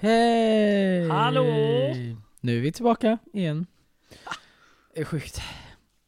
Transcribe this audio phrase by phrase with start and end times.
[0.00, 1.08] Hej!
[1.08, 1.42] Hallå!
[2.40, 3.66] Nu är vi tillbaka igen.
[4.94, 5.40] Det är sjukt.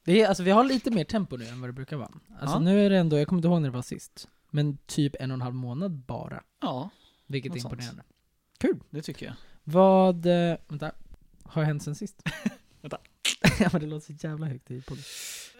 [0.04, 2.10] Det är, alltså vi har lite mer tempo nu än vad det brukar vara.
[2.40, 2.60] Alltså Ja.
[2.60, 4.28] nu är det ändå, jag kommer inte ihåg när det var sist.
[4.50, 6.42] Men typ en och en halv månad bara.
[6.60, 6.90] Ja,
[7.30, 7.72] Vilket är Något sånt.
[7.72, 8.02] imponerande.
[8.58, 8.80] Kul!
[8.90, 9.34] det tycker jag.
[9.64, 10.92] Vad, eh, vänta,
[11.42, 12.22] har hänt sen sist?
[12.80, 12.98] Vänta.
[13.60, 15.04] ja men det låter så jävla högt i podden.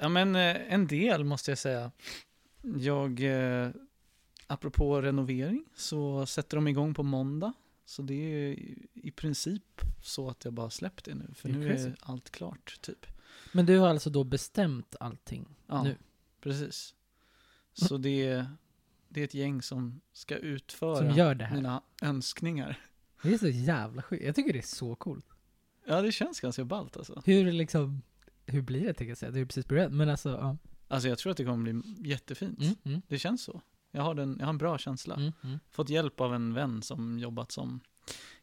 [0.01, 1.91] Ja, men eh, en del måste jag säga.
[2.63, 3.71] Jag, eh,
[4.47, 7.53] apropå renovering, så sätter de igång på måndag.
[7.85, 8.53] Så det är
[8.95, 11.31] i- princip så att jag bara släppt det nu.
[11.35, 11.89] För Det är nu crazy.
[11.89, 13.07] är allt klart, typ.
[13.53, 15.49] Men du har alltså då bestämt allting?
[15.67, 15.97] Ja, Nu.
[16.41, 16.95] precis.
[17.73, 18.47] Så det är,
[19.11, 21.57] det är ett gäng som ska utföra Som gör det här?
[21.57, 22.79] mina önskningar.
[23.23, 24.25] Det är så jävla sjukt.
[24.25, 25.27] Jag tycker det är så coolt.
[25.87, 27.23] Ja, det känns ganska ballt alltså.
[27.27, 28.03] Hur liksom,
[28.47, 29.31] hur blir det tänker jag säga?
[29.33, 29.93] Det är precis börjat.
[29.93, 30.57] Men alltså, ja.
[30.89, 32.61] Alltså jag tror att det kommer bli jättefint.
[32.61, 33.63] Mm, mm, Det känns så.
[33.91, 35.15] Jag har, den, jag har en bra känsla.
[35.15, 35.59] mm, mm.
[35.71, 37.81] Fått hjälp av en vän som jobbat som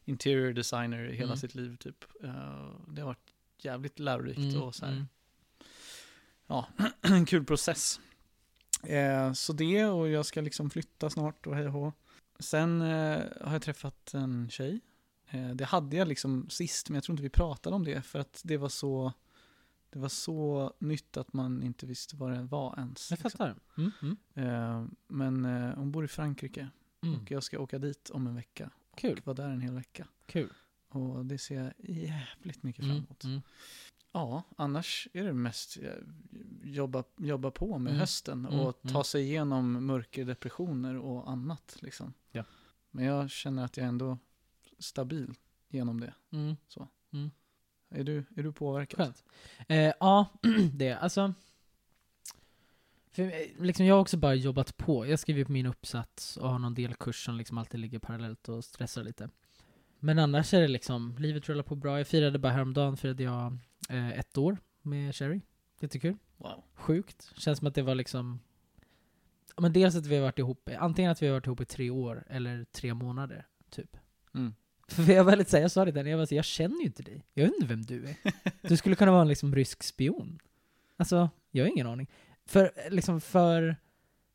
[0.04, 1.36] interior designer i hela Mm.
[1.36, 2.04] sitt liv typ.
[2.24, 5.06] Eh, det har varit jävligt lärorikt Mm, och så här,
[6.46, 6.66] ja,
[7.00, 8.00] en kul process.
[8.82, 11.94] Eh, så det och jag ska liksom flytta snart och hej och.
[12.38, 14.80] Sen eh, har jag träffat en tjej.
[15.30, 18.18] Eh, det hade jag liksom sist, men jag tror inte vi pratade om det för
[18.18, 19.12] att det var så
[19.90, 23.10] det var så nytt att man inte visste vad det var ens.
[23.10, 23.30] Jag liksom.
[23.30, 23.54] fattar.
[23.78, 26.68] Mm, mm, Eh, men eh, hon bor i Frankrike
[27.02, 27.20] mm.
[27.20, 28.70] och jag ska åka dit om en vecka.
[28.96, 30.06] Kul, Och vara där en hel vecka.
[30.26, 30.52] kul.
[30.88, 33.44] Och det ser jag jävligt mycket fram Mm, emot.
[34.12, 34.28] Mm.
[34.28, 35.92] Ja, annars är det mest eh,
[36.62, 39.04] jobba, jobba på med Mm, hösten mm, och ta mm.
[39.04, 41.76] sig igenom mörker, depressioner och annat.
[41.80, 42.12] Liksom.
[42.30, 42.44] Ja.
[42.90, 44.18] Men jag känner att jag är ändå
[44.78, 45.34] stabil
[45.68, 46.14] genom det.
[46.32, 46.56] Mm.
[47.90, 48.98] Är du, är du påverkad?
[48.98, 49.24] Skönt.
[49.68, 50.26] Eh, ja,
[50.72, 50.94] det.
[50.94, 51.34] Alltså.
[53.12, 55.06] För, eh, liksom, jag har också bara jobbat på.
[55.06, 58.64] Jag skriver på min uppsats och har någon delkurs som liksom alltid ligger parallellt och
[58.64, 59.30] stressar lite.
[60.00, 61.98] Men annars är det liksom, livet rullar på bra.
[61.98, 65.40] Jag firade bara häromdagen, firade jag ett år med Sherry.
[65.80, 66.16] Jättekul.
[66.36, 66.64] Wow.
[66.74, 67.32] Sjukt.
[67.36, 68.40] Känns som att det var liksom
[69.60, 71.90] men dels att vi har varit ihop, antingen att vi har varit ihop i tre
[71.90, 73.96] år eller tre månader, typ.
[74.34, 74.54] Mm.
[74.88, 76.86] För jag var lite såhär, jag sa det där, jag var så, jag känner ju
[76.86, 77.26] inte dig.
[77.34, 78.16] Jag vet inte vem du är.
[78.68, 80.38] Du skulle kunna vara en liksom rysk spion.
[80.96, 82.10] Alltså, jag har ingen aning.
[82.46, 83.76] För, liksom, för,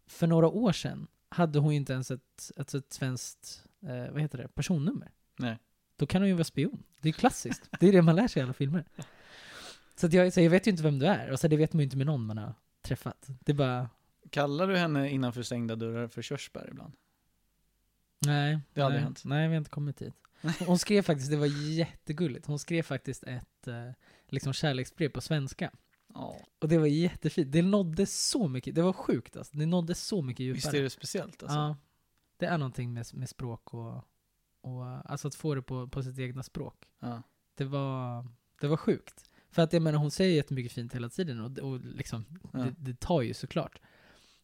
[0.08, 4.22] för några år sedan hade hon ju inte ens ett, ett, ett svenskt, eh, vad
[4.22, 5.12] heter det, personnummer.
[5.40, 5.60] Nej.
[5.96, 6.84] Då kan hon ju vara spion.
[7.02, 7.70] Det är klassiskt.
[7.80, 8.86] Det är det man lär sig i alla filmer.
[9.96, 11.80] Så, jag, så jag vet ju inte vem du är, och så det vet man
[11.80, 13.28] ju inte med någon man har träffat.
[13.40, 13.90] Det bara,
[14.30, 16.94] Kallar du henne innanför stängda dörrar för körsbär ibland?
[18.26, 18.60] nej.
[18.74, 19.22] Det har aldrig nej, hänt.
[19.26, 20.14] Nej, vi har inte kommit dit.
[20.68, 23.92] Hon skrev faktiskt, det var jättegulligt, hon skrev faktiskt ett eh,
[24.28, 25.72] liksom kärleksbrev på svenska.
[26.14, 26.38] Ja.
[26.60, 27.52] Och det var jättefint.
[27.52, 29.58] Det nådde så mycket, det var sjukt alltså.
[29.58, 30.56] Det nådde så mycket djupare.
[30.56, 31.58] Visst är det speciellt alltså?
[31.58, 31.78] Ja.
[32.38, 34.08] Det är någonting med, med språk och,
[34.62, 36.86] och, alltså att få det på, på sitt egna språk.
[37.00, 37.22] Ja.
[37.56, 38.28] Det var,
[38.62, 39.30] det var sjukt.
[39.54, 42.60] För att jag menar, hon säger jättemycket fint hela tiden och, och liksom, Ja.
[42.60, 43.82] det, det tar ju såklart.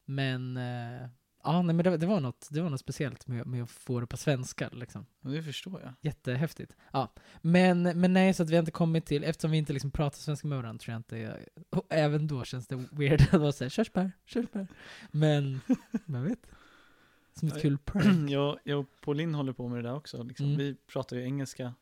[0.06, 1.08] Men, eh,
[1.44, 4.00] ja, nej, men det, det, var något, det var något speciellt med, med att få
[4.00, 5.06] det på svenska liksom.
[5.22, 5.94] Det förstår jag.
[6.02, 6.76] Jättehäftigt.
[6.94, 7.14] Ja.
[7.42, 10.18] Men, men nej, så att vi har inte kommit till, eftersom vi inte liksom pratar
[10.18, 13.70] svenska med varandra tror jag inte, och även då känns det weird att vara såhär,
[13.70, 14.68] körsbär, körsbär.
[15.12, 15.60] Men,
[16.06, 16.48] man vet.
[17.34, 18.30] Som ett kul prank.
[18.30, 20.24] jag, jag och Pauline håller på med det där också.
[20.24, 20.46] Liksom.
[20.46, 20.58] Mm.
[20.58, 21.74] Vi pratar ju engelska.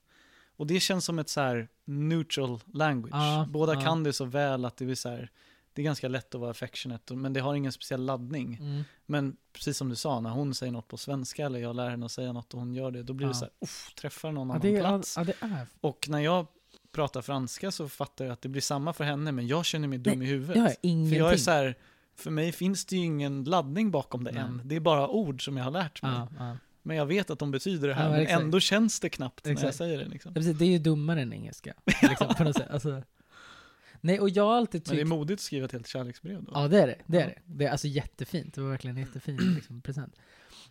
[0.57, 3.13] Och det känns som ett så här neutral language.
[3.15, 3.81] Ja, Båda ja.
[3.81, 5.31] kan det så väl att det är så här,
[5.73, 8.55] det är ganska lätt att vara affectionate, men det har ingen speciell laddning.
[8.61, 8.83] Mm.
[9.05, 12.05] Men precis som du sa, när hon säger något på svenska eller jag lär henne
[12.05, 13.39] att säga något och hon gör det, då blir det Ja.
[13.39, 15.15] så här, uff, träffar någon annan det, är- plats.
[15.15, 15.33] det.
[15.81, 16.47] Och när jag
[16.91, 19.97] pratar franska så fattar jag att det blir samma för henne, men jag känner mig
[19.97, 20.53] dum Nej, i huvudet.
[20.55, 21.19] Det har För ingenting.
[21.19, 21.75] jag är så här,
[22.15, 24.41] för mig finns det ju ingen laddning bakom det Nej.
[24.41, 24.61] än.
[24.65, 26.21] Det är bara ord som jag har lärt mig.
[26.87, 28.41] Men jag vet att de betyder det här, Ja, men exakt.
[28.41, 30.05] ändå känns det knappt när jag säger det.
[30.05, 30.31] Liksom.
[30.35, 31.73] Ja, det är ju dummare än engelska.
[32.01, 32.69] Liksom, på något sätt.
[32.71, 33.03] Alltså,
[34.01, 35.09] nej, och jag har alltid Men det är tyckt...
[35.09, 36.51] modigt att skriva ett helt kärleksbrev då.
[36.55, 36.95] Ja, det är det.
[37.05, 37.27] Det är Ja.
[37.27, 37.41] det.
[37.45, 38.53] Det är alltså jättefint.
[38.53, 40.15] Det var verkligen en jättefin liksom, present.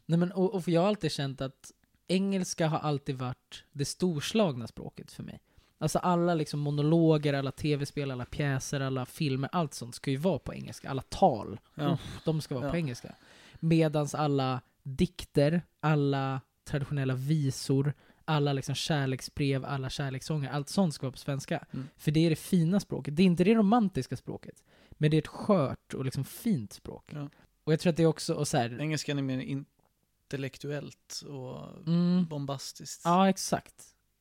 [0.06, 1.72] Nej, men, och, och jag har alltid känt att
[2.08, 5.40] engelska har alltid varit det storslagna språket för mig.
[5.78, 10.38] Alltså alla liksom monologer, alla tv-spel, alla pjäser, alla filmer, allt sånt ska ju vara
[10.38, 10.90] på engelska.
[10.90, 11.98] Alla tal, Ja.
[12.24, 12.78] de ska vara på Ja.
[12.78, 13.14] engelska.
[13.60, 17.92] Medans alla dikter, alla traditionella visor,
[18.24, 21.64] alla liksom kärleksbrev, alla kärlekssånger, allt sånt ska vara på svenska.
[21.72, 21.88] Mm.
[21.96, 23.16] För det är det fina språket.
[23.16, 24.62] Det är inte det romantiska språket.
[24.90, 27.10] Men det är ett skört och liksom fint språk.
[27.14, 27.28] Ja.
[27.64, 29.64] Och jag tror att det är också, och så här, Engelskan är mer in,
[30.24, 32.26] intellektuellt och Mm.
[32.26, 33.00] bombastiskt.
[33.04, 33.74] Ja, exakt.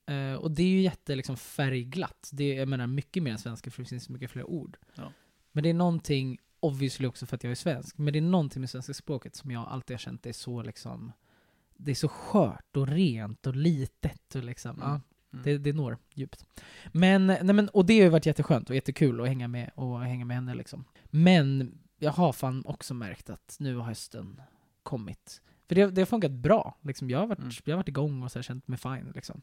[0.07, 2.29] Eh, och det är ju jätte liksom, färgglatt.
[2.33, 4.77] Det är, jag menar, mycket mer än svenska för det finns så mycket fler ord.
[4.95, 5.11] Ja.
[5.51, 8.59] Men det är någonting, obviously också för att jag är svensk, men det är någonting
[8.59, 11.11] med svenska språket som jag alltid har känt är så liksom,
[11.77, 14.87] det är så skört och rent och litet och liksom, Mm.
[14.89, 15.01] ja,
[15.33, 15.43] Mm.
[15.43, 16.45] det, det når djupt.
[16.91, 19.99] Men, nej men, och det har ju varit jätteskönt och jättekul att hänga med, och
[19.99, 20.85] hänga med henne liksom.
[21.05, 24.41] Men jag har fan också märkt att nu har hösten
[24.83, 25.41] kommit.
[25.67, 26.77] För det, det har funkat bra.
[26.81, 27.51] Liksom, jag, har varit, Mm.
[27.63, 29.11] jag har varit igång och så här, känt mig fine.
[29.15, 29.41] Liksom.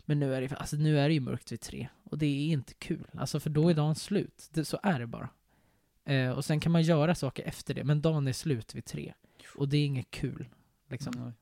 [0.00, 1.88] Men nu är, det, alltså, nu är det ju mörkt vid tre.
[2.04, 3.06] Och det är inte kul.
[3.18, 4.48] Alltså, för då är dagen slut.
[4.52, 5.28] Det, så är det bara.
[6.04, 9.14] Eh, och sen kan man göra saker efter det, men dagen är slut vid tre.
[9.56, 10.48] Och det är inget kul.
[10.88, 11.12] Liksom.
[11.16, 11.32] Nej.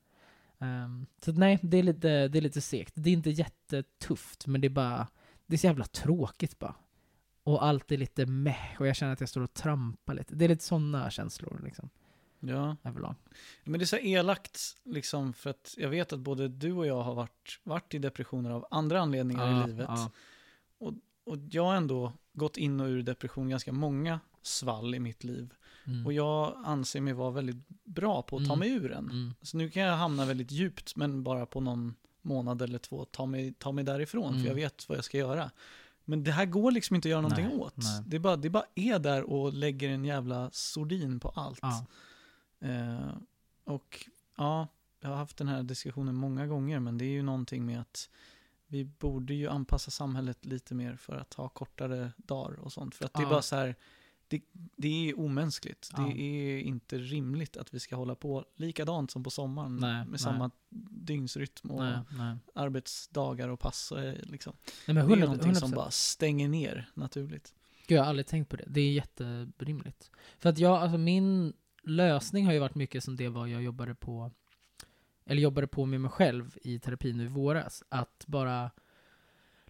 [0.69, 2.93] Ehm, så nej, det är, lite, det är lite segt.
[2.95, 5.07] Det är inte jättetufft, men det är bara...
[5.45, 6.75] Det är så jävla tråkigt bara.
[7.43, 10.35] Och allt är lite meh, och jag känner att jag står och trampar lite.
[10.35, 11.89] Det är lite sådana känslor liksom,
[12.39, 13.15] Ja, överlag.
[13.63, 17.01] men det är så elakt liksom för att jag vet att både du och jag
[17.03, 19.85] har varit, varit i depressioner av andra anledningar i livet.
[19.89, 20.11] ja.
[21.25, 25.53] Och jag har ändå gått in och ur depression ganska många svall i mitt liv.
[25.85, 26.05] Mm.
[26.05, 28.59] Och jag anser mig vara väldigt bra på att ta Mm.
[28.59, 29.09] mig ur den.
[29.09, 29.33] Mm.
[29.41, 33.25] Så nu kan jag hamna väldigt djupt, men bara på någon månad eller två ta
[33.25, 34.41] mig, ta mig därifrån, Mm.
[34.41, 35.51] för jag vet vad jag ska göra.
[36.05, 37.77] Men det här går liksom inte att göra någonting Nej, åt.
[37.77, 38.03] nej.
[38.07, 41.59] Det, är bara, det bara är där och lägger en jävla sordin på allt.
[41.61, 41.85] Ja.
[42.59, 43.15] Eh,
[43.63, 44.05] och
[44.37, 44.67] ja,
[44.99, 48.09] jag har haft den här diskussionen många gånger, men det är ju någonting med att
[48.73, 52.95] vi borde ju anpassa samhället lite mer för att ha kortare dagar och sånt.
[52.95, 53.29] För att det är Ja.
[53.29, 53.75] bara så här,
[54.27, 55.89] det, det är omänskligt.
[55.97, 56.03] Ja.
[56.03, 60.07] Det är inte rimligt att vi ska hålla på likadant som på sommaren Nej, med
[60.09, 60.19] nej.
[60.19, 60.51] samma
[60.91, 63.91] dygnsrytm och Nej, arbetsdagar och pass.
[63.91, 64.53] Och, eh, liksom.
[64.65, 65.59] nej men Det är 100, någonting 100%.
[65.59, 67.53] som bara stänger ner naturligt.
[67.87, 68.65] Gud, jag har aldrig tänkt på det.
[68.67, 70.11] Det är jätterimligt.
[70.39, 71.53] För att jag, alltså min
[71.83, 74.31] lösning har ju varit mycket som det var jag jobbade på,
[75.25, 77.83] eller jobbade på med mig själv i terapi nu i våras.
[77.89, 78.71] Att bara,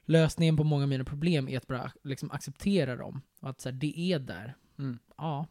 [0.05, 3.21] lösningen på många av mina problem är att bara liksom acceptera dem.
[3.39, 4.55] Och att så här, det är där.
[4.79, 4.99] Mm.
[5.17, 5.47] Ja.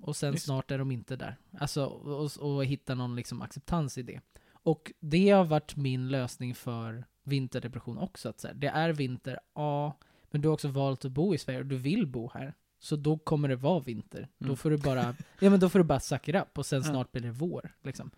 [0.00, 0.44] Och sen Visst.
[0.44, 1.36] snart är de inte där.
[1.58, 4.20] Alltså, och, och hitta någon liksom acceptans i det.
[4.52, 8.28] Och det har varit min lösning för vinterdepression också.
[8.28, 9.98] Att så här, det är vinter, ja,
[10.30, 12.54] men du har också valt att bo i Sverige och du vill bo här.
[12.78, 14.28] Så då kommer det vara vinter.
[14.38, 14.56] Då Mm.
[14.56, 17.12] får du bara, ja men då får du bara suck it up och sen snart
[17.12, 17.74] blir det vår.
[17.82, 18.10] Liksom.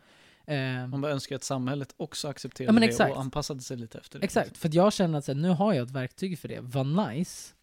[0.46, 4.18] Eh, Man bara önskar att samhället också accepterade Ja, det och anpassade sig lite efter
[4.18, 4.24] det.
[4.24, 6.60] exakt, för jag känner att så här, nu har jag ett verktyg för det.
[6.60, 7.54] Vad nice.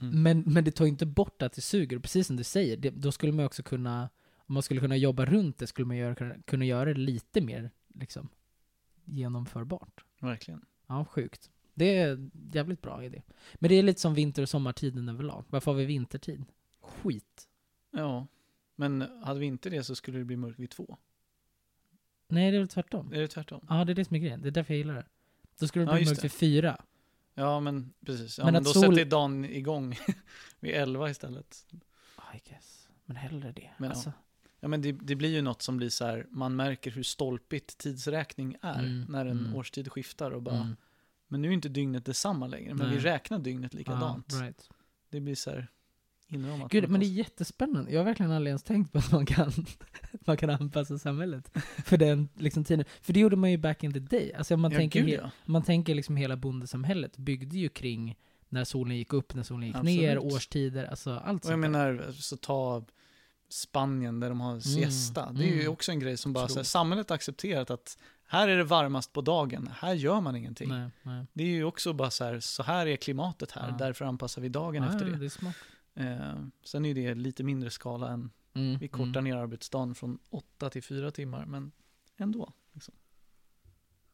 [0.00, 0.22] Mm.
[0.22, 1.96] Men, men det tar inte bort att det suger.
[1.96, 4.96] Och precis som du säger, det, då skulle man också kunna, om man skulle kunna
[4.96, 8.28] jobba runt det, skulle man göra, kunna, kunna göra det lite mer liksom,
[9.04, 10.04] genomförbart.
[10.20, 10.64] Verkligen.
[10.86, 11.50] Ja, sjukt.
[11.74, 13.22] Det är en jävligt bra idé.
[13.54, 15.44] Men det är lite som vinter och sommartiden överlag.
[15.48, 16.44] Varför har vi vintertid?
[16.80, 17.48] Skit.
[17.90, 18.26] Ja,
[18.76, 20.96] men hade vi inte det så skulle det bli mörkt vid två.
[22.28, 23.12] Nej, det är väl tvärtom.
[23.12, 23.66] Är det tvärtom?
[23.68, 24.42] Ja, det är det som är grejen.
[24.42, 25.06] Det är därför jag gillar det.
[25.60, 26.84] Då skulle det Ja, bli just mörkt vid fyra.
[27.34, 28.38] Ja, men precis.
[28.38, 29.96] Ja, Men men, då sol- sätter dagen igång
[30.60, 31.66] vid elva istället.
[32.34, 32.88] I guess.
[33.04, 33.70] Men hellre det.
[33.78, 33.94] Men ja.
[33.94, 34.12] alltså,
[34.60, 37.78] Ja, men det, det blir ju något som blir så här, man märker hur stolpigt
[37.78, 39.54] tidsräkning är Mm, när en mm.
[39.56, 40.76] årstid skiftar och bara, mm.
[41.28, 42.96] men nu är inte dygnet detsamma längre, men Nej.
[42.96, 44.26] vi räknar dygnet likadant.
[44.32, 44.70] Ja, right.
[45.10, 45.68] Det blir så här
[46.28, 46.70] inramat.
[46.72, 47.90] Gud, men det är jättespännande.
[47.92, 49.52] Jag har verkligen aldrig ens tänkt på att man kan,
[50.12, 51.50] man kan anpassa samhället
[51.84, 52.84] för den liksom, tiden.
[53.02, 54.32] För det gjorde man ju back in the day.
[54.32, 55.30] Alltså man Ja, tänker, gud, ja.
[55.44, 58.16] man tänker liksom hela bondesamhället byggde ju kring
[58.48, 60.00] när solen gick upp, när solen gick Absolut.
[60.00, 62.84] ner, årstider, alltså allt Och jag menar, så ta
[63.48, 65.32] Spanien där de har siesta.
[65.32, 65.72] det är ju mm.
[65.72, 69.12] också en grej som bara, så här, samhället har accepterat att här är det varmast
[69.12, 70.68] på dagen, här gör man ingenting.
[70.68, 71.26] Nej, nej.
[71.32, 73.76] Det är ju också bara så här, så här är klimatet här, Ja.
[73.78, 75.16] därför anpassar vi dagen Ja, efter det.
[75.16, 75.30] det.
[75.96, 79.24] Eh, sen är det lite mindre skala än, Mm, vi kortar mm.
[79.24, 81.72] ner arbetsdagen från åtta till fyra timmar, men
[82.16, 82.52] ändå.
[82.72, 82.94] Liksom.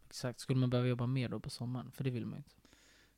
[0.07, 0.41] Exakt.
[0.41, 1.93] Skulle man behöva jobba mer då på sommaren?
[1.93, 2.57] För det vill man ju inte.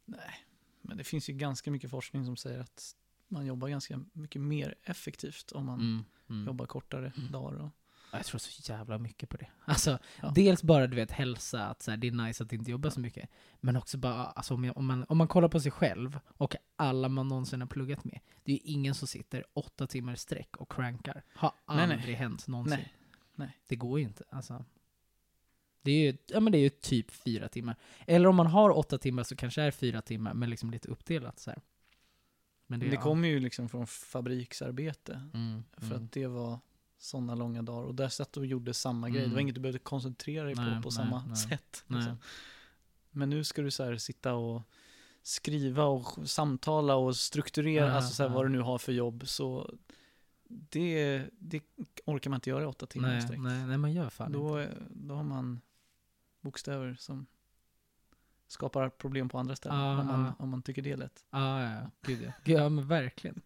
[0.05, 0.35] Nej,
[0.81, 2.97] men det finns ju ganska mycket forskning som säger att
[3.29, 6.47] man jobbar ganska mycket mer effektivt om man Mm, mm.
[6.47, 7.33] jobbar kortare Mm.
[7.33, 7.59] dagar.
[7.59, 7.71] Och,
[8.17, 9.47] Jag tror så jävla mycket på det.
[9.65, 10.33] Alltså, Ja.
[10.35, 13.01] dels bara du vet hälsa, att så här, det är nice att inte jobba så
[13.01, 13.31] mycket.
[13.61, 16.57] Men också bara, alltså, om, jag, om, man, om man kollar på sig själv och
[16.77, 18.21] alla man någonsin har pluggat med.
[18.45, 21.23] Det är ju ingen som sitter åtta timmar i sträck och crankar.
[21.35, 21.97] Har Nej, nej.
[21.97, 22.79] aldrig hänt någonsin.
[22.79, 22.95] nej,
[23.35, 23.59] nej.
[23.69, 24.25] Det går ju inte.
[24.31, 24.65] Alltså.
[25.83, 27.77] Det är ju, ja, men det är ju typ fyra timmar.
[28.07, 30.89] Eller om man har åtta timmar så kanske det är fyra timmar, men liksom lite
[30.89, 31.61] uppdelat så här.
[32.67, 33.01] Men Det, ja.
[33.01, 35.23] kommer ju liksom från fabriksarbete.
[35.35, 36.05] Mm, För mm.
[36.05, 36.59] att det var
[37.05, 37.83] sådana långa dagar.
[37.87, 39.21] Och där satt du och gjorde samma grej.
[39.21, 39.41] Det var Mm.
[39.41, 41.37] inget du behövde koncentrera dig Nej, på på nej, samma nej.
[41.37, 41.85] sätt.
[41.87, 42.17] Liksom.
[43.11, 44.63] Men nu ska du så här sitta och
[45.23, 48.35] skriva och samtala och strukturera, Ja, alltså så här, ja.
[48.37, 49.23] vad du nu har för jobb.
[49.29, 49.75] Så
[50.49, 51.63] det, det
[52.05, 53.39] orkar man inte göra i åtta timmar Nej, sträck.
[53.41, 54.39] nej, nej, man gör fan inte.
[54.39, 55.61] Då, då har man
[56.41, 57.27] bokstäver som
[58.49, 59.79] skapar problem på andra ställen.
[59.81, 60.35] Ja, om, man, ja.
[60.39, 61.25] om man tycker det är lätt.
[61.31, 61.91] Ja, ja, ja.
[62.03, 62.33] Gud ja.
[62.45, 63.43] Gud, ja, men verkligen.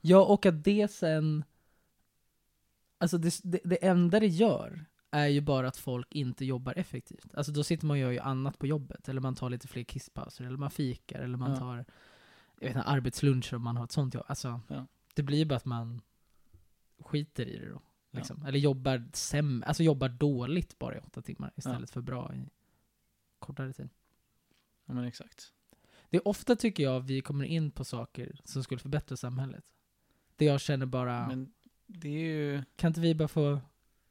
[0.00, 1.44] Ja, och att det sen...
[3.02, 7.34] Alltså det, det, det enda det gör är ju bara att folk inte jobbar effektivt.
[7.34, 9.84] Alltså då sitter man och gör ju annat på jobbet, eller man tar lite fler
[9.84, 11.56] kisspauser, eller man fikar, eller man Ja.
[11.56, 14.24] tar jag vet inte, arbetsluncher om man har ett sånt jobb.
[14.28, 14.86] Alltså, Ja.
[15.14, 16.00] det blir ju bara att man
[17.00, 17.82] skiter i det då.
[18.10, 18.44] Liksom.
[18.46, 22.48] Eller jobbar sämre, alltså jobbar dåligt bara i åtta timmar istället för bra i
[23.38, 23.88] kortare tid.
[24.86, 25.52] Ja, men exakt.
[26.10, 29.64] Det är ofta tycker jag vi kommer in på saker som skulle förbättra samhället.
[30.36, 31.52] Det jag känner bara, Men
[31.86, 32.62] det är ju...
[32.76, 33.60] kan inte vi bara få,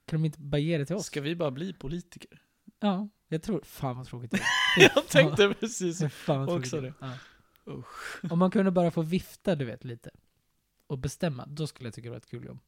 [0.06, 1.06] kan de inte bara ge det till oss?
[1.06, 2.42] Ska vi bara bli politiker?
[2.80, 4.44] Ja, jag tror, fan vad tråkigt det är.
[4.96, 7.14] Jag tänkte precis fan vad också tråkigt Ja.
[7.68, 8.32] Usch.
[8.32, 10.10] Om man kunde bara få vifta, du vet, lite.
[10.88, 12.60] Och bestämma, då skulle jag tycka det var ett kul jobb.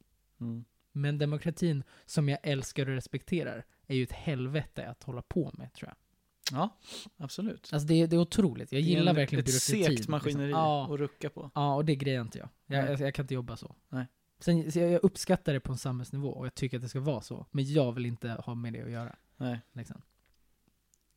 [0.42, 0.66] Mm.
[0.92, 5.74] Men demokratin, som jag älskar och respekterar, är ju ett helvete att hålla på med,
[5.74, 5.96] tror jag.
[6.60, 6.78] Ja,
[7.18, 7.70] absolut.
[7.74, 8.72] Alltså det är, det är otroligt.
[8.72, 9.98] Jag Det gillar en- verkligen ett byråkratin.
[9.98, 10.60] segt maskineri Liksom.
[10.62, 11.52] Ja, att rucka på.
[11.56, 12.50] ja, och det grejer inte jag.
[12.66, 13.00] Jag, jag.
[13.00, 13.76] jag kan inte jobba så.
[13.90, 14.06] Nej.
[14.44, 17.22] Sen, så jag uppskattar det på en samhällsnivå, och jag tycker att det ska vara
[17.22, 17.46] så.
[17.52, 19.16] Men jag vill inte ha med det att göra.
[19.38, 19.62] Nej.
[19.74, 20.02] Liksom.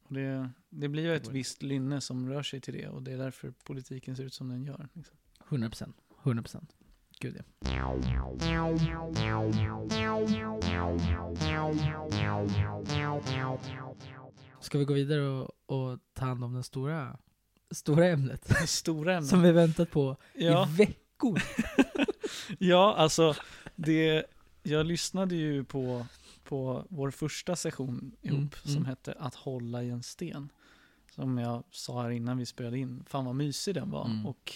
[0.09, 3.19] Det, det blir ju ett visst lynne som rör sig till det och det är
[3.19, 4.89] därför politiken ser ut som den gör.
[4.93, 5.17] Liksom.
[5.49, 5.97] 100 procent.
[6.23, 6.77] 100 procent.
[7.21, 7.43] Gud ja.
[14.61, 17.19] Ska vi gå vidare och, och ta hand om den stora,
[17.71, 18.49] stora ämnet?
[18.49, 19.31] Det stora ämnet.
[19.31, 21.43] Som vi väntat på ja, i veckor.
[22.59, 23.35] ja, alltså
[23.77, 24.25] det,
[24.63, 26.07] jag lyssnade ju på,
[26.45, 28.85] på vår första session ihop Mm, som mm.
[28.85, 30.49] hette Att hålla i en sten.
[31.11, 33.05] Som jag sa här innan vi spelade in.
[33.09, 34.05] Fan vad mysig den var.
[34.07, 34.27] Mm.
[34.27, 34.53] Och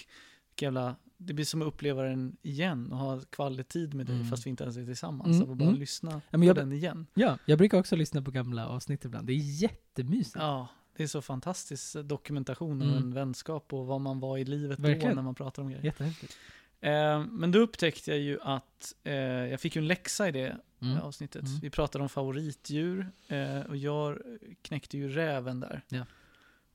[0.61, 4.29] jävla, det blir som att uppleva den igen och ha kvalitetid med dig Mm.
[4.29, 5.37] fast vi inte ens är tillsammans.
[5.37, 5.81] Mm, Och bara mm.
[5.81, 7.07] lyssna men jag- på den igen.
[7.15, 9.27] Ja, jag brukar också lyssna på gamla avsnitt ibland.
[9.27, 10.37] Det är jättemysigt.
[10.39, 12.95] Ja, det är så fantastisk dokumentation Mm.
[12.97, 15.17] en vänskap och vad man var i livet då Verkligen.
[15.17, 15.85] när man pratar om grejer.
[15.85, 16.37] Jättehäftigt.
[16.81, 20.57] Eh, men då upptäckte jag ju att eh, jag fick ju en läxa i det
[20.83, 21.01] Mm.
[21.01, 21.43] avsnittet.
[21.47, 21.61] Mm.
[21.61, 24.19] Vi pratade om favoritdjur eh, och jag
[24.63, 25.83] knäckte ju räven där.
[25.89, 26.07] Ja.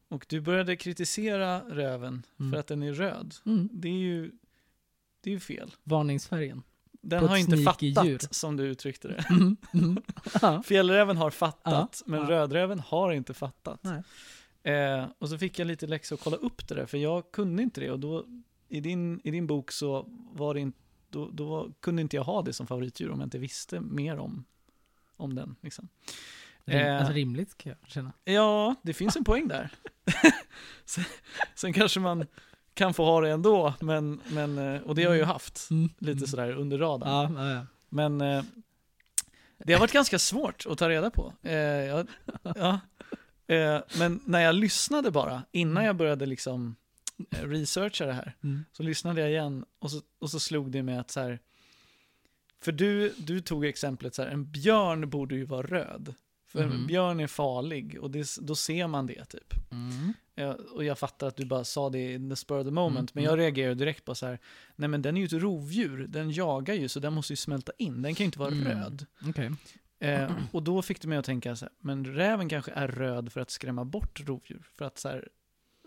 [0.07, 2.51] Och du började kritisera räven Mm.
[2.51, 3.35] för att den är röd.
[3.45, 3.69] Mm.
[3.73, 4.31] Det är ju,
[5.21, 5.71] det är ju fel.
[5.83, 6.63] Varningsfärgen.
[7.01, 8.19] Den har inte fattat, djur.
[8.31, 9.25] som du uttryckte det.
[9.29, 9.57] Mm.
[9.73, 9.97] Mm.
[10.41, 10.63] Ja.
[10.65, 12.29] Fjällräven har fattat, Ja, men ja.
[12.29, 13.81] rödräven har inte fattat.
[14.63, 17.63] Eh, och så fick jag lite läxa att kolla upp det där, för jag kunde
[17.63, 17.91] inte det.
[17.91, 18.25] Och då,
[18.69, 20.77] i din, i din bok så var det inte,
[21.09, 24.45] då, då kunde inte jag ha det som favoritdjur om jag inte visste mer om,
[25.17, 25.55] om den.
[25.61, 25.89] Liksom.
[26.65, 26.97] Rim, Eh.
[26.97, 28.11] alltså rimligt kan jag känna.
[28.23, 29.69] Ja, det finns en poäng där.
[30.85, 31.03] sen,
[31.55, 32.25] sen kanske man
[32.73, 35.67] kan få ha det ändå, men, men, eh, och det har jag ju haft.
[35.71, 35.89] Mm.
[35.97, 37.33] Lite sådär under radarn.
[37.35, 37.65] Ja, ja, ja.
[37.89, 38.43] Men eh,
[39.57, 41.33] det har varit ganska svårt att ta reda på.
[42.55, 42.79] Ja.
[43.97, 46.75] men när jag lyssnade bara, innan jag började liksom
[47.31, 48.65] eh, researcha det här, Mm.
[48.71, 51.39] så lyssnade jag igen och så, och så slog det mig att så här,
[52.61, 56.13] för du, du tog exemplet så här, en björn borde ju vara röd.
[56.47, 56.87] För en Mhm.
[56.87, 59.53] björn är farlig och det, då ser man det typ.
[59.71, 60.13] Mm.
[60.35, 62.97] Ja, och jag fattar att du bara sa det in the spur of the moment,
[62.97, 64.39] Mm, men jag reagerade direkt på så här,
[64.75, 67.71] nej men den är ju ett rovdjur, den jagar ju så den måste ju smälta
[67.77, 68.63] in, den kan ju inte vara Mm.
[68.67, 69.05] röd.
[69.29, 69.51] Okej.
[69.99, 73.31] Eh, och då fick det mig att tänka så här, men räven kanske är röd
[73.33, 75.29] för att skrämma bort rovdjur, för att så här,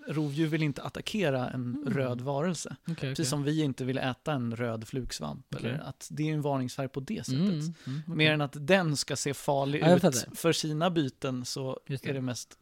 [0.09, 1.95] rovdjur vill inte attackera en Mm.
[1.95, 2.77] röd varelse.
[2.83, 2.95] Okej.
[3.11, 5.71] Precis som vi inte vill äta en röd flugsvamp, Okej.
[5.71, 7.39] eller att det är en varningsfärg på det sättet.
[7.41, 8.03] Mm, mm.
[8.07, 12.07] Mer än att den ska se farlig Ja, ut för sina byten så det.
[12.07, 12.59] är det mest...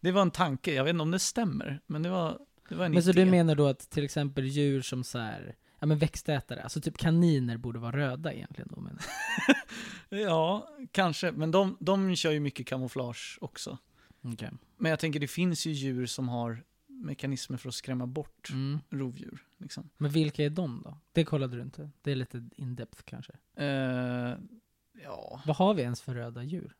[0.00, 2.38] Det var en tanke, jag vet inte om det stämmer, men det var,
[2.68, 3.24] det var en Men så idé.
[3.24, 6.98] du menar då att till exempel djur som så här, ja men växtätare, alltså typ
[6.98, 9.02] kaniner borde vara röda egentligen då menar
[10.08, 13.78] Ja, kanske, men de, de kör ju mycket kamouflage också.
[14.22, 14.50] Okej.
[14.78, 16.62] Men jag tänker det finns ju djur som har
[17.00, 18.78] mekanismer för att skrämma bort Mm.
[18.90, 19.44] rovdjur.
[19.58, 19.90] Liksom.
[19.96, 20.98] Men vilka är de då?
[21.12, 21.90] Det kollade du inte?
[22.02, 23.32] Det är lite in-depth kanske.
[23.56, 24.34] Eh,
[25.04, 26.76] ja, Vad har vi ens för röda djur?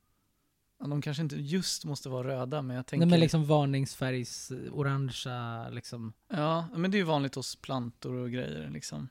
[0.84, 3.06] de kanske inte just måste vara röda, men jag tänker...
[3.06, 6.12] Nej men liksom varningsfärgs, eh, orangea liksom.
[6.28, 9.08] Ja, men det är ju vanligt hos plantor och grejer liksom.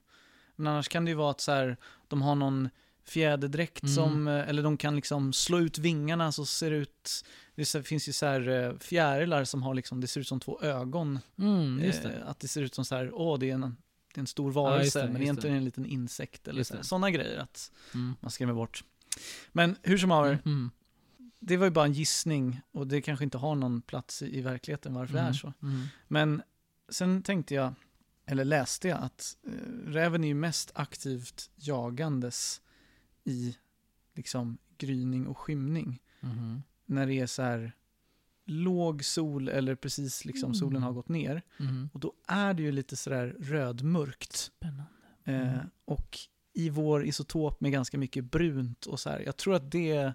[0.55, 2.69] Men annars kan det ju vara att så här, de har någon
[3.03, 3.95] fjäderdräkt Mm.
[3.95, 7.25] som, eh, eller de kan liksom slå ut vingarna så ser det ut,
[7.59, 10.61] det finns ju så här eh, fjärilar som har liksom, det ser ut som två
[10.61, 11.19] ögon.
[11.37, 12.23] Mm, Eh, det.
[12.25, 14.53] Att det ser ut som så här, åh det är en, det är en stor
[14.53, 15.57] Ja, varelse, just det, men egentligen det.
[15.57, 16.83] är en liten insekt eller det.
[16.83, 18.15] sådana grejer att Mm.
[18.19, 18.83] man skrämmer bort.
[19.51, 20.71] Men hur som haver, Mm.
[21.39, 24.41] det var ju bara en gissning och det kanske inte har någon plats i, i
[24.41, 25.33] verkligheten varför det är Mm.
[25.33, 25.53] så.
[25.61, 25.85] Mm.
[26.07, 26.41] Men
[26.89, 27.73] sen tänkte jag,
[28.25, 29.51] eller läste jag, att eh,
[29.85, 32.61] räven är ju mest aktivt jagandes
[33.23, 33.57] i
[34.13, 35.99] liksom gryning och skymning.
[36.19, 36.63] Mhm.
[36.89, 37.71] När det är så här
[38.45, 40.55] låg sol eller precis liksom Mm.
[40.55, 41.41] solen har gått ner.
[41.57, 41.89] Mhm.
[41.93, 44.33] Och då är det ju lite sådär rödmörkt.
[44.35, 44.83] Spännande.
[45.23, 45.69] Eh, Mm.
[45.85, 46.17] och
[46.53, 49.19] i vår isotop med ganska mycket brunt och så här.
[49.19, 50.13] Jag tror att det,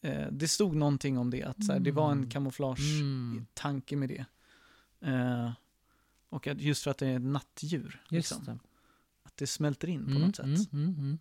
[0.00, 2.30] eh, det stod någonting om det, att så här, det var en Mm.
[2.30, 4.00] kamouflage-tanke Mm.
[4.00, 4.24] med det.
[5.10, 5.50] Eh,
[6.28, 8.02] och att just för att det är ett nattdjur.
[8.08, 8.58] Liksom, det.
[9.22, 10.44] att det smälter in på Mm, något sätt.
[10.44, 11.18] Mm, mm, mm.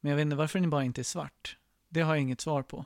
[0.00, 1.58] Men jag vet inte varför den bara inte är svart.
[1.88, 2.84] Det har jag inget svar på.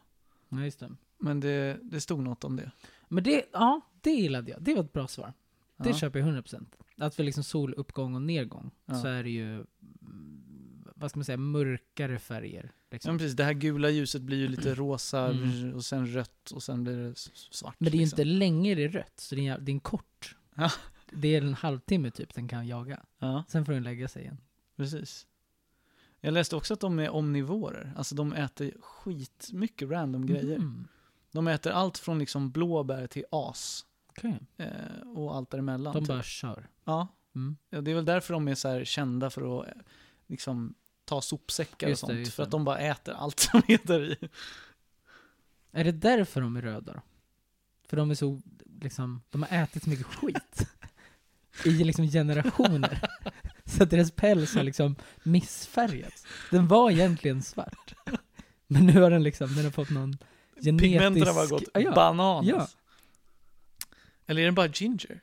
[0.48, 0.90] Ja, just det.
[1.20, 2.70] Men det, det stod något om det.
[3.08, 4.62] Men det, ja, det gillade jag.
[4.62, 5.32] Det var ett bra svar.
[5.76, 5.96] Det Ja.
[5.96, 6.66] köper jag 100%.
[6.96, 8.94] Att för liksom soluppgång och nedgång Ja.
[8.94, 9.64] så är det ju,
[10.94, 12.64] vad ska man säga, mörkare färger.
[12.64, 13.10] Ja, Liksom.
[13.12, 15.74] men precis, det här gula ljuset blir ju lite rosa Mm.
[15.74, 17.14] och sen rött och sen blir det
[17.50, 17.76] svart.
[17.78, 18.20] Men det är ju liksom.
[18.20, 20.36] inte länge det är rött, så det är, det är en kort.
[20.54, 20.70] Ja.
[21.12, 23.02] Det är en halvtimme typ den kan jaga.
[23.18, 24.38] Ja, Sen får den lägga sig igen.
[24.76, 25.26] precis.
[26.20, 27.92] Jag läste också att de är omnivorer.
[27.96, 30.56] Alltså de äter skitmycket random grejer.
[30.56, 30.88] Mm.
[31.32, 33.84] De äter allt från liksom blåbär till as.
[34.08, 34.40] Okej.
[34.56, 35.94] Eh, och allt däremellan.
[35.94, 36.08] De typ.
[36.08, 36.68] bara kör.
[36.84, 37.56] Ja, Mm.
[37.70, 39.72] Ja, det är väl därför de är så här kända för att eh,
[40.26, 42.18] liksom ta sopsäckar Just och det, sånt.
[42.26, 42.44] just för det.
[42.46, 44.28] att de bara äter allt som är där i.
[45.72, 47.00] Är det därför de är röda då?
[47.88, 48.40] För de är så,
[48.80, 50.68] liksom, de har ätit så mycket skit.
[51.64, 53.08] I liksom generationer.
[53.64, 56.26] Så att deras päls har liksom missfärgats.
[56.50, 57.94] Den var egentligen svart.
[58.66, 60.16] Men nu har den liksom, den har fått någon
[60.64, 60.92] genetisk...
[60.92, 62.46] Pigmenterna bara gått Ja, bananas.
[62.46, 62.68] Ja.
[64.26, 65.20] Eller är det bara ginger?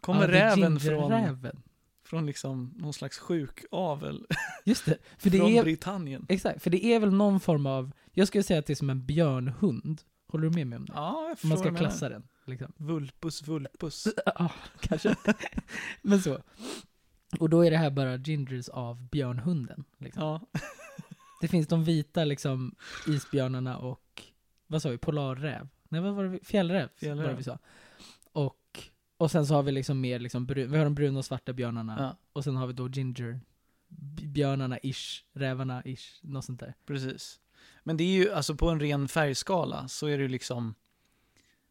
[0.00, 1.62] Kommer Ja, räven från, gingerräven.
[2.04, 4.26] från liksom någon slags sjuk avel
[4.64, 4.96] Just det.
[5.18, 6.26] För det från är, Britannien?
[6.28, 8.90] exakt, för det är väl någon form av, jag skulle säga att det är som
[8.90, 10.02] en björnhund.
[10.28, 10.92] Håller du med mig om det?
[10.96, 12.28] Ja, jag förstår man ska klassa den.
[12.46, 12.72] Liksom.
[12.76, 14.08] Vulpus vulpus.
[14.26, 15.16] Ja, kanske.
[16.02, 16.42] Men så.
[17.38, 19.84] Och då är det här bara gingers av björnhunden.
[19.98, 20.22] Liksom.
[20.22, 20.60] Ja.
[21.42, 22.74] Det finns de vita liksom
[23.08, 24.22] isbjörnarna och,
[24.66, 25.68] vad sa vi, polarräv?
[25.88, 26.38] Nej, vad var det?
[26.44, 27.24] Fjällräv, Fjällräv.
[27.24, 27.58] var det vi sa.
[28.32, 28.78] Och,
[29.16, 31.52] och sen så har vi liksom mer liksom brun, vi har de bruna och svarta
[31.52, 31.96] björnarna.
[31.98, 33.40] ja, Och sen har vi då ginger
[33.88, 36.74] b- björnarna ish, rävarna ish, något sånt där.
[36.86, 37.40] precis.
[37.82, 40.74] Men det är ju, alltså på en ren färgskala så är det ju liksom,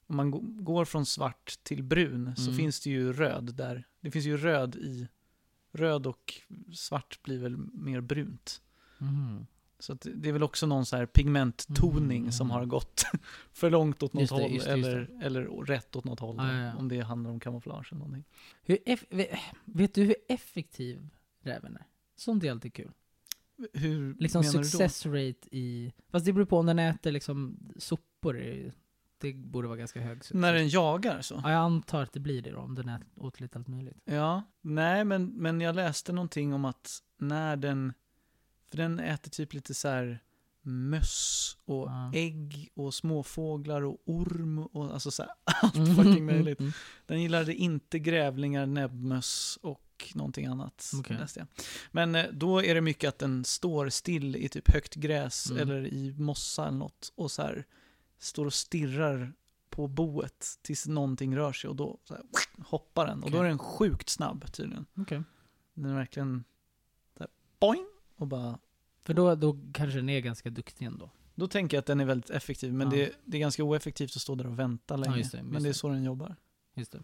[0.07, 2.57] om man gå- går från svart till brun så Mm.
[2.57, 3.87] finns det ju röd där.
[4.01, 5.07] Det finns ju röd i,
[5.71, 6.33] röd och
[6.73, 8.61] svart blir väl mer brunt.
[8.97, 9.45] Mhm.
[9.81, 13.03] Så det är väl också någon så här pigmenttoning Mm, som har gått
[13.53, 16.37] för långt åt något det, håll just det, just eller, eller rätt åt något håll.
[16.37, 16.75] då, Ja, ja.
[16.75, 18.23] Om det handlar om kamouflage eller någonting.
[19.65, 21.09] Vet du hur effektiv
[21.43, 21.85] räven är?
[22.15, 22.91] Sånt är alltid kul.
[23.73, 25.93] Hur Liksom menar success rate i...
[26.09, 28.71] Fast det beror på om den äter liksom sopor.
[29.17, 30.31] Det borde vara ganska hög du success.
[30.33, 30.39] då?
[30.39, 31.35] När den jagar så?
[31.43, 33.97] Ja, jag antar att det blir det då, om den äter åt lite allt möjligt.
[34.05, 37.93] Ja, nej men, men jag läste någonting om att när den,
[38.71, 40.19] för den äter typ lite så här
[40.63, 42.11] möss och Ja.
[42.13, 46.59] ägg och småfåglar och orm och alltså så här, allt fucking möjligt.
[46.59, 46.71] Mm.
[47.05, 50.91] Den gillade inte grävlingar, näbbmöss och någonting annat.
[51.35, 51.47] Jag.
[51.91, 55.61] Men eh, då är det mycket att den står still i typ högt gräs Mm.
[55.61, 57.65] eller i mossa eller något och så här
[58.19, 59.33] står och stirrar
[59.69, 62.21] på boet tills någonting rör sig och då här,
[62.65, 63.23] hoppar den.
[63.23, 64.85] Och då är den sjukt snabb tydligen.
[64.97, 65.23] Okej.
[65.73, 66.43] Den är verkligen
[67.17, 67.29] så här,
[67.59, 67.85] boing
[68.21, 68.59] och bara
[69.01, 71.09] För då, då kanske den är ganska duktig ändå.
[71.35, 72.97] då tänker jag att den är väldigt effektiv, men Ja.
[72.97, 75.17] det, det är ganska oeffektivt att stå där och vänta länge.
[75.17, 76.35] just det, just men det är så den jobbar.
[76.73, 77.03] Just det.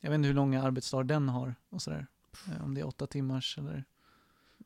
[0.00, 2.06] Jag vet inte hur långa arbetsdagar den har och sådär.
[2.48, 3.84] Eh, Om det är åtta timmars eller...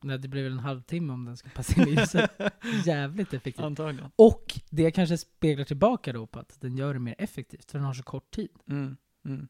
[0.05, 2.31] Nej, det blir väl en halvtimme om den ska passa in i ljuset.
[2.85, 3.63] Jävligt effektivt.
[3.65, 4.11] Antagligen.
[4.15, 7.85] Och det kanske speglar tillbaka då på att den gör det mer effektivt, för den
[7.85, 8.49] har så kort tid.
[8.67, 9.47] Mm, mm.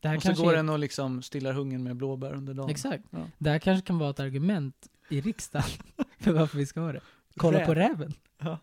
[0.00, 2.70] Det här Och så går är- den och liksom stillar hungern med blåbär under dagen.
[2.70, 3.04] Exakt.
[3.10, 3.26] Ja.
[3.38, 5.70] Det här kanske kan vara ett argument i riksdagen
[6.18, 7.00] för varför vi ska ha det.
[7.36, 7.66] Kolla Räv.
[7.66, 8.14] på räven.
[8.38, 8.58] Ja.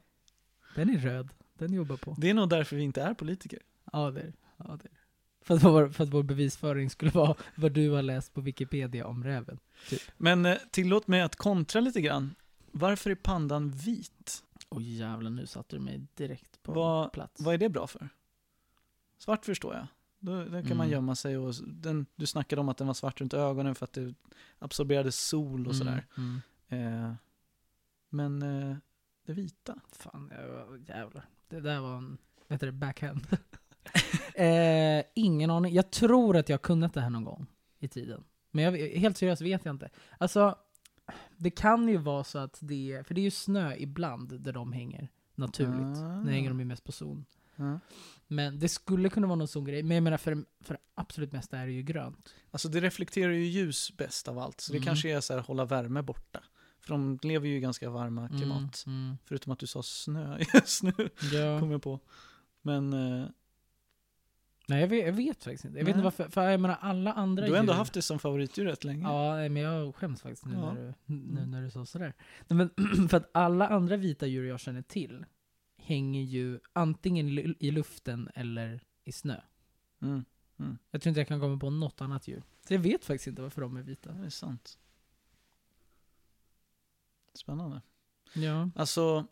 [0.76, 1.30] Den är röd.
[1.58, 2.16] Den jobbar på.
[2.18, 3.60] Det är nog därför vi inte är politiker.
[3.92, 4.88] Ja, det är ja, det.
[4.88, 4.98] Är.
[5.42, 9.08] För, att vår, för att vår bevisföring skulle vara vad du har läst på Wikipedia
[9.08, 9.60] om räven.
[10.18, 12.36] Men eh, tillåt mig att kontra lite grann.
[12.72, 14.44] Varför är pandan vit?
[14.70, 17.42] Oj jävlar, nu satte du mig direkt på Vad- plats.
[17.42, 18.10] Vad är det bra för?
[19.18, 19.88] Svart förstår jag.
[20.20, 20.92] Då, där kan man Mm.
[20.92, 23.94] gömma sig och den, du snackade om att den var svart runt ögonen för att
[23.94, 24.14] det
[24.60, 26.06] absorberade sol och sådär.
[26.18, 27.04] Mm, mm.
[27.04, 27.14] Eh,
[28.10, 28.78] men eh,
[29.26, 29.80] det vita?
[29.92, 30.32] Fan,
[30.88, 31.26] jävlar.
[31.50, 33.28] Det där var en, heter det, backhand.
[34.36, 35.74] eh, ingen aning.
[35.74, 37.48] Jag tror att jag kunnat det här någon gång
[37.80, 38.24] i tiden.
[38.52, 39.90] Men jag, helt seriöst vet jag inte.
[40.18, 40.56] Alltså,
[41.38, 44.72] det kan ju vara så att det för det är ju snö ibland där de
[44.72, 45.98] hänger naturligt.
[45.98, 46.22] Ah.
[46.22, 47.26] Nu hänger de ju mest på zon.
[48.28, 49.84] Men det skulle kunna vara någon sån grej.
[49.84, 52.34] Men jag menar, för, för absolut mesta är det ju grönt.
[52.52, 54.62] Alltså det reflekterar ju ljus bäst av allt.
[54.62, 54.86] Så det Mm.
[54.86, 56.44] kanske är så här hålla värme borta.
[56.82, 58.84] För de lever ju i ganska varma klimat.
[58.88, 59.18] Mm, mm.
[59.26, 60.94] Förutom att du sa snö just nu,
[61.34, 61.60] Ja.
[61.60, 62.00] kom jag på.
[62.62, 63.28] Men eh,
[64.70, 65.78] Nej, jag vet, jag vet faktiskt inte.
[65.78, 66.00] Jag vet Nej.
[66.00, 66.30] inte varför.
[66.30, 67.78] För jag menar, alla andra du har ändå djur...
[67.78, 69.04] haft det som favoritdjur rätt länge.
[69.04, 70.74] Ja, men jag skäms faktiskt nu, Ja.
[70.74, 71.52] när, du, nu Mm.
[71.52, 72.14] när du sa sådär.
[72.48, 75.26] Nej, men för att alla andra vita djur jag känner till
[75.88, 79.42] hänger ju antingen i lu- i luften eller i snö.
[80.02, 80.26] Mm,
[80.92, 82.44] Jag tror inte jag kan komma på något annat djur.
[82.68, 84.12] Så jag vet faktiskt inte varför de är vita.
[84.12, 84.80] det är sant.
[87.34, 87.82] Spännande.
[88.34, 88.70] Ja.
[88.76, 89.28] Alltså,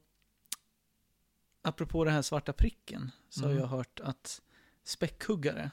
[1.61, 3.53] apropå den här svarta pricken, så Mm.
[3.55, 4.41] har jag hört att
[4.83, 5.71] späckhuggare,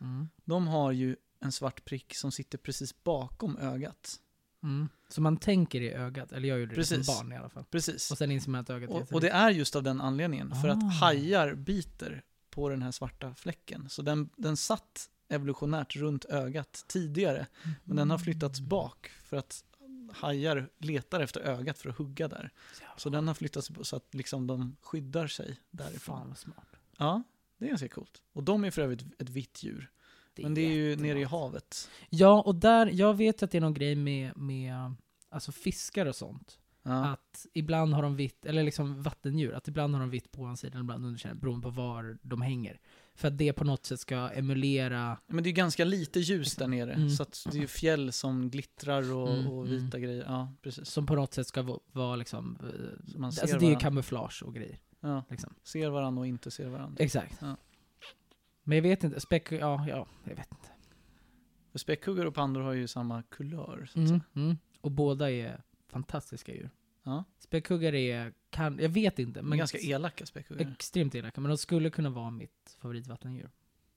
[0.00, 0.28] Mm.
[0.44, 4.21] de har ju en svart prick som sitter precis bakom ögat.
[4.62, 4.88] Mm.
[5.08, 7.06] Så man tänker i ögat, eller jag gjorde det Precis.
[7.06, 7.64] som barn i alla fall.
[7.70, 8.10] Precis.
[8.10, 10.54] Och sen inser man att ögat är Och, och det är just av den anledningen,
[10.62, 10.72] för Ah.
[10.72, 13.88] att hajar biter på den här svarta fläcken.
[13.90, 17.46] Så den, den satt evolutionärt runt ögat tidigare,
[17.84, 18.68] men den har flyttats Mm.
[18.68, 19.64] bak för att
[20.12, 22.50] hajar letar efter ögat för att hugga där.
[22.96, 26.16] Så den har flyttats så att liksom de skyddar sig därifrån.
[26.18, 26.66] Fan vad smart.
[26.98, 27.22] Ja,
[27.58, 28.22] det är ganska coolt.
[28.32, 29.90] Och de är för övrigt ett vitt djur.
[30.42, 31.88] Men det är ju nere i havet.
[32.10, 34.94] Ja, och där, jag vet att det är någon grej med, med
[35.28, 36.58] alltså fiskar och sånt.
[36.84, 37.04] Ja.
[37.06, 40.80] Att ibland har de vitt, eller liksom vattendjur, att ibland har de vitt på ovansidan,
[40.80, 42.80] ibland undersidan, beroende på var de hänger.
[43.14, 46.68] För att det på något sätt ska emulera, Men det är ganska lite ljus där
[46.68, 47.10] nere, Mm.
[47.10, 50.24] så att det är ju fjäll som glittrar och, Mm, och vita grejer.
[50.28, 50.88] Ja, precis.
[50.88, 53.68] som på något sätt ska va- vara liksom, eh, Så man ser alltså det är
[53.68, 53.80] ju varann.
[53.80, 54.78] kamouflage och grejer.
[55.00, 55.54] Ja, Liksom.
[55.62, 57.04] ser varandra och inte ser varandra.
[57.04, 57.38] Exakt.
[57.40, 57.56] Ja.
[58.62, 60.68] Men jag vet inte, späck, ja, ja, jag vet inte.
[61.72, 63.76] För späckhuggare och pandor har ju samma kulör.
[63.86, 64.20] Så att Mm, säga.
[64.34, 64.58] mm.
[64.80, 66.70] Och båda är fantastiska djur.
[67.02, 67.24] Ja.
[67.38, 70.72] Späckhuggare är, kan, jag vet inte, Men men ganska elaka späckhuggare.
[70.72, 71.40] extremt elaka.
[71.40, 73.50] Men de skulle kunna vara mitt favoritvattendjur.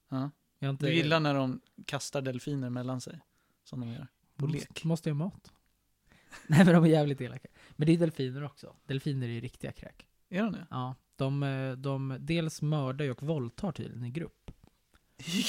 [0.08, 0.30] Ja.
[0.58, 3.20] Jag har inte, Du gillar när de kastar delfiner mellan sig,
[3.64, 4.06] som de gör.
[4.36, 4.84] på måste, lek.
[4.84, 5.52] Måste jag ha mat?
[6.46, 7.48] Nej men de är jävligt elaka.
[7.72, 8.76] Men det är delfiner också.
[8.86, 10.06] Delfiner är riktiga kräk.
[10.28, 10.66] Är de det?
[10.70, 10.94] Ja.
[11.16, 14.50] De, eh, de dels mördar ju och våldtar tydligen i grupp.
[15.18, 15.44] I,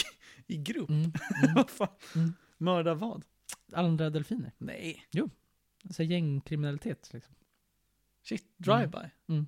[0.53, 0.89] i grupp?
[0.89, 1.11] Mm.
[1.43, 1.55] Mm.
[1.55, 1.87] Vad fan?
[2.15, 2.33] Mm.
[2.57, 3.25] Mörda vad?
[3.73, 4.51] Andra delfiner.
[4.57, 5.07] Nej.
[5.89, 7.35] Så gängkriminalitet liksom.
[8.23, 9.09] Shit, drive-by.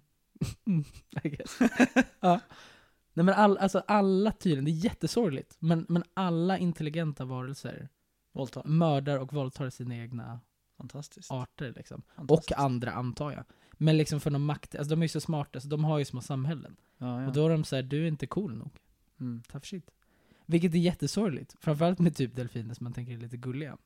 [0.66, 0.84] Mm,
[1.24, 1.60] I guess.
[2.20, 2.40] ja.
[3.14, 5.56] Nej men all, alltså alla tydligen, det är jättesorgligt.
[5.60, 7.90] Men, men alla intelligenta varelser
[8.32, 8.64] Våldtar.
[8.64, 10.40] mördar och våldtar sina egna
[10.78, 11.32] Fantastiskt.
[11.32, 12.02] arter liksom.
[12.08, 12.60] Och Fantastiskt.
[12.60, 13.44] andra antar jag.
[13.74, 16.06] Men liksom för någon makt, alltså de är ju så smarta, så de har ju
[16.06, 16.76] små samhällen.
[16.98, 17.28] Ja, ja.
[17.28, 18.70] Och då är de så här, du är inte cool nog.
[19.20, 19.44] Mm.
[19.52, 19.92] Tough shit.
[20.50, 21.56] Vilket är jättesorgligt.
[21.60, 23.78] Framförallt med typ delfiner som man tänker är lite gulliga.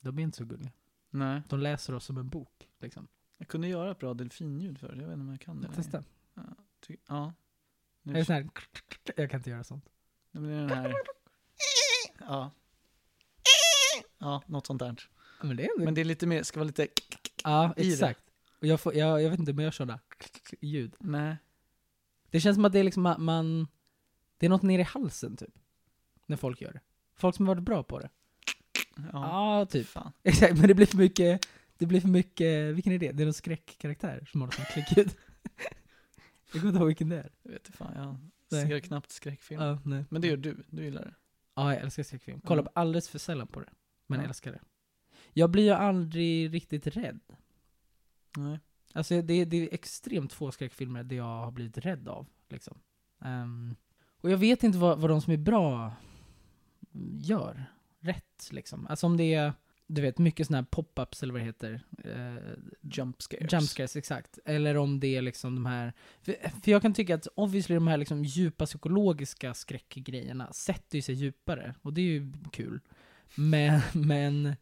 [0.00, 0.72] De är inte så gulliga.
[1.10, 2.68] Nej, De läser oss som en bok.
[2.80, 3.08] Liksom.
[3.36, 5.68] jag kunde göra ett bra delfinljud för Jag vet inte om jag kan det.
[5.72, 6.04] Testa.
[6.86, 7.32] Ty- Ja.
[8.02, 8.48] Nu Är det sån här,
[9.16, 9.88] jag kan inte göra sånt.
[10.30, 10.94] Nej, men det är den här...
[12.20, 12.50] Ja.
[14.18, 15.02] Ja, något sånt där.
[15.40, 16.88] Ja, Men det är Men det är lite mer, ska vara lite...
[17.44, 18.20] Ja, i exakt.
[18.60, 20.00] Och jag, får, jag, jag vet inte om jag gör sådana
[20.60, 20.96] ljud.
[21.00, 21.36] Nej.
[22.30, 23.68] Det känns som att det är liksom ma- man...
[24.36, 25.54] Det är något nere i halsen typ.
[26.26, 26.80] När folk gör det.
[27.14, 28.10] Folk som har varit bra på det.
[28.96, 29.86] Ja, Ja, typ.
[29.86, 30.12] Fan.
[30.22, 31.46] Exakt, men det blir för mycket...
[31.78, 32.74] Det blir för mycket...
[32.74, 33.12] Vilken är det?
[33.12, 35.10] Det är någon skräckkaraktär som har något sånt klickljud.
[36.52, 37.30] jag kommer inte ihåg vilken det är.
[37.42, 38.16] Jag vet inte fan, jag
[38.50, 38.68] Nej.
[38.68, 39.60] ser knappt skräckfilm.
[39.62, 40.04] Ja, nej.
[40.10, 41.14] Men det gör du, du gillar det.
[41.54, 42.40] Ja, jag älskar skräckfilm.
[42.40, 43.70] Kollar på alldeles för sällan på det.
[44.06, 44.26] Men Ja.
[44.26, 44.60] älskar det.
[45.32, 47.20] Jag blir ju aldrig riktigt rädd.
[48.36, 48.60] Nej.
[48.92, 52.26] Alltså det, det är extremt få skräckfilmer där jag har blivit rädd av.
[52.48, 52.78] Liksom.
[53.20, 53.76] Ehm,
[54.26, 55.92] och jag vet inte vad, vad de som är bra
[57.20, 57.64] gör
[58.00, 58.48] rätt.
[58.50, 58.86] Liksom.
[58.86, 59.52] Alltså om det är,
[59.86, 61.80] du vet, mycket sådana här pop-ups eller vad det heter.
[62.04, 62.36] Uh,
[62.80, 63.52] Jump scares.
[63.52, 64.38] jump scares, exakt.
[64.44, 65.92] Eller om det är liksom de här...
[66.22, 71.02] För, för jag kan tycka att obviously de här liksom djupa psykologiska skräckgrejerna sätter ju
[71.02, 71.74] sig djupare.
[71.82, 72.80] Och det är ju kul.
[73.34, 74.56] Men, men,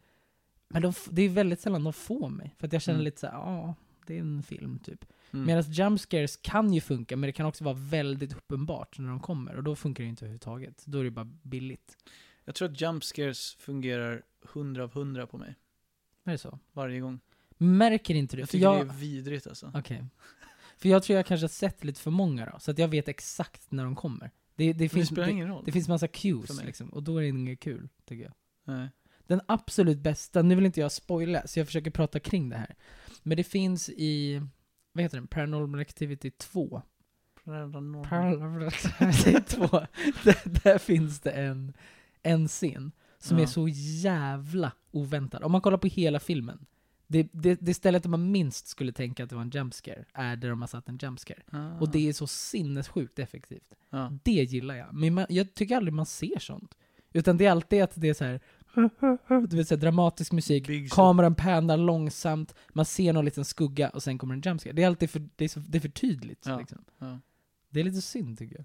[0.68, 2.54] men de, det är väldigt sällan de får mig.
[2.58, 3.04] För att jag känner Mm.
[3.04, 3.74] lite så ja,
[4.06, 5.04] det är en film typ.
[5.34, 5.46] Mm.
[5.46, 9.20] Medan jump scares kan ju funka, men det kan också vara väldigt uppenbart när de
[9.20, 9.56] kommer.
[9.56, 10.82] Och då funkar det inte överhuvudtaget.
[10.86, 11.96] Då är det bara billigt.
[12.44, 15.54] Jag tror att jump scares fungerar 100 av 100 på mig.
[16.24, 16.58] Är det så?
[16.72, 17.20] Varje gång.
[17.56, 18.42] Märker inte du?
[18.42, 19.72] Jag tycker jag, det är vidrigt alltså.
[19.74, 20.04] Okej.
[20.76, 23.08] För jag tror jag kanske har sett lite för många då, så att jag vet
[23.08, 24.30] exakt när de kommer.
[24.56, 25.62] Det, det, det finns, spelar det, ingen roll.
[25.64, 28.32] det finns massa cues liksom, och då är det inget kul, tycker jag.
[28.64, 28.88] Nej.
[29.26, 32.74] Den absolut bästa, nu vill inte jag spoila, så jag försöker prata kring det här.
[33.22, 34.42] Men det finns i,
[34.94, 35.26] vad heter den?
[35.26, 36.82] Paranormal Activity 2.
[37.44, 39.66] Paranormal Activity 2.
[40.24, 41.72] där, där finns det en,
[42.22, 43.42] en scen som Ja.
[43.42, 43.68] är så
[44.02, 45.42] jävla oväntad.
[45.44, 46.66] Om man kollar på hela filmen,
[47.06, 50.04] Det, det, det stället där man minst skulle tänka att det var en jump scare
[50.12, 51.42] är där de har satt en jump scare.
[51.50, 51.78] Ah.
[51.80, 53.74] Och det är så sinnessjukt effektivt.
[53.90, 54.12] Ja.
[54.24, 54.94] Det gillar jag.
[54.94, 56.74] Men man, jag tycker aldrig man ser sånt.
[57.12, 58.40] Utan det är alltid att det är så här.
[59.48, 63.90] Du vet, så här, dramatisk musik, Big kameran pannar långsamt, man ser någon liten skugga
[63.90, 64.72] och sen kommer en jump scare.
[64.72, 66.46] Det är alltid för, det är så, det är för tydligt.
[66.46, 66.58] Ja.
[66.58, 66.84] Liksom.
[66.98, 67.18] Ja.
[67.68, 68.64] Det är lite synd tycker jag.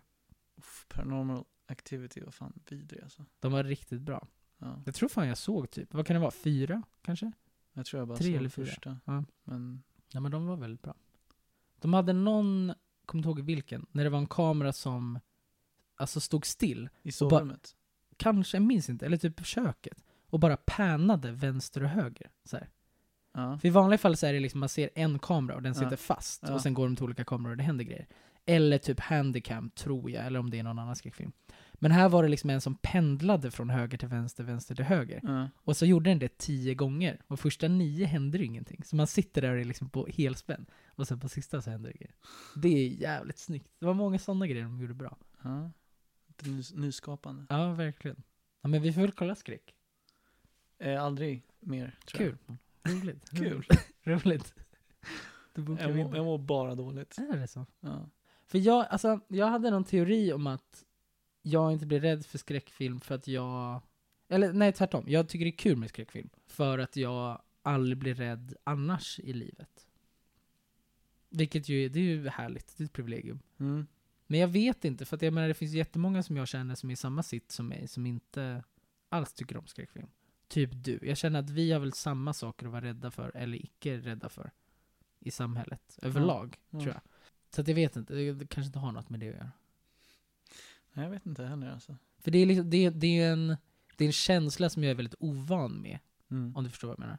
[0.58, 3.26] Uff, paranormal activity var fan vidrig alltså.
[3.40, 4.28] De var riktigt bra.
[4.58, 4.82] Ja.
[4.86, 7.32] Jag tror fan jag såg typ, vad kan det vara, fyra kanske?
[7.74, 8.66] Jag tror jag bara Tre såg eller fyra.
[8.66, 8.98] första.
[9.06, 9.24] Ja.
[9.44, 10.96] Men Ja men de var väldigt bra.
[11.80, 12.74] De hade någon,
[13.06, 15.20] kommer inte ihåg vilken, när det var en kamera som
[15.96, 17.76] alltså stod still, i sovrummet.
[18.20, 22.30] Kanske, minns inte, eller typ på köket, och bara pannade vänster och höger.
[22.44, 22.70] Så här.
[23.34, 23.58] Ja.
[23.58, 25.92] För i vanliga fall så är det liksom, man ser en kamera och den sitter
[25.92, 25.98] Ja.
[25.98, 26.54] fast, Ja.
[26.54, 28.08] och sen går de till olika kameror och det händer grejer.
[28.46, 31.32] Eller typ handicam, tror jag, eller om det är någon annan skräckfilm.
[31.74, 35.20] Men här var det liksom en som pendlade från höger till vänster, vänster till höger.
[35.24, 35.50] Ja.
[35.56, 37.22] Och så gjorde den det tio gånger.
[37.28, 38.84] Och första nio hände det ingenting.
[38.86, 40.66] Så man sitter där och är liksom på helspänn.
[40.88, 42.16] Och sen på sista så händer det grejer.
[42.56, 43.68] Det är jävligt snyggt.
[43.80, 45.18] Det var många sådana grejer de gjorde bra.
[45.44, 45.72] ja.
[46.42, 47.46] Lite nys- nyskapande.
[47.50, 48.24] Ja, verkligen.
[48.62, 49.76] Ja, men vi får väl kolla skräck.
[50.78, 52.38] Eh, aldrig mer, tror Kul.
[52.84, 53.30] Roligt.
[53.38, 53.66] Kul.
[54.04, 54.54] Roligt.
[55.54, 55.80] Jag.
[55.80, 57.18] Jag, mår, jag mår bara dåligt.
[57.18, 57.66] Är det så?
[57.80, 58.10] Ja.
[58.46, 60.86] För jag, alltså, jag hade någon teori om att
[61.42, 63.82] jag inte blir rädd för skräckfilm för att jag...
[64.28, 65.04] Eller nej, tvärtom.
[65.08, 66.30] Jag tycker det är kul med skräckfilm.
[66.48, 69.88] För att jag aldrig blir rädd annars i livet.
[71.30, 72.78] Vilket ju, det är ju härligt.
[72.78, 73.40] Det är ett privilegium.
[73.60, 73.88] Mm.
[74.32, 76.90] Men jag vet inte, för att jag menar det finns jättemånga som jag känner som
[76.90, 78.64] är i samma sitt som mig, som inte
[79.10, 80.08] alls tycker om skräckfilm.
[80.48, 81.00] Typ du.
[81.02, 84.30] Jag känner att vi har väl samma saker att vara rädda för, eller icke rädda
[84.30, 84.52] för,
[85.20, 86.00] i samhället.
[86.02, 86.80] Överlag, ja.
[86.80, 87.02] tror jag.
[87.56, 89.52] Så att jag vet inte, det kanske inte har något med det att göra.
[90.94, 91.98] Nej, jag vet inte heller alltså.
[92.20, 93.48] För det är, liksom, det, det är en,
[93.96, 96.00] det är en känsla som jag är väldigt ovan med,
[96.32, 96.56] Mm.
[96.56, 97.18] om du förstår vad jag menar.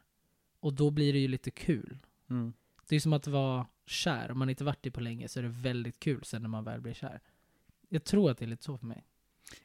[0.59, 1.97] Och då blir det ju lite kul.
[2.29, 2.53] Mm.
[2.91, 5.43] Det är som att vara kär, om man inte varit det på länge så är
[5.43, 7.21] det väldigt kul sen när man väl blir kär.
[7.89, 9.05] Jag tror att det är lite så för mig.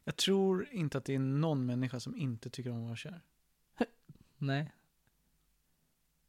[0.05, 3.21] Jag tror inte att det är någon människa som inte tycker om att vara kär.
[4.39, 4.73] Nej.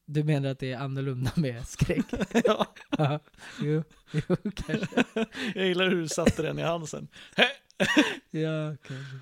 [0.05, 2.05] Du menar att det är annorlunda med skräck?
[2.45, 3.19] ja, Ja,
[3.61, 5.05] jo, jo, kanske.
[5.55, 7.07] jag gillar hur du satte den i halsen.
[8.31, 9.17] Ja, kanske.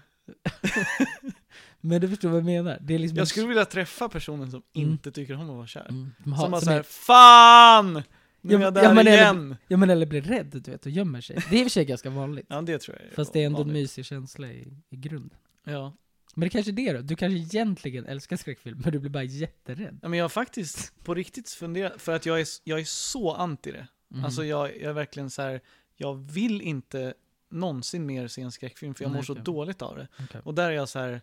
[1.86, 2.78] Men du förstår vad jag menar?
[2.82, 4.90] Det är liksom Jag skulle vilja träffa personen som Mm.
[4.90, 5.88] inte tycker om att vara kär.
[5.90, 8.04] Mm, Som bara som såhär, är, FAN!
[8.42, 9.56] Nu är jag där ja, men eller- igen!
[9.68, 11.38] ja men eller blir rädd du vet och gömmer sig.
[11.50, 12.46] Det är i och för sig ganska vanligt.
[12.50, 13.82] Ja, det tror jag Fast det är ändå en vanligt.
[13.84, 15.38] mysig känsla i, i grunden.
[15.64, 15.94] Ja.
[16.36, 17.02] Men det kanske är det då?
[17.02, 20.00] Du kanske egentligen älskar skräckfilm, men du blir bara jätterädd.
[20.02, 23.34] ja, men jag har faktiskt på riktigt funderat, för att jag är, jag är så
[23.34, 23.88] anti det.
[24.12, 24.26] Mm.
[24.26, 25.62] Alltså jag, jag är verkligen så här.
[25.96, 27.14] jag vill inte
[27.52, 29.44] någonsin mer se en skräckfilm för jag Nej, mår så okej.
[29.44, 30.08] dåligt av det.
[30.24, 30.42] Okej.
[30.44, 31.22] Och där är jag så här.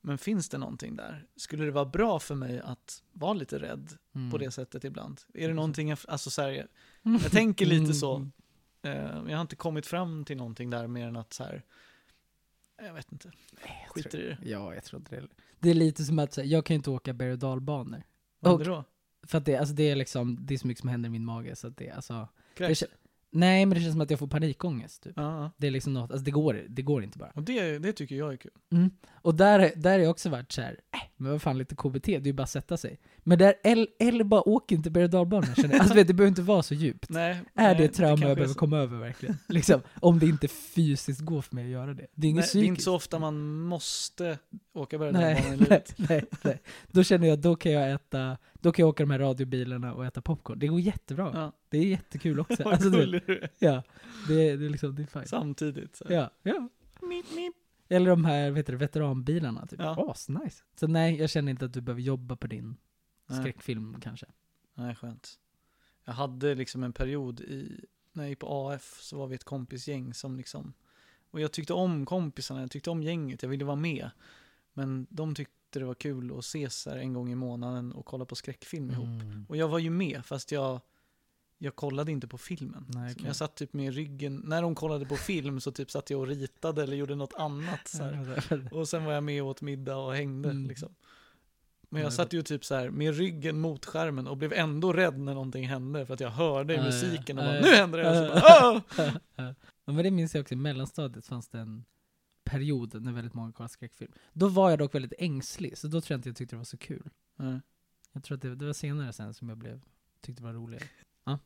[0.00, 1.26] Men finns det någonting där?
[1.36, 4.30] Skulle det vara bra för mig att vara lite rädd Mm.
[4.30, 5.20] på det sättet ibland?
[5.34, 6.66] Är det någonting jag, alltså så här, jag,
[7.22, 8.16] jag tänker lite så.
[8.16, 8.32] Mm.
[8.82, 11.62] eh, jag har inte kommit fram till någonting där mer än att så här.
[12.82, 13.30] jag vet inte,
[13.62, 14.38] Jag skiter tror- i det.
[14.50, 15.26] Ja, jag tror inte det.
[15.60, 18.02] Det är lite som att säga, jag kan ju inte åka berg och dalbanor.
[18.40, 18.84] Vad Och- händer då?
[19.26, 21.24] För att det, alltså det är liksom, det är så mycket som händer i min
[21.24, 22.28] mage så att det, alltså.
[22.54, 22.84] Kräks?
[23.30, 25.12] Nej men det känns som att jag får panikångest typ.
[25.16, 25.50] Ja.
[25.56, 27.30] Det är liksom något, alltså det går, det går inte bara.
[27.34, 28.50] Och det, det tycker jag är kul.
[28.72, 28.90] Mm.
[29.12, 32.06] Och där, där har jag också varit så här, äh, men vad fan lite KBT,
[32.06, 33.00] det är ju bara att sätta sig.
[33.18, 35.80] Men där, eller, eller bara åk inte berg och dalbanor känner jag.
[35.80, 37.10] Alltså vet, det behöver inte vara så djupt.
[37.10, 38.58] Nej, Är nej, det ett trauma jag behöver så.
[38.58, 39.38] komma över verkligen?
[39.48, 42.06] Liksom, om det inte fysiskt går för mig att göra det.
[42.14, 42.68] Det är inget Nej, det är psykiskt.
[42.68, 44.38] inte så ofta man måste
[44.74, 45.94] åka berg och Nej, dalbana i nej, livet.
[46.08, 46.62] nej, nej.
[46.86, 50.06] Då känner jag, då kan jag äta, då kan jag åka de här radiobilarna och
[50.06, 50.58] äta popcorn.
[50.58, 51.30] Det går jättebra.
[51.34, 51.52] Ja.
[51.68, 52.56] Det är jättekul också.
[52.64, 53.50] Vad Alltså, gullig du är.
[53.58, 53.82] ja,
[54.28, 55.26] det, är- det är liksom, det är fine.
[55.26, 55.96] Samtidigt.
[55.96, 56.04] Så.
[56.08, 56.68] Ja, ja.
[57.02, 57.54] Mip, mip.
[57.88, 59.80] Eller de här, vet du, veteranbilarna, typ.
[59.80, 60.10] Ja.
[60.10, 60.62] Asnice.
[60.80, 62.76] Så nej, jag känner inte att du behöver jobba på din
[63.26, 63.40] Nej.
[63.40, 64.26] skräckfilm kanske.
[64.74, 65.38] Nej, skönt.
[66.04, 69.44] Jag hade liksom en period i, när jag gick på AF så var vi ett
[69.44, 70.72] kompisgäng som liksom,
[71.30, 74.10] och jag tyckte om kompisarna, jag tyckte om gänget, jag ville vara med.
[74.72, 78.34] Men de tyckte det var kul att ses en gång i månaden och kolla på
[78.34, 79.06] skräckfilm ihop.
[79.22, 79.46] Mm.
[79.48, 80.80] Och jag var ju med, fast jag,
[81.58, 82.84] jag kollade inte på filmen.
[82.88, 83.26] Nej, okej.
[83.26, 86.26] Jag satt typ med ryggen, när de kollade på film så typ satt jag och
[86.26, 87.88] ritade eller gjorde något annat.
[88.72, 90.68] Och sen var jag med och åt middag och hängde Mm.
[90.68, 90.94] liksom.
[91.90, 94.92] Men Ja, jag satt ju typ så här med ryggen mot skärmen och blev ändå
[94.92, 98.10] rädd när någonting hände för att jag hörde i musiken och bara nu händer det!
[98.10, 98.82] Och så bara, ja.
[99.38, 99.52] "Åh!"
[99.84, 101.84] Ja, men det minns jag också, i mellanstadiet fanns det en
[102.50, 104.12] period när väldigt många kollade skräckfilm.
[104.32, 106.64] Då var jag dock väldigt ängslig, så då tror jag inte jag tyckte det var
[106.64, 107.10] så kul.
[107.36, 107.60] Nej.
[108.12, 109.80] Jag tror att det, det var senare sen som jag blev,
[110.20, 110.84] tyckte det var roligare.
[111.24, 111.38] Ja.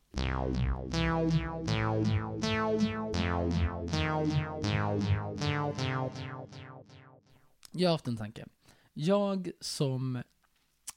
[7.72, 8.46] Jag har haft en tanke.
[8.92, 10.22] Jag som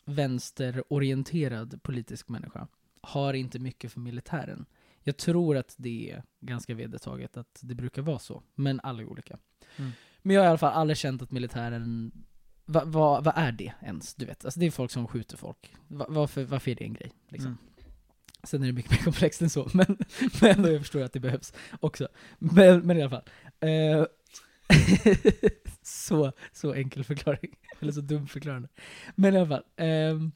[0.06, 2.68] vänsterorienterad politisk människa
[3.02, 4.66] har inte mycket för militären.
[5.00, 9.06] Jag tror att det är ganska vedertaget att det brukar vara så, men alla är
[9.06, 9.40] olika.
[9.78, 9.92] Mm.
[10.22, 12.12] Men jag har i alla fall aldrig känt att militären,
[12.66, 14.16] vad va, vad är det ens?
[14.16, 15.74] Du vet, alltså det är folk som skjuter folk.
[15.88, 17.12] Va, varför, varför är det en grej?
[17.30, 17.52] Liksom.
[17.52, 17.58] Mm.
[18.44, 19.98] Sen är det mycket mer komplext än så, men,
[20.42, 22.08] men jag förstår att det behövs också.
[22.40, 23.30] Men, men i alla fall.
[23.60, 24.06] Eh,
[25.82, 27.56] så, så enkel förklaring.
[27.80, 28.68] Eller så dum förklaring.
[29.16, 29.64] Men i alla fall.
[29.76, 30.32] ehm,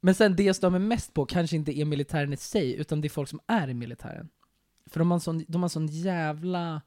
[0.00, 3.00] men sen det jag stör mig mest på kanske inte är militären i sig, utan
[3.00, 4.28] det är folk som är i militären.
[4.86, 6.82] För de har en sån, de har en sån jävla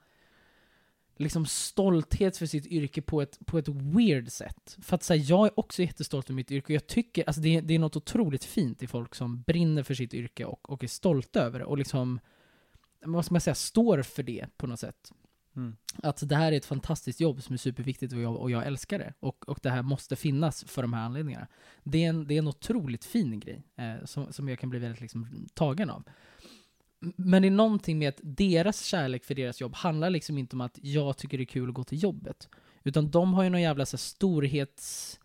[1.22, 4.78] liksom stolthet för sitt yrke på ett, på ett weird sätt.
[4.82, 7.56] För att säga, jag är också jättestolt över mitt yrke, och jag tycker, alltså det,
[7.58, 10.84] är- det är något otroligt fint i folk som brinner för sitt yrke och, och
[10.84, 12.20] är stolta över det, och liksom,
[13.06, 15.12] vad ska man säga, står för det på något sätt.
[15.56, 15.76] Mm.
[16.04, 19.00] Att det här är ett fantastiskt jobb som är superviktigt och jag, och jag älskar
[19.00, 19.14] det.
[19.20, 21.48] Och, och det här måste finnas för de här anledningarna.
[21.84, 24.80] Det är en, det är en otroligt fin grej eh, som, som jag kan bli
[24.80, 26.04] väldigt liksom, tagen av.
[27.02, 30.62] Men det är någonting med att deras kärlek för deras jobb handlar liksom inte om
[30.62, 32.50] att jag tycker det är kul att gå till jobbet.
[32.84, 35.20] Utan de har ju någon jävla så här, storhets...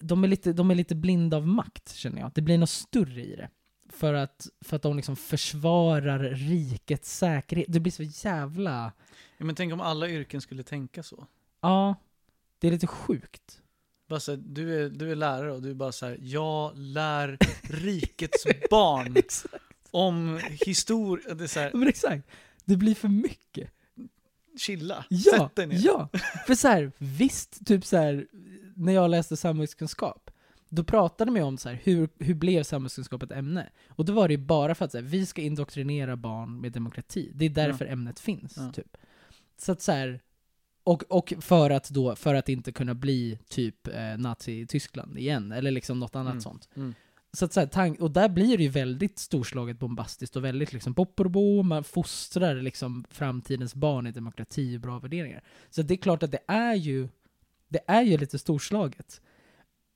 [0.00, 2.30] De är, lite, de är lite blinda av makt, känner jag.
[2.34, 3.50] Det blir något större i det.
[3.88, 7.66] För att, för att de liksom försvarar rikets säkerhet.
[7.68, 8.92] Det blir så jävla...
[9.38, 11.26] Ja, men tänk om alla yrken skulle tänka så.
[11.60, 11.94] Ja,
[12.58, 13.60] det är lite sjukt.
[14.08, 16.78] Bara så här, du, är, du är lärare och du är bara så här, jag
[16.78, 19.16] lär rikets barn.
[19.90, 21.34] om historia.
[21.34, 22.28] Det är så här, Men exakt.
[22.64, 23.70] Det blir för mycket.
[24.58, 25.80] chilla, Ja, sätt dig ner.
[25.84, 26.08] ja.
[26.46, 28.26] För så här, visst, typ så här,
[28.76, 30.30] när jag läste samhällskunskap,
[30.68, 33.68] då pratade man ju om så här, hur, hur blev samhällskunskap ett ämne?
[33.88, 36.72] Och då var det ju bara för att så här, vi ska indoktrinera barn med
[36.72, 37.30] demokrati.
[37.34, 38.72] Det är därför ämnet finns, Ja.
[38.72, 38.96] typ.
[39.58, 40.20] Så att så här,
[40.84, 45.70] och, och för att då, för att inte kunna bli typ eh, Nazi-Tyskland igen, eller
[45.70, 46.40] liksom något annat Mm.
[46.42, 46.68] sånt.
[46.76, 46.94] Mm.
[47.32, 50.72] Så att så här, tank, och där blir det ju väldigt storslaget bombastiskt och väldigt
[50.72, 55.42] liksom popporbo, man fostrar liksom framtidens barn i demokrati och bra värderingar.
[55.70, 57.08] Så det är klart att det är ju,
[57.68, 59.20] det är ju lite storslaget.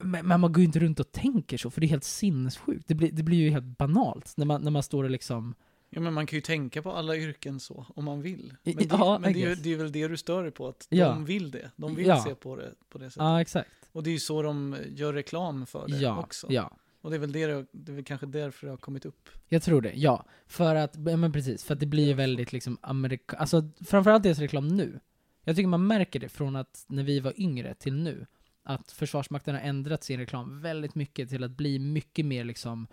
[0.04, 2.88] Men, men man går ju inte runt och tänker så, för det är helt sinnessjukt.
[2.88, 5.54] Det blir, det blir ju helt banalt när man, när man står och liksom...
[5.90, 8.54] Ja, men man kan ju tänka på alla yrken så, om man vill.
[8.62, 10.68] Men det, ja, men det, är, ju- det är väl det du stör dig på,
[10.68, 11.08] att Ja.
[11.08, 11.70] de vill det.
[11.76, 12.24] De vill Ja.
[12.24, 13.22] se på det på det sättet.
[13.22, 13.70] Ja, exakt.
[13.92, 16.46] Och det är ju så de gör reklam för det också.
[16.50, 16.76] ja.
[17.02, 19.28] Och det är väl det, det, det är väl kanske därför det har kommit upp.
[19.48, 20.24] Jag tror det, ja.
[20.46, 23.36] För att, ja, men precis, för att det blir ju väldigt liksom amerika...
[23.36, 25.00] Alltså framförallt deras reklam nu.
[25.44, 28.26] Jag tycker man märker det från att när vi var yngre till nu.
[28.62, 32.86] Att Försvarsmakten har ändrat sin reklam väldigt mycket till att bli mycket mer liksom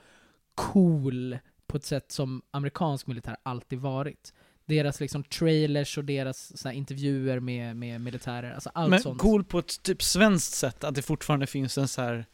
[0.55, 4.33] cool på ett sätt som amerikansk militär alltid varit.
[4.65, 9.21] Deras liksom trailers och deras så intervjuer med, med militärer, alltså allt Men sånt.
[9.21, 12.25] cool på ett typ svenskt sätt, att det fortfarande finns en så här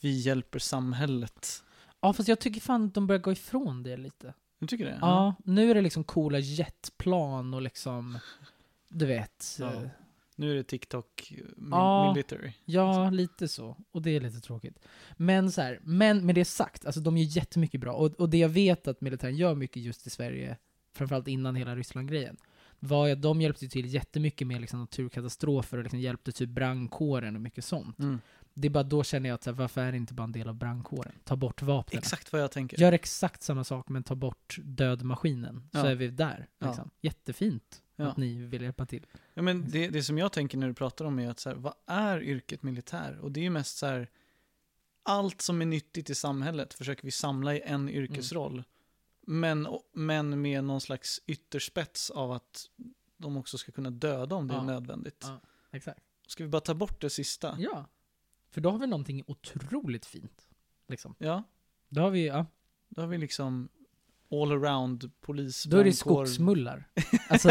[0.00, 1.62] vi hjälper samhället.
[2.00, 4.34] Ja, fast jag tycker fan att de börjar gå ifrån det lite.
[4.58, 4.98] Du tycker det?
[5.00, 8.18] Ja, nu är det liksom coola jetplan och liksom,
[8.88, 9.56] du vet.
[9.60, 9.72] Ja.
[9.72, 9.88] eh,
[10.36, 12.12] Nu är det TikTok eh, mi- Ja.
[12.14, 12.52] military.
[12.64, 13.76] Ja, lite så.
[13.92, 14.78] Och det är lite tråkigt.
[15.16, 17.92] Men så här, men med det sagt, alltså de gör jättemycket bra.
[17.92, 20.56] Och, och det jag vet att militären gör mycket just i Sverige,
[20.94, 22.36] framförallt innan hela Ryssland-grejen,
[22.78, 27.42] var att de hjälpte till jättemycket med liksom naturkatastrofer och liksom hjälpte typ brandkåren och
[27.42, 27.98] mycket sånt.
[27.98, 28.20] Mm.
[28.58, 30.32] Det är bara då känner jag att så här, varför är det inte bara en
[30.32, 31.12] del av brandkåren?
[31.24, 31.98] Ta bort vapnen.
[31.98, 32.78] Exakt vad jag tänker.
[32.80, 35.68] Gör exakt samma sak men ta bort dödmaskinen.
[35.72, 35.86] Så Ja.
[35.86, 36.48] är vi där.
[36.60, 36.90] Liksom.
[37.00, 38.06] Jättefint Ja.
[38.06, 39.06] att ni vill hjälpa till.
[39.34, 41.56] Ja, men det, det som jag tänker när du pratar om är att så här,
[41.56, 43.18] vad är yrket militär?
[43.18, 44.10] Och det är ju mest så här,
[45.02, 48.64] allt som är nyttigt i samhället försöker vi samla i en yrkesroll.
[49.26, 52.64] Men, men med någon slags ytterspets av att
[53.16, 54.60] de också ska kunna döda om det Ja.
[54.60, 55.20] är nödvändigt.
[55.22, 55.40] Ja.
[55.72, 56.00] Exakt.
[56.26, 57.56] Ska vi bara ta bort det sista?
[57.58, 57.86] Ja.
[58.50, 60.48] För då har vi någonting otroligt fint.
[60.88, 61.14] Liksom.
[61.18, 61.42] Ja,
[61.88, 62.46] Då har vi, ja.
[62.88, 63.68] då har vi liksom
[64.30, 66.88] all around polis, Då är det skogsmullar.
[67.28, 67.48] Alltså,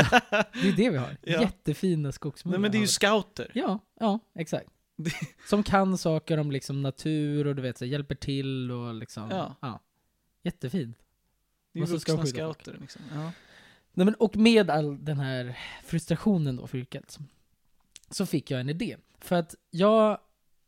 [0.54, 1.18] det är det vi har.
[1.22, 1.42] Ja.
[1.42, 2.58] Jättefina skogsmullar.
[2.58, 3.52] Nej men det är ju scouter.
[3.54, 4.70] Ja, ja, exakt.
[5.50, 9.56] Som kan saker om liksom natur och du vet, så hjälper till och liksom, Ja.
[9.62, 9.80] ja.
[10.44, 10.98] Jättefint.
[11.72, 12.36] Det är ju vuxna skydda folk.
[12.62, 13.02] scouter liksom.
[13.14, 13.32] Ja.
[13.94, 17.20] Nej, men, och med all den här frustrationen då för yrket,
[18.10, 18.98] så fick jag en idé.
[19.20, 20.20] För att jag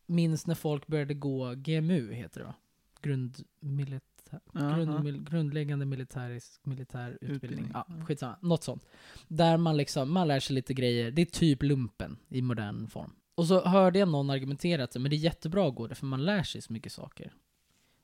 [0.07, 2.53] minns när folk började gå GMU, heter det va?
[3.01, 7.35] Grundmilitär, grund, grundläggande militärisk, militär utbildning.
[7.35, 8.05] Utbildning, Ja, ja.
[8.05, 8.37] skitsamma.
[8.41, 8.85] Något sånt.
[9.27, 11.11] Där man liksom, man lär sig lite grejer.
[11.11, 13.11] Det är typ lumpen i modern form.
[13.35, 16.05] Och så hörde jag någon argumentera att men det är jättebra att gå det, för
[16.05, 17.33] man lär sig så mycket saker.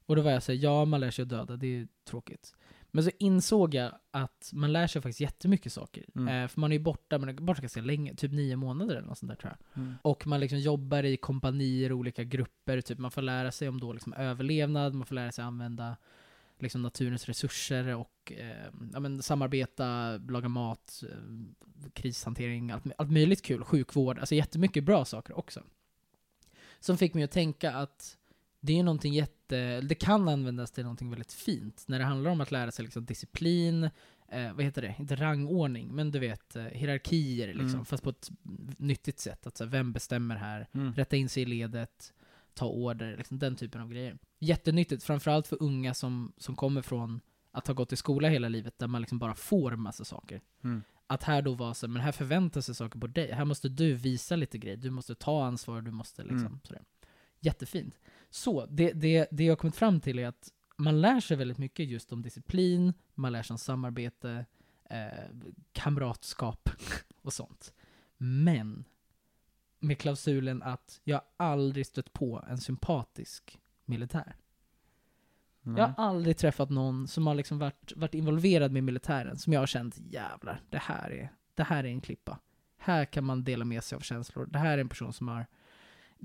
[0.05, 2.55] Och då var jag såhär, ja man lär sig att döda, det är tråkigt.
[2.95, 6.05] Men så insåg jag att man lär sig faktiskt jättemycket saker.
[6.15, 6.27] Mm.
[6.43, 9.07] Eh, för man är ju borta, man är borta ganska länge, typ nio månader eller
[9.07, 9.83] något sånt där tror jag.
[9.83, 9.95] Mm.
[10.01, 13.93] Och man liksom jobbar i kompanier, olika grupper, typ man får lära sig om då
[13.93, 15.95] liksom överlevnad, man får lära sig använda
[16.59, 23.41] liksom naturens resurser och eh, ja, men samarbeta, laga mat, eh, krishantering, allt, allt möjligt
[23.41, 25.63] kul, sjukvård, alltså jättemycket bra saker också.
[26.79, 28.17] Som fick mig att tänka att
[28.59, 29.42] det är någonting jätte,
[29.81, 31.83] det kan användas till någonting väldigt fint.
[31.87, 33.83] När det handlar om att lära sig liksom disciplin,
[34.27, 37.85] eh, vad heter det, inte rangordning, men du vet eh, hierarkier liksom, Mm.
[37.85, 38.31] fast på ett
[38.77, 39.47] nyttigt sätt.
[39.47, 40.67] Att så här, vem bestämmer här?
[40.73, 40.93] Mm.
[40.93, 42.13] Rätta in sig i ledet,
[42.53, 44.17] ta order, liksom den typen av grejer.
[44.39, 48.79] Jättenyttigt, framförallt för unga som, som kommer från att ha gått i skola hela livet,
[48.79, 50.41] där man liksom bara får massa saker.
[50.63, 50.83] Mm.
[51.07, 53.31] Att här då vara så, men här förväntas sig saker på dig.
[53.31, 56.59] Här måste du visa lite grejer, du måste ta ansvar, du måste liksom Mm.
[56.63, 56.81] sådär.
[57.39, 57.99] Jättefint.
[58.33, 61.57] Så, det, det, det jag har kommit fram till är att man lär sig väldigt
[61.57, 64.45] mycket just om disciplin, man lär sig om samarbete,
[64.89, 65.07] eh,
[65.71, 66.69] kamratskap
[67.21, 67.73] och sånt.
[68.17, 68.85] Men
[69.79, 74.35] med klausulen att jag aldrig stött på en sympatisk militär.
[75.61, 75.79] Nej.
[75.79, 79.59] Jag har aldrig träffat någon som har liksom varit, varit involverad med militären som jag
[79.59, 82.39] har känt jävlar, det här, är, det här är en klippa.
[82.77, 84.45] Här kan man dela med sig av känslor.
[84.45, 85.45] Det här är en person som har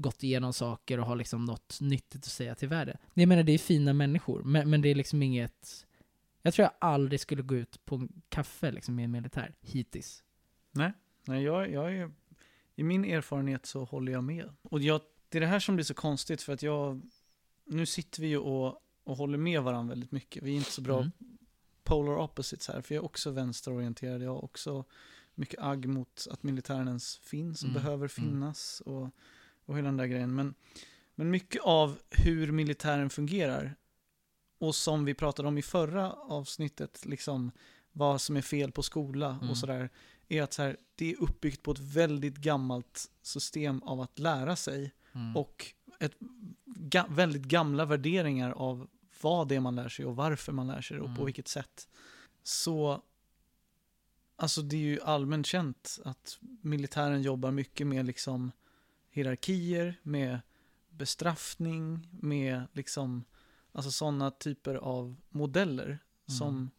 [0.01, 2.97] gått igenom saker och har liksom något nyttigt att säga till världen.
[3.15, 5.87] Jag menar, det är fina människor, men, men det är liksom inget...
[6.43, 10.25] Jag tror jag aldrig skulle gå ut på en kaffe liksom med en militär, hittills.
[11.27, 12.11] Nej, jag, jag är,
[12.77, 14.51] i min erfarenhet så håller jag med.
[14.63, 17.03] Och jag, det är det här som blir så konstigt för att jag,
[17.65, 20.43] nu sitter vi ju och, och håller med varandra väldigt mycket.
[20.43, 21.11] Vi är inte så bra Mm.
[21.85, 24.23] polar opposites här, för jag är också vänsterorienterad.
[24.23, 24.85] Jag har också
[25.35, 28.09] mycket agg mot att militären ens finns och Mm, behöver mm.
[28.09, 29.11] finnas och,
[29.69, 30.35] och hela den där grejen.
[30.35, 30.55] Men,
[31.15, 33.75] men mycket av hur militären fungerar
[34.59, 37.51] och som vi pratade om i förra avsnittet, liksom
[37.93, 39.51] vad som är fel på skola Mm.
[39.51, 39.91] och sådär,
[40.29, 44.57] är att så här, det är uppbyggt på ett väldigt gammalt system av att lära
[44.57, 45.37] sig Mm.
[45.37, 45.67] och
[46.01, 46.15] ett
[46.65, 48.89] ga väldigt gamla värderingar av
[49.23, 51.25] vad det är man lär sig och varför man lär sig det och på Mm.
[51.25, 51.89] vilket sätt.
[52.43, 53.03] Så,
[54.37, 58.53] alltså det är ju allmänt känt att militären jobbar mycket med liksom
[59.19, 60.41] hierarkier, med
[60.91, 63.25] bestraffning, med liksom,
[63.73, 66.71] alltså sådana typer av modeller som Mm.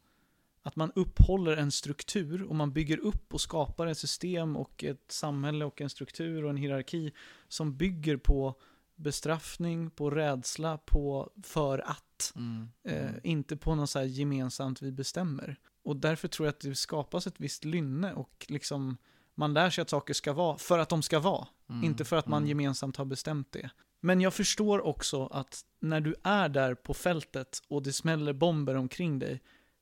[0.62, 5.12] att man upphåller en struktur och man bygger upp och skapar ett system och ett
[5.12, 7.12] samhälle och en struktur och en hierarki
[7.48, 8.56] som bygger på
[8.96, 12.34] bestraffning, på rädsla, på för att.
[12.36, 12.70] Mm.
[12.84, 13.20] Eh, Mm.
[13.24, 15.56] inte på något så här gemensamt vi bestämmer.
[15.84, 18.98] Och därför tror jag att det skapas ett visst lynne och liksom
[19.40, 21.48] man lär sig att saker ska vara för att de ska vara.
[21.70, 21.84] Mm.
[21.84, 22.50] Inte för att man Mm.
[22.50, 23.70] gemensamt har bestämt det.
[24.02, 28.76] Men jag förstår också att när du är där på fältet och det smäller bomber
[28.76, 29.42] omkring dig,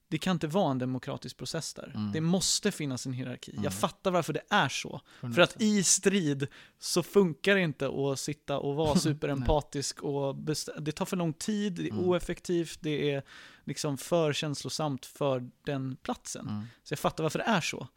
[0.10, 1.92] det kan inte vara en demokratisk process där.
[1.96, 2.12] Mm.
[2.12, 3.52] Det måste finnas en hierarki.
[3.52, 3.64] Mm.
[3.64, 5.02] Jag fattar varför det är så.
[5.20, 6.48] För att i strid
[6.80, 10.36] så funkar det inte att sitta och vara superempatisk och
[10.82, 12.06] det tar för lång tid, det är Mm.
[12.06, 13.24] oeffektivt, det är
[13.64, 16.48] liksom för känslosamt för den platsen.
[16.48, 16.64] Mm.
[16.84, 17.88] Så jag fattar varför det är så.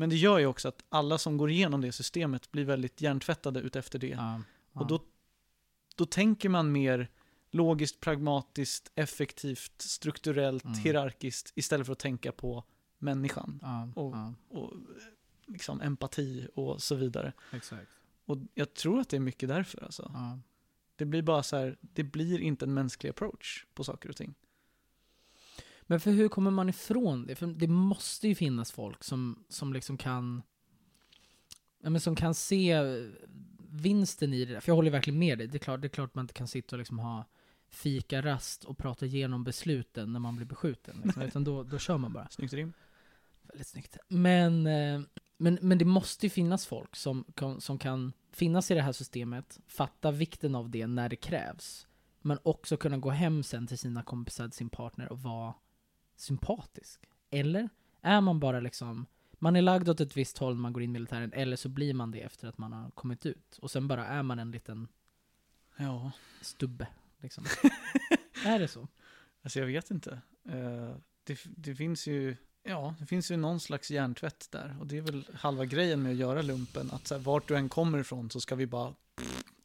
[0.00, 3.60] Men det gör ju också att alla som går igenom det systemet blir väldigt hjärntvättade
[3.60, 4.06] utefter det.
[4.08, 4.40] Ja.
[4.72, 5.02] Och då,
[5.96, 7.08] då tänker man mer
[7.50, 10.78] logiskt, pragmatiskt, effektivt, strukturellt, Mm.
[10.78, 12.64] hierarkiskt istället för att tänka på
[12.98, 14.72] människan Ja, och- ja, och
[15.46, 17.32] liksom empati och så vidare.
[17.52, 17.88] exakt.
[18.24, 20.10] Och jag tror att det är mycket därför alltså.
[20.14, 20.38] Ja.
[20.96, 24.34] Det blir bara så här, det blir inte en mänsklig approach på saker och ting.
[25.90, 27.34] Men för hur kommer man ifrån det?
[27.34, 30.42] För det måste ju finnas folk som, som liksom kan
[31.82, 32.78] ja, men som kan se
[33.70, 34.60] vinsten i det där.
[34.60, 35.46] För jag håller verkligen med dig.
[35.46, 37.24] Det är klart, det är klart man inte kan sitta och liksom ha
[37.68, 41.00] fika rast och prata igenom besluten när man blir beskjuten.
[41.04, 42.28] Liksom, utan då, då kör man bara.
[42.30, 42.72] Snyggt rim.
[43.42, 43.96] Väldigt snyggt.
[44.08, 45.00] Men, eh,
[45.36, 47.24] men, men det måste ju finnas folk som,
[47.58, 51.86] som kan finnas i det här systemet, fatta vikten av det när det krävs,
[52.20, 55.54] men också kunna gå hem sen till sina kompisar, till sin partner och vara
[56.20, 57.00] sympatisk.
[57.30, 57.68] Eller
[58.02, 60.90] är man bara liksom, man är lagd åt ett visst håll när man går in
[60.90, 63.58] i militären, eller så blir man det efter att man har kommit ut.
[63.62, 64.88] Och sen bara är man en liten
[65.76, 66.10] Ja,
[66.40, 66.86] stubbe,
[67.20, 67.44] liksom.
[68.44, 68.88] är det så?
[69.42, 70.20] alltså jag vet inte.
[70.48, 70.94] Eh,
[71.24, 74.76] det, det finns ju, ja, det finns ju någon slags hjärntvätt där.
[74.80, 76.90] Och det är väl halva grejen med att göra lumpen.
[76.92, 78.94] Att så här, vart du än kommer ifrån så ska vi bara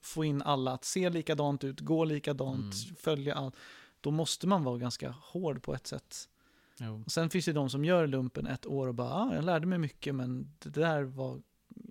[0.01, 2.95] få in alla att se likadant ut, gå likadant, Mm.
[2.95, 3.55] följa allt.
[4.01, 6.29] Då måste man vara ganska hård på ett sätt.
[6.79, 7.03] Jo.
[7.05, 9.65] Och sen finns det de som gör lumpen ett år och bara, ah, jag lärde
[9.67, 11.41] mig mycket men det där var,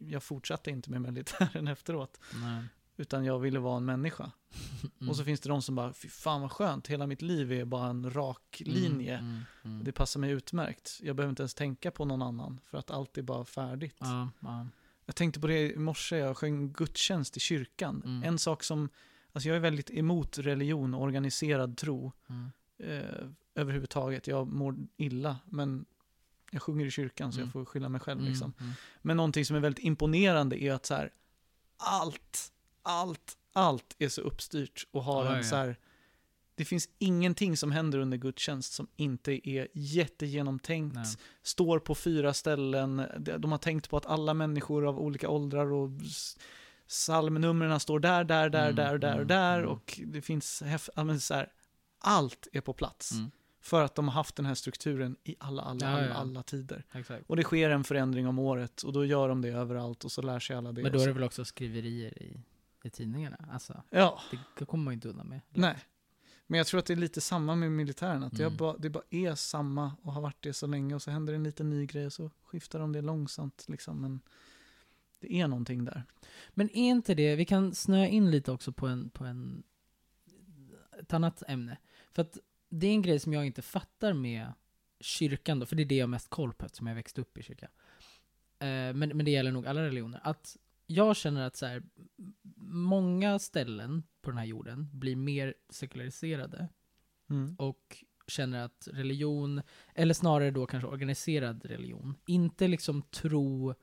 [0.01, 2.21] jag fortsatte inte med militären efteråt.
[2.35, 2.65] Nej.
[2.97, 4.31] Utan jag ville vara en människa.
[5.01, 5.11] Mm.
[5.11, 7.65] Och så finns det de som bara, fy fan vad skönt, hela mitt liv är
[7.65, 9.15] bara en rak linje.
[9.19, 9.85] Mm, mm, mm.
[9.85, 10.99] Det passar mig utmärkt.
[11.03, 13.97] Jag behöver inte ens tänka på någon annan, för att allt är bara färdigt.
[14.01, 14.67] Ja, ja.
[15.07, 18.03] Jag tänkte på det i morse, jag sjöng gudstjänst i kyrkan.
[18.05, 18.23] Mm.
[18.23, 18.89] En sak som,
[19.33, 22.51] alltså jag är väldigt emot religion och organiserad tro Mm.
[22.79, 24.27] eh, överhuvudtaget.
[24.27, 25.85] Jag mår illa, men
[26.51, 27.47] jag sjunger i kyrkan så Mm.
[27.47, 28.21] jag får skylla mig själv.
[28.21, 28.53] Mm, Liksom.
[28.61, 28.73] mm.
[29.03, 31.11] Men någonting som är väldigt imponerande är att så här,
[31.77, 32.53] allt,
[32.83, 35.77] allt, allt är så uppstyrt och har en så här,
[36.57, 41.07] det finns ingenting som händer under gudstjänst som inte är jättegenomtänkt, Nej.
[41.43, 43.03] står på fyra ställen,
[43.39, 45.91] De- har tänkt på att alla människor av olika åldrar och
[46.89, 49.71] psalmnumren står där, där, där, Mm, där, där mm, där mm.
[49.71, 50.63] och det finns,
[50.97, 51.53] ja, men så här,
[51.99, 53.13] allt är på plats.
[53.13, 53.31] Mm.
[53.65, 56.85] För att de har haft den här strukturen i alla, alla, alla, alla tider.
[56.93, 57.25] Exakt.
[57.31, 60.23] Och det sker en förändring om året och då gör de det överallt och så
[60.23, 60.83] lär sig alla det.
[60.83, 62.41] Men då är det väl också skriverier i,
[62.85, 63.49] i tidningarna?
[63.53, 64.21] Alltså, Ja,
[64.59, 65.41] det kommer man inte undan med.
[65.51, 65.77] nej.
[66.47, 68.57] Men jag tror att det är lite samma med militären, att det, Mm.
[68.57, 71.43] bara, det bara är samma och har varit det så länge och så händer en
[71.43, 74.01] liten ny grej och så skiftar de det långsamt liksom.
[74.01, 74.21] Men
[75.21, 76.05] det är någonting där.
[76.51, 79.63] Men är inte det, vi kan snöa in lite också på en, på en,
[81.01, 81.79] ett annat ämne.
[82.13, 82.39] För att
[82.81, 84.53] det är en grej som jag inte fattar med
[85.01, 87.39] kyrkan då, för det är det jag har mest koll på eftersom jag växte upp
[87.39, 87.71] i kyrkan.
[88.59, 90.21] Eh, men, men det gäller nog alla religioner.
[90.25, 90.57] Att
[90.87, 91.83] jag känner att så här,
[92.67, 96.69] många ställen på den här jorden blir mer sekulariserade
[97.31, 97.55] Mm.
[97.59, 99.63] och känner att religion,
[99.95, 103.75] eller snarare då kanske organiserad religion, inte liksom tro,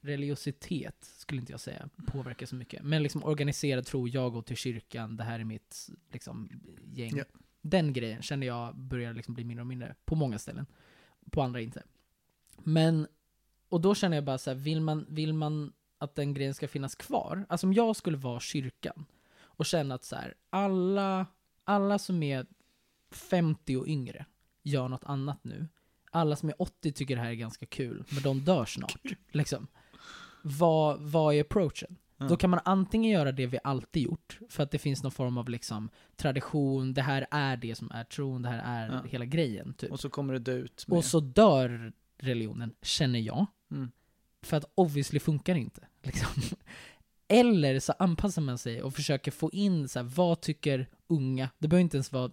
[0.00, 2.82] religiositet skulle inte jag säga påverkar så mycket.
[2.82, 6.48] Men liksom organiserad tro, jag går till kyrkan, det här är mitt liksom,
[6.84, 7.16] gäng.
[7.16, 7.24] Ja.
[7.62, 10.66] Den grejen känner jag börjar liksom bli mindre och mindre på många ställen.
[11.30, 11.82] På andra inte.
[12.56, 13.06] Men,
[13.68, 16.68] och då känner jag bara så här, vill man, vill man att den grejen ska
[16.68, 17.46] finnas kvar?
[17.48, 19.04] Alltså om jag skulle vara kyrkan
[19.40, 21.26] och känna att så här, alla,
[21.64, 22.46] alla som är
[23.10, 24.26] 50 och yngre
[24.62, 25.68] gör något annat nu.
[26.10, 29.02] Alla som är 80 tycker det här är ganska kul, men de dör snart.
[29.30, 29.66] liksom.
[30.42, 31.96] Vad, vad är approachen?
[32.22, 32.28] Ja.
[32.28, 35.38] Då kan man antingen göra det vi alltid gjort, för att det finns någon form
[35.38, 39.02] av liksom tradition, det här är det som är tron, det här är Ja.
[39.08, 39.74] hela grejen.
[39.74, 39.90] Typ.
[39.92, 40.84] Och så kommer det dö ut.
[40.88, 43.46] Med, Och så dör religionen, känner jag.
[43.70, 43.90] Mm.
[44.42, 45.86] För att obviously funkar det inte.
[46.02, 46.42] Liksom.
[47.28, 51.68] Eller så anpassar man sig och försöker få in så här, vad tycker unga, det
[51.68, 52.30] behöver inte ens vara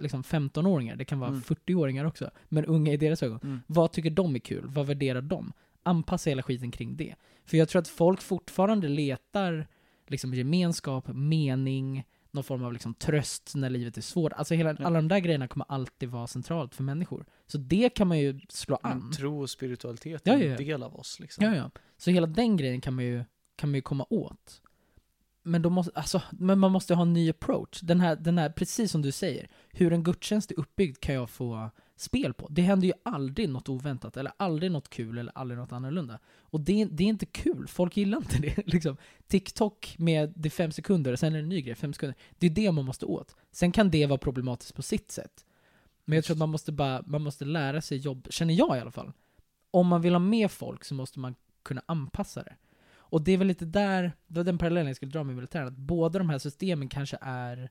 [0.00, 1.42] liksom 15-åringar, det kan vara Mm.
[1.42, 3.40] 40-åringar också, men unga i deras ögon.
[3.42, 3.60] Mm.
[3.66, 4.64] Vad tycker de är kul?
[4.66, 5.52] Vad värderar de?
[5.88, 7.14] Anpassa hela skiten kring det.
[7.44, 9.66] För jag tror att folk fortfarande letar
[10.06, 14.32] liksom gemenskap, mening, någon form av liksom tröst när livet är svårt.
[14.32, 14.86] Alltså hela, Ja.
[14.86, 17.26] alla de där grejerna kommer alltid vara centralt för människor.
[17.46, 19.12] Så det kan man ju slå Men an.
[19.12, 20.56] tro och spiritualitet är ja, en ja.
[20.56, 21.20] del av oss.
[21.20, 21.44] Liksom.
[21.44, 21.70] Ja, ja.
[21.96, 23.24] Så hela den grejen kan man ju,
[23.56, 24.62] kan man ju komma åt.
[25.42, 27.80] Men, då måste, alltså, men man måste ha en ny approach.
[27.80, 31.30] Den här, den här, precis som du säger, hur en gudstjänst är uppbyggd kan jag
[31.30, 31.70] få
[32.00, 32.48] spel på.
[32.50, 36.18] Det händer ju aldrig något oväntat, eller aldrig något kul, eller aldrig något annorlunda.
[36.40, 38.66] Och det, det är inte kul, folk gillar inte det.
[38.66, 38.96] Liksom.
[39.26, 42.16] TikTok med det är fem sekunder, och sen är det en ny grej, fem sekunder.
[42.38, 43.36] Det är det man måste åt.
[43.50, 45.44] Sen kan det vara problematiskt på sitt sätt.
[46.04, 48.80] Men jag tror att man måste bara, man måste lära sig jobb, känner jag i
[48.80, 49.12] alla fall.
[49.70, 52.56] Om man vill ha med folk så måste man kunna anpassa det.
[53.10, 55.68] Och det är väl lite där, det var den parallellen jag skulle dra med militären,
[55.68, 57.70] att båda de här systemen kanske är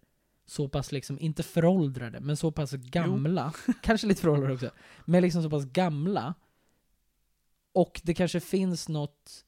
[0.49, 4.69] så pass liksom, inte föråldrade, men så pass gamla, kanske lite föråldrade också,
[5.05, 6.33] men liksom så pass gamla.
[7.73, 9.45] Och det kanske finns något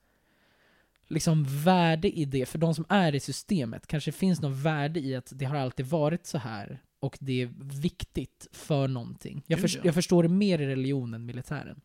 [1.07, 5.15] liksom värde i det, för de som är i systemet, kanske finns något värde i
[5.15, 9.43] att det har alltid varit så här och det är viktigt för någonting.
[9.47, 9.79] Jag, ja.
[9.83, 11.81] jag förstår det mer i religion än militären.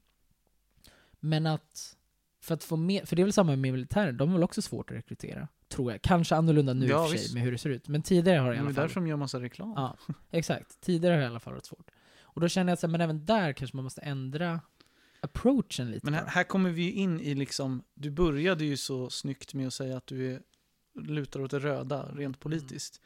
[1.21, 1.97] Men att,
[2.45, 4.63] för att få med, för det är väl samma med militären, de är väl också
[4.63, 6.03] svårt att rekrytera, tror jag.
[6.03, 7.35] Kanske annorlunda nu Ja, i och för sig visst.
[7.35, 9.01] med hur det ser ut, men tidigare har det i Det är alla fall därför
[9.01, 9.73] de gör massa reklam.
[9.77, 9.97] Ja,
[10.31, 10.81] exakt.
[10.81, 11.91] Tidigare har det i alla fall varit svårt.
[12.23, 14.61] Och då känner jag att så här, men även där kanske man måste ändra
[15.21, 16.07] approachen lite.
[16.07, 19.67] Men här, här kommer vi ju in i liksom, du började ju så snyggt med
[19.67, 20.41] att säga att du är,
[21.01, 23.01] lutar åt det röda rent politiskt.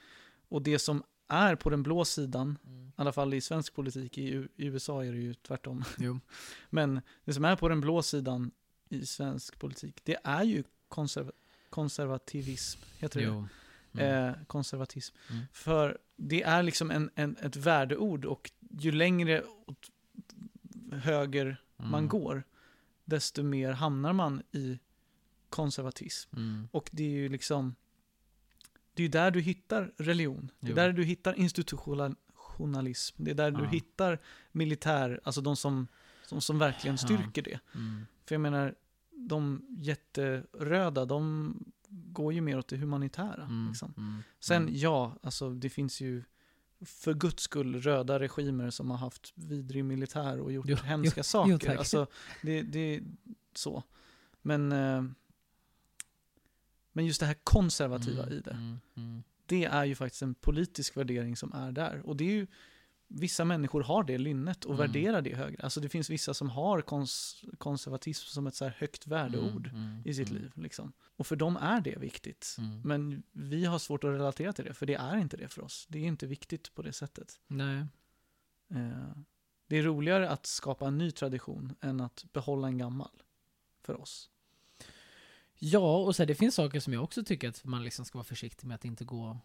[0.49, 2.89] Och det som är på den blå sidan, Mm.
[2.89, 5.85] i alla fall i svensk politik, i, i USA är det ju tvärtom.
[5.99, 6.21] Jo.
[6.71, 8.51] Men det som är på den blå sidan
[8.89, 11.31] i svensk politik, det är ju konserv
[11.71, 13.49] konservativism, heter det Jo.
[13.93, 14.29] Mm.
[14.29, 15.17] eh, konservatism.
[15.31, 15.45] Mm.
[15.53, 19.91] För det är liksom en, en, ett värdeord och ju längre åt
[20.93, 22.09] höger man Mm.
[22.09, 22.43] går,
[23.05, 24.79] desto mer hamnar man i
[25.51, 26.37] konservatism.
[26.37, 26.69] Mm.
[26.73, 27.75] Och det är ju liksom,
[28.95, 30.51] det är där du hittar religion.
[30.61, 33.25] Det är där du hittar institutionalism.
[33.25, 33.69] Det är där du Ja.
[33.71, 34.19] hittar
[34.53, 35.87] militär, alltså de som,
[36.27, 37.07] som, som verkligen Ja.
[37.07, 37.61] styrker det.
[38.29, 38.29] Mm.
[38.29, 38.75] För jag menar,
[39.11, 41.55] de jätteröda, de
[41.89, 43.43] går ju mer åt det humanitära.
[43.45, 43.95] Mm, Liksom.
[43.97, 44.75] mm, Sen mm.
[44.77, 46.25] ja, alltså det finns ju
[46.81, 51.25] för guds skull röda regimer som har haft vidrig militär och gjort Jo, hemska jo,
[51.25, 51.73] saker.
[51.73, 52.07] jo, alltså,
[52.43, 53.03] det, det är
[53.55, 53.83] så.
[54.43, 55.05] Men, eh,
[56.93, 59.23] men just det här konservativa Mm, i det, mm, mm.
[59.47, 62.07] det är ju faktiskt en politisk värdering som är där.
[62.07, 62.47] Och det är ju,
[63.09, 64.87] vissa människor har det lynnet och Mm.
[64.87, 65.63] värderar det högre.
[65.63, 70.03] Alltså det finns vissa som har kons konservatism som ett så högt värdeord Mm, mm,
[70.05, 70.53] i sitt mm, liv.
[70.55, 70.93] Liksom.
[71.17, 72.57] Och för dem är det viktigt.
[72.59, 72.81] Mm.
[72.85, 75.87] Men vi har svårt att relatera till det, för det är inte det för oss.
[75.89, 77.41] Det är inte viktigt på det sättet.
[77.47, 77.87] Nej.
[78.71, 79.13] Eh,
[79.67, 83.23] det är roligare att skapa en ny tradition än att behålla en gammal.
[83.83, 84.31] För oss.
[85.61, 88.19] Ja, och så här, det finns saker som jag också tycker att man liksom ska
[88.19, 89.39] vara försiktig med att inte gå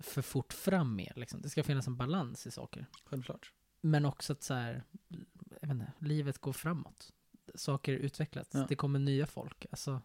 [0.00, 1.12] för fort fram med.
[1.16, 1.42] Liksom.
[1.42, 2.86] Det ska finnas en balans i saker.
[3.04, 3.52] Självklart.
[3.80, 7.12] Men också att så här, jag vet inte, livet går framåt.
[7.54, 8.48] Saker utvecklas.
[8.52, 8.66] Ja.
[8.68, 9.66] Det kommer nya folk.
[9.70, 10.00] Alltså,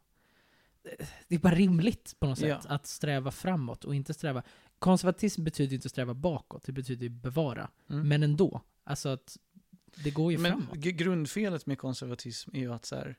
[0.81, 2.75] det- det är bara rimligt på något sätt Ja.
[2.75, 4.43] att sträva framåt och inte sträva...
[4.79, 7.69] Konservatism betyder ju inte sträva bakåt, det betyder ju bevara.
[7.89, 8.07] Mm.
[8.07, 9.37] Men ändå, alltså att
[10.03, 10.75] det går ju Men framåt.
[10.77, 13.15] grundfelet med konservatism är ju att så här,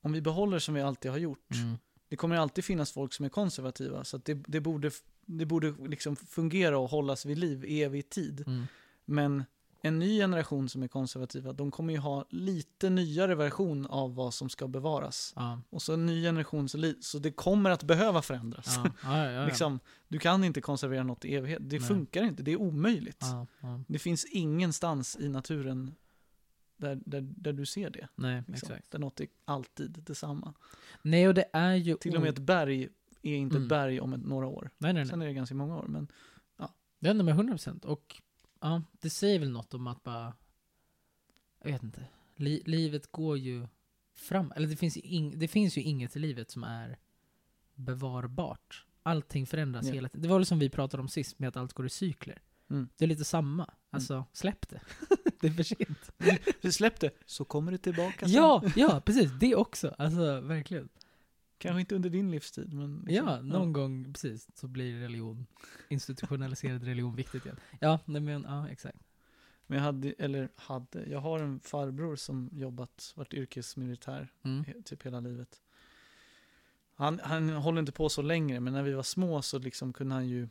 [0.00, 1.78] om vi behåller som vi alltid har gjort, Mm.
[2.08, 4.90] det kommer alltid finnas folk som är konservativa, så det, det borde,
[5.28, 8.44] det borde liksom fungera och hållas vid liv i evig tid.
[8.46, 8.66] Mm.
[9.04, 9.44] Men
[9.82, 14.34] en ny generation som är konservativa, de kommer ju ha lite nyare version av vad
[14.34, 15.32] som ska bevaras.
[15.36, 16.68] Ja, Och så en ny generation,
[17.00, 18.78] så, det kommer att behöva förändras.
[19.02, 21.58] ja, ja, liksom, du kan inte konservera något i evighet.
[21.70, 21.88] Det Nej.
[21.88, 23.24] funkar inte, det är omöjligt.
[23.86, 25.94] Det finns ingenstans i naturen
[26.76, 28.08] där, där, där du ser det.
[28.14, 28.52] Nej, Liksom.
[28.72, 28.90] exakt.
[28.90, 30.54] Där något är alltid detsamma.
[31.02, 31.96] Nej, och det är ju...
[31.96, 32.88] Till och med ett berg
[33.22, 33.62] är inte Mm.
[33.62, 34.70] ett berg om ett, några år.
[34.78, 35.10] Nej, nej, nej.
[35.10, 35.86] Sen är det ganska många år.
[35.88, 36.08] Men
[37.00, 38.22] Det händer med 100% och
[38.60, 40.34] ja, det säger väl något om att bara,
[41.64, 42.04] jag vet inte,
[42.36, 43.66] li, livet går ju
[44.14, 46.98] fram, eller det finns, ing, det finns ju inget i livet som är
[47.74, 48.84] bevarbart.
[49.02, 49.92] Allting förändras Ja.
[49.92, 50.22] hela tiden.
[50.22, 52.42] Det var väl som vi pratade om sist med att allt går i cykler.
[52.70, 52.88] Mm.
[52.96, 53.70] Det är lite samma.
[53.90, 54.80] Alltså, släpp det.
[55.40, 56.74] det är för sent.
[56.74, 58.30] släpp det, så kommer det tillbaka sen.
[58.34, 59.30] Ja, ja, precis.
[59.40, 59.94] Det också.
[59.98, 60.88] Alltså, verkligen.
[61.58, 63.04] Kanske inte under din livstid, men...
[63.06, 65.46] liksom, Ja, någon gång, precis, så blir religion,
[65.88, 67.56] institutionaliserad religion viktigt igen.
[67.80, 68.98] Ja, nej men, ja, exakt.
[69.66, 74.64] Men jag hade, eller hade, jag har en farbror som jobbat, varit yrkesmilitär Mm.
[74.84, 75.60] typ hela livet.
[76.94, 80.14] Han, han håller inte på så längre, men när vi var små så liksom kunde
[80.14, 80.48] han ju,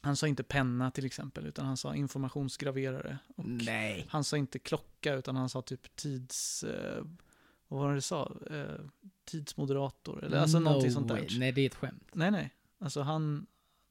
[0.00, 3.18] han sa inte penna till exempel, utan han sa informationsgraverare.
[3.36, 4.06] Och Nej.
[4.10, 7.04] Han sa inte klocka, utan han sa typ tids, eh,
[7.70, 8.36] vad var det du sa?
[8.50, 8.80] Eh,
[9.24, 11.26] tidsmoderator, eller alltså någonting sånt där.
[11.38, 12.10] Nej, det är ett skämt.
[12.12, 12.54] Nej, nej.
[12.78, 13.46] Alltså han,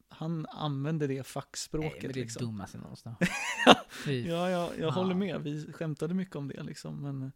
[0.09, 2.39] han använde det Nej, fackspråket men det är liksom.
[2.39, 3.17] det dummaste någonstans.
[4.05, 5.41] Fy Ja, jag, håller med.
[5.41, 7.31] Vi skämtade mycket om det liksom, men eh,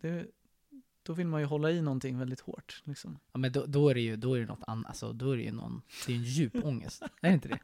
[0.00, 0.26] det,
[1.02, 2.82] då vill man ju hålla i någonting väldigt hårt.
[2.84, 3.18] Liksom.
[3.32, 4.86] Ja, men då, då är det ju då är det något annat.
[4.86, 7.02] Alltså, då är det ju någon, det är en djup ångest.
[7.02, 7.60] Är det inte det?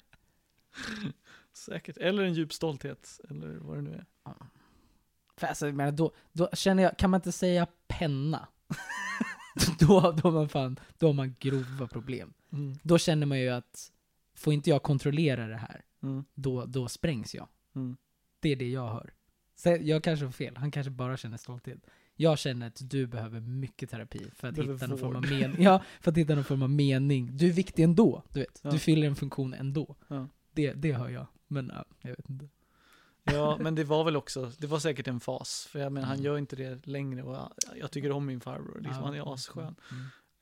[1.52, 1.96] Säkert.
[1.96, 4.06] Eller en djup stolthet, eller vad det nu är.
[5.36, 8.48] För alltså, menar, då, då känner jag, kan man inte säga penna?
[9.78, 12.32] då, då, har man fan, då har man grova problem.
[12.82, 13.92] Då känner man ju att,
[14.34, 16.24] får inte jag kontrollera det här, Mm.
[16.34, 17.48] då, då sprängs jag.
[17.74, 17.96] Mm.
[18.40, 19.12] Det är det jag hör.
[19.56, 21.78] Så jag kanske har fel, han kanske bara känner stolthet.
[22.16, 25.60] Jag känner att du behöver mycket terapi för att hitta någon form av.
[25.60, 27.36] Ja, för att hitta någon form av mening.
[27.36, 28.60] Du är viktig ändå, du vet.
[28.62, 28.70] Ja.
[28.70, 29.96] Du fyller en funktion ändå.
[30.08, 30.28] Ja.
[30.52, 31.26] Det, det hör jag.
[31.46, 32.48] Men ja, jag vet inte.
[33.24, 35.66] Ja, men det var väl också, det var säkert en fas.
[35.70, 36.24] För jag menar, han Mm.
[36.26, 38.74] gör inte det längre och jag, jag tycker om min farbror.
[38.80, 39.74] Liksom, Ja, han är asskön.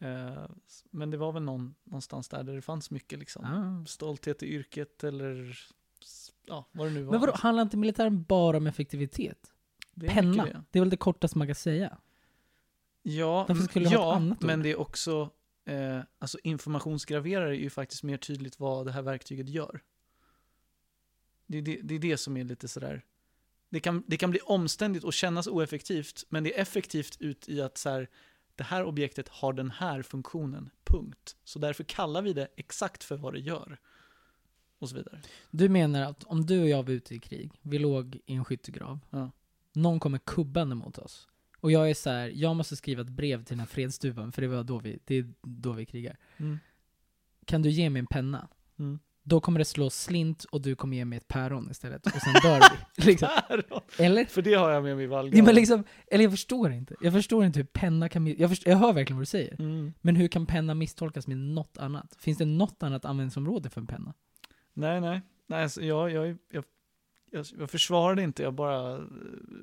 [0.00, 0.38] mm.
[0.66, 3.44] S- men det var väl någon, någonstans där, där det fanns mycket liksom.
[3.44, 3.86] Ja.
[3.90, 5.58] Stolthet i yrket eller
[6.46, 7.12] ja, vad det nu var.
[7.12, 9.52] Men vadå, handlar inte militären bara om effektivitet?
[9.94, 10.62] Det Penna, det.
[10.70, 10.78] det.
[10.78, 11.98] är väl det kortaste man kan säga?
[13.02, 15.30] Ja, ja men det är också,
[15.66, 19.80] eh, alltså informationsgraverare är ju faktiskt mer tydligt vad det här verktyget gör.
[21.52, 23.02] Det är det, det, är det som är lite sådär,
[23.70, 27.60] det kan, det kan bli omständigt och kännas oeffektivt, men det är effektivt ut i
[27.60, 28.08] att så här,
[28.54, 31.36] det här objektet har den här funktionen, punkt.
[31.44, 33.78] Så därför kallar vi det exakt för vad det gör.
[34.78, 35.20] Och så vidare.
[35.50, 38.44] Du menar att om du och jag var ute i krig, vi låg i en
[38.44, 39.30] skyttegrav, Ja.
[39.72, 41.28] någon kommer kubbande mot oss.
[41.58, 44.42] Och jag är så här, jag måste skriva ett brev till den här fredsduvan, för
[44.42, 46.16] det var då vi, det är då vi krigar.
[46.36, 46.58] Mm.
[47.44, 48.48] Kan du ge mig en penna?
[48.78, 48.98] Mm.
[49.24, 52.06] Då kommer det slå slint och du kommer ge mig ett päron istället.
[52.06, 52.60] Och sen dör
[52.96, 53.04] vi.
[53.04, 53.28] liksom.
[53.98, 54.24] Eller?
[54.24, 55.44] För det har jag med mig i Ja, vallgraven.
[55.44, 56.94] men liksom, eller jag förstår inte.
[57.00, 58.26] Jag förstår inte hur penna kan...
[58.26, 59.60] Jag, förstår, jag hör verkligen vad du säger.
[59.60, 59.92] mm.
[60.00, 62.16] Men hur kan penna misstolkas med något annat?
[62.18, 64.14] Finns det något annat användningsområde för en penna?
[64.74, 65.20] Nej, nej.
[65.46, 66.64] nej alltså, jag, jag, jag,
[67.30, 69.02] jag, jag försvarar det inte, jag bara eh,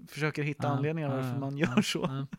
[0.07, 1.99] försöker hitta Ja, anledningar ja, varför ja, man ja, gör så.
[2.09, 2.37] ja.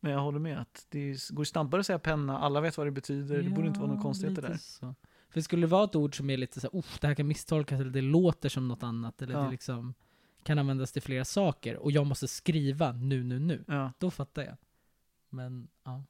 [0.00, 2.90] Men jag håller med att det går snabbare att säga penna, alla vet vad det
[2.90, 4.56] betyder, det borde inte vara några Ja, konstigheter där.
[4.60, 4.94] Så.
[5.34, 7.26] För skulle det vara ett ord som är lite så här, "Uff, det här kan
[7.26, 9.40] misstolkas, eller det låter som något annat, eller Ja.
[9.40, 9.94] det liksom
[10.42, 13.92] kan användas till flera saker, och jag måste skriva nu, nu, nu, Ja.
[13.98, 14.56] då fattar jag.
[15.30, 16.02] Men, ja.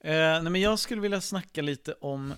[0.00, 2.30] Eh, nej men jag skulle vilja snacka lite om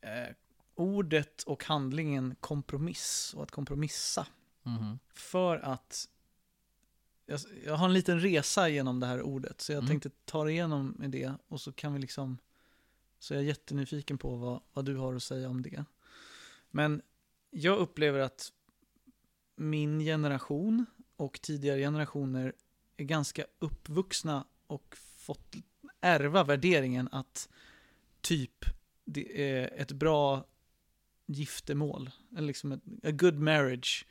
[0.00, 0.34] eh,
[0.74, 4.26] ordet och handlingen kompromiss och att kompromissa.
[4.62, 4.98] Mhm.
[5.14, 6.08] För att
[7.26, 9.88] jag, jag har en liten resa genom det här ordet, så jag Mm.
[9.88, 12.38] tänkte ta det igenom med det och så kan vi liksom,
[13.18, 15.84] så jag är jättenyfiken på vad, vad du har att säga om det.
[16.70, 17.02] Men
[17.50, 18.52] jag upplever att
[19.56, 22.52] min generation och tidigare generationer
[22.96, 25.54] är ganska uppvuxna och fått
[26.00, 27.48] ärva värderingen att
[28.20, 28.64] typ
[29.04, 30.44] det är ett bra
[31.26, 34.06] giftermål, eller liksom ett, a good marriage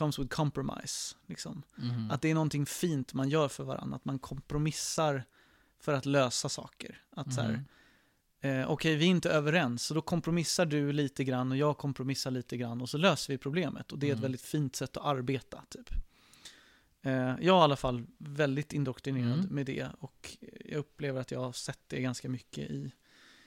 [0.00, 1.14] comes with compromise.
[1.26, 1.62] Liksom.
[1.76, 2.10] Mhm.
[2.10, 5.24] Att det är någonting fint man gör för varandra, att man kompromissar
[5.80, 6.98] för att lösa saker.
[7.10, 7.64] Att så här,
[8.42, 8.60] Mhm.
[8.60, 12.30] eh, okej vi är inte överens, så då kompromissar du lite grann och jag kompromissar
[12.30, 13.92] lite grann och så löser vi problemet.
[13.92, 14.22] Och det är ett Mm.
[14.22, 15.90] väldigt fint sätt att arbeta, typ.
[17.02, 19.54] Eh, jag är i alla fall väldigt indoktrinerad Mm.
[19.54, 22.92] med det och jag upplever att jag har sett det ganska mycket i,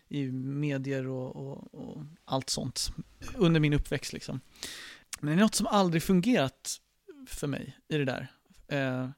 [0.07, 2.89] i medier och, och, och allt sånt
[3.35, 4.39] under min uppväxt liksom.
[5.23, 6.81] Men det är något som aldrig fungerat
[7.27, 8.31] för mig i det där.
[8.67, 9.09] Eh,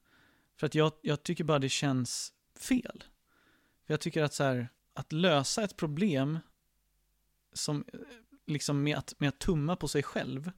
[0.58, 3.03] för att jag, jag tycker bara det känns fel.
[3.86, 6.39] För jag tycker att så här, att lösa ett problem
[7.53, 7.99] som, eh,
[8.47, 10.51] liksom med att, med att tumma på sig själv,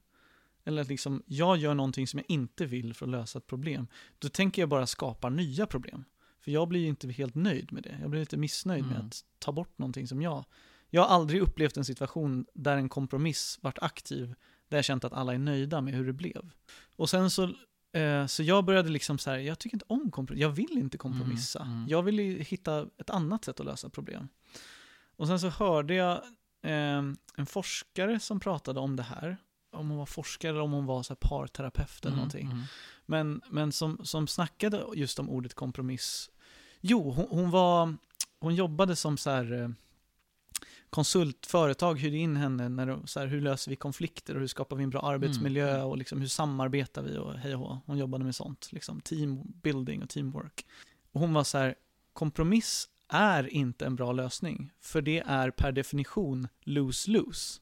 [0.64, 3.88] eller att liksom jag gör någonting som jag inte vill för att lösa ett problem,
[4.20, 6.04] då tänker jag bara skapa nya problem.
[6.40, 7.98] För jag blir ju inte helt nöjd med det.
[8.02, 9.08] Jag blir lite missnöjd med Mm.
[9.08, 10.46] att ta bort någonting som jag...
[10.90, 14.36] Jag har aldrig upplevt en situation där en kompromiss varit aktiv,
[14.70, 16.50] där jag känt att alla är nöjda med hur det blev.
[16.96, 17.44] Och sen så,
[17.94, 20.98] eh, så jag började liksom så här, jag tycker inte om kompromiss, jag vill inte
[20.98, 21.60] kompromissa.
[21.62, 21.90] Mm, mm.
[21.90, 24.28] Jag vill ju hitta ett annat sätt att lösa problem.
[25.16, 26.16] Och sen så hörde jag
[26.64, 27.04] eh,
[27.38, 29.38] en forskare som pratade om det här,
[29.72, 32.48] om hon var forskare eller om hon var så här parterapeut eller Mhm, någonting.
[32.48, 32.64] mhm.
[33.06, 36.30] Men, men som, som snackade just om ordet kompromiss.
[36.82, 37.96] Jo, hon, hon var,
[38.40, 39.70] hon jobbade som så här eh,
[40.90, 44.76] konsultföretag hyrde in henne när de, så här, hur löser vi konflikter och hur skapar
[44.76, 45.88] vi en bra arbetsmiljö Mm.
[45.88, 47.80] och liksom hur samarbetar vi och hej och hå.
[47.86, 50.66] Hon jobbade med sånt, liksom team building och teamwork.
[51.12, 51.76] Och hon var så här,
[52.14, 57.62] kompromiss är inte en bra lösning, för det är per definition lose-lose.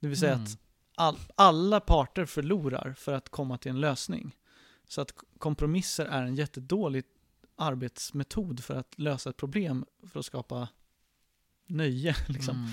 [0.00, 0.44] Det vill säga Mm.
[0.44, 0.58] att
[0.94, 4.36] all, alla parter förlorar för att komma till en lösning.
[4.88, 7.04] Så att kompromisser är en jättedålig
[7.56, 10.68] arbetsmetod för att lösa ett problem, för att skapa
[11.66, 12.16] nöje.
[12.28, 12.56] Liksom.
[12.56, 12.70] Mm.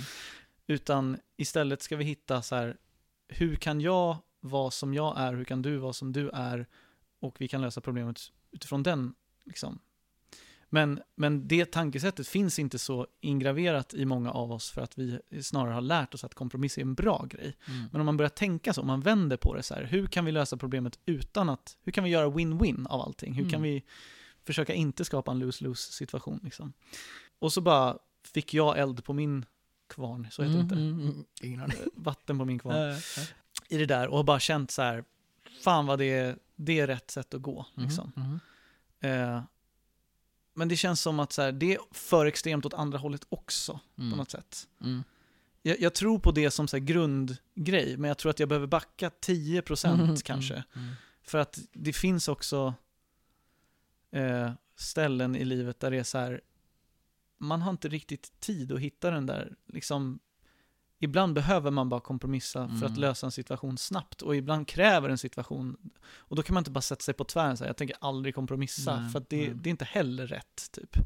[0.68, 2.78] Utan istället ska vi hitta så här,
[3.28, 6.68] hur kan jag vara som jag är, hur kan du vara som du är,
[7.20, 8.20] och vi kan lösa problemet
[8.52, 9.14] utifrån den.
[9.46, 9.80] Liksom.
[10.74, 15.20] Men, men det tankesättet finns inte så ingraverat i många av oss för att vi
[15.44, 17.58] snarare har lärt oss att kompromiss är en bra grej.
[17.68, 17.86] Mm.
[17.92, 20.26] Men om man börjar tänka så, om man vänder på det så här, hur kan
[20.26, 23.34] vi lösa problemet utan att, hur kan vi göra win-win av allting?
[23.34, 23.62] Hur kan Mm.
[23.62, 23.84] vi
[24.46, 26.74] försöka inte skapa en lose-lose situation liksom?
[27.40, 27.98] Och så bara
[28.28, 29.46] fick jag eld på min
[29.90, 30.76] kvarn, så heter det inte.
[30.76, 31.62] Mm, mm, mm.
[31.72, 32.96] Eh, Vatten på min kvarn.
[33.70, 35.04] I det där och har bara känt så här,
[35.64, 37.66] fan vad det är, det är rätt sätt att gå.
[37.76, 38.12] Liksom.
[38.16, 38.40] Mhm, mhm.
[39.00, 39.44] Eh,
[40.54, 43.80] men det känns som att så här, det är för extremt åt andra hållet också,
[43.96, 44.18] på Mm.
[44.18, 44.68] något sätt.
[44.82, 45.04] Mm.
[45.62, 49.10] Jag, jag tror på det som så grundgrej, men jag tror att jag behöver backa
[49.10, 50.54] 10% Mm, kanske.
[50.54, 50.94] mm, mm.
[51.24, 52.74] För att det finns också
[54.12, 56.42] eh, ställen i livet där det är så här,
[57.42, 60.20] man har inte riktigt tid att hitta den där, liksom,
[61.00, 63.02] ibland behöver man bara kompromissa för att Mm.
[63.02, 65.78] lösa en situation snabbt och ibland kräver en situation,
[66.16, 68.36] och då kan man inte bara sätta sig på tvären och säga jag tänker aldrig
[68.36, 70.98] kompromissa, Nej, för det, det är inte heller rätt, typ.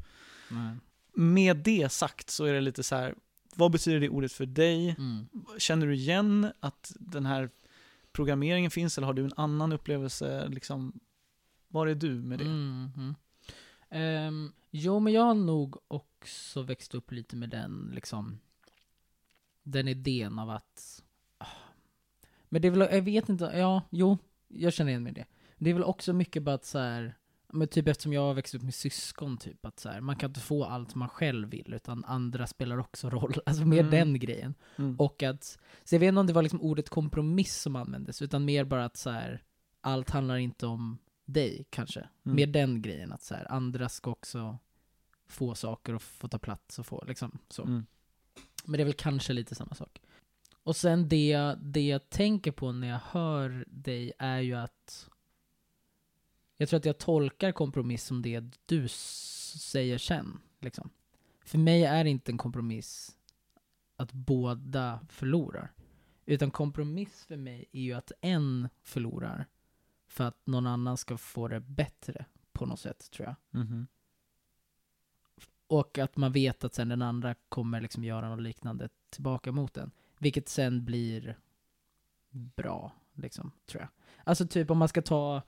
[0.50, 0.76] Nej.
[1.14, 3.14] Med det sagt så är det lite så här,
[3.54, 4.94] vad betyder det ordet för dig?
[4.98, 5.26] Mm.
[5.58, 7.50] Känner du igen att den här
[8.12, 10.48] programmeringen finns eller har du en annan upplevelse?
[10.48, 11.00] Liksom,
[11.68, 12.44] var är du med det?
[12.44, 13.14] Mm, mm.
[13.90, 15.76] Ehm, jo, men jag har nog
[16.26, 18.38] också växt upp lite med den, liksom,
[19.62, 21.02] den idén av att...
[21.38, 21.46] ah.
[22.48, 24.18] Men det är väl, jag vet inte, ja, jo,
[24.48, 25.26] jag känner igen mig i det.
[25.58, 27.14] Det är väl också mycket bara att så här,
[27.52, 30.30] men typ eftersom jag har växt upp med syskon, typ att så här, man kan
[30.30, 33.34] inte få allt man själv vill, utan andra spelar också roll.
[33.46, 33.90] Alltså mer Mm.
[33.90, 34.54] den grejen.
[34.76, 34.96] Mm.
[35.00, 38.44] Och att, så jag vet inte om det var liksom ordet kompromiss som användes, utan
[38.44, 39.42] mer bara att så här,
[39.80, 42.00] allt handlar inte om dig kanske.
[42.00, 42.36] Mm.
[42.36, 44.58] Mer den grejen att så här, andra ska också
[45.26, 47.62] få saker och få ta plats och få liksom så.
[47.62, 47.86] Mm.
[48.64, 50.00] Men det är väl kanske lite samma sak.
[50.62, 55.08] Och sen det, det jag tänker på när jag hör dig är ju att
[56.56, 60.40] jag tror att jag tolkar kompromiss som det du säger sen.
[60.60, 60.90] Liksom.
[61.44, 63.16] För mig är det inte en kompromiss
[63.96, 65.72] att båda förlorar.
[66.26, 69.46] Utan kompromiss för mig är ju att en förlorar
[70.06, 73.60] för att någon annan ska få det bättre på något sätt, tror jag.
[73.60, 73.86] Mhm.
[75.66, 79.74] Och att man vet att sen den andra kommer liksom göra något liknande tillbaka mot
[79.74, 79.90] den.
[80.18, 81.38] Vilket sen blir
[82.30, 83.88] bra, liksom, tror jag.
[84.24, 85.42] Alltså typ om man ska ta,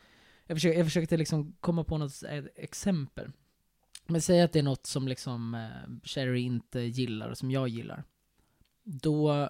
[0.47, 3.31] jag försöker, jag försökte liksom komma på något e- exempel.
[4.07, 7.69] Men säg att det är något som liksom eh, Sherry inte gillar, och som jag
[7.69, 8.05] gillar.
[8.83, 9.49] Då,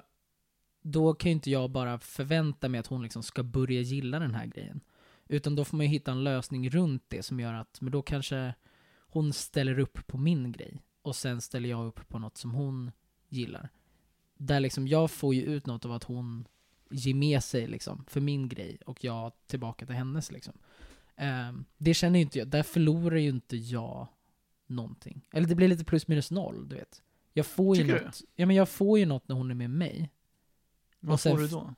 [0.83, 4.35] då kan ju inte jag bara förvänta mig att hon liksom ska börja gilla den
[4.35, 4.81] här grejen.
[5.29, 8.03] Utan då får man ju hitta en lösning runt det som gör att, men då
[8.03, 8.55] kanske
[9.09, 10.83] hon ställer upp på min grej.
[11.03, 12.91] Och sen ställer jag upp på något som hon
[13.29, 13.69] gillar.
[14.37, 16.49] Där liksom jag får ju ut något av att hon
[16.91, 20.55] ger med sig liksom för min grej och jag tillbaka till hennes liksom.
[21.17, 24.09] Ehm, det känner ju inte jag, där förlorar ju inte jag
[24.67, 25.29] någonting.
[25.33, 27.03] Eller det blir lite plus minus noll, du vet.
[27.33, 28.05] Jag får ju Tycker du?
[28.05, 30.11] något, ja men jag får ju något när hon är med mig.
[31.01, 31.75] Vad får du då?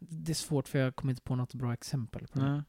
[0.00, 2.52] Det är svårt för jag kommer inte på något bra exempel på det.
[2.52, 2.62] Nej.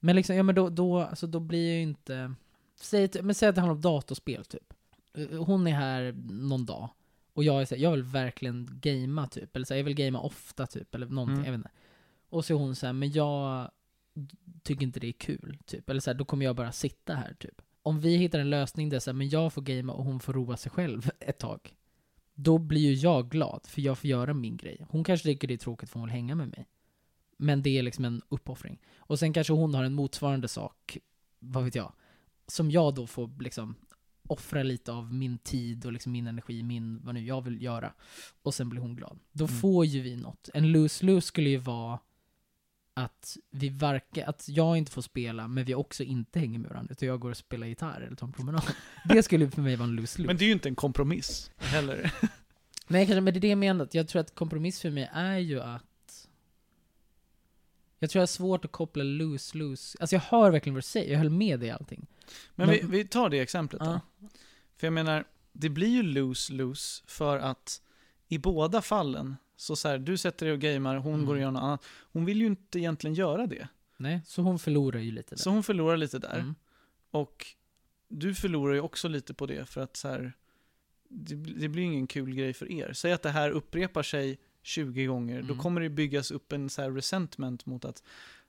[0.00, 2.34] Men liksom, ja men då, då, alltså då blir jag ju inte...
[2.80, 4.74] Säg, men säg att det handlar om datorspel typ.
[5.38, 6.88] Hon är här någon dag.
[7.32, 9.56] Och jag är så här, jag vill verkligen gamea typ.
[9.56, 10.94] Eller så här, jag vill gamea ofta typ.
[10.94, 11.44] Eller någonting, Mm.
[11.44, 11.70] jag vet inte.
[12.28, 13.70] Och så är hon så här, men jag
[14.62, 15.90] tycker inte det är kul typ.
[15.90, 17.62] Eller så här, då kommer jag bara sitta här typ.
[17.82, 20.56] Om vi hittar en lösning där så men jag får gamea och hon får roa
[20.56, 21.76] sig själv ett tag.
[22.34, 24.86] Då blir ju jag glad, för jag får göra min grej.
[24.88, 26.66] Hon kanske tycker det är tråkigt för hon vill hänga med mig.
[27.36, 28.78] Men det är liksom en uppoffring.
[28.98, 30.98] Och sen kanske hon har en motsvarande sak,
[31.38, 31.92] vad vet jag,
[32.46, 33.74] som jag då får liksom
[34.28, 37.92] offra lite av min tid och liksom min energi, min, vad nu jag vill göra.
[38.42, 39.18] Och sen blir hon glad.
[39.32, 39.56] Då Mm.
[39.60, 40.48] får ju vi något.
[40.54, 41.98] En lose-lose skulle ju vara
[42.94, 46.92] att vi varken, att jag inte får spela, men vi också inte hänger med varandra,
[46.92, 48.62] utan jag går och spelar gitarr eller tar en promenad.
[49.08, 50.26] Det skulle för mig vara en lose-lose.
[50.26, 52.12] Men det är ju inte en kompromiss heller.
[52.88, 53.88] Nej, kanske, men det är det jag menar.
[53.92, 55.82] Jag tror att kompromiss för mig är ju att...
[58.06, 59.96] Jag tror jag har svårt att koppla loose-loose.
[60.00, 62.06] Alltså jag hör verkligen vad du säger, jag höll med dig i allting.
[62.54, 63.86] Men vi, Men- vi tar det exemplet då.
[63.86, 64.00] Ja.
[64.76, 67.82] För jag menar, det blir ju lose-lose för att
[68.28, 71.26] i båda fallen, så, så här, du sätter dig och gamer, hon Mm.
[71.26, 71.84] går och gör något annat.
[72.12, 73.68] Hon vill ju inte egentligen göra det.
[73.96, 75.42] Nej, så hon förlorar ju lite där.
[75.42, 76.38] Så hon förlorar lite där.
[76.38, 76.54] Mm.
[77.10, 77.46] Och
[78.08, 80.32] du förlorar ju också lite på det för att så här,
[81.08, 82.92] det, det blir ingen kul grej för er.
[82.92, 85.58] Säg att det här upprepar sig 20 gånger, då Mm.
[85.58, 88.02] kommer det byggas upp en så här resentment mot att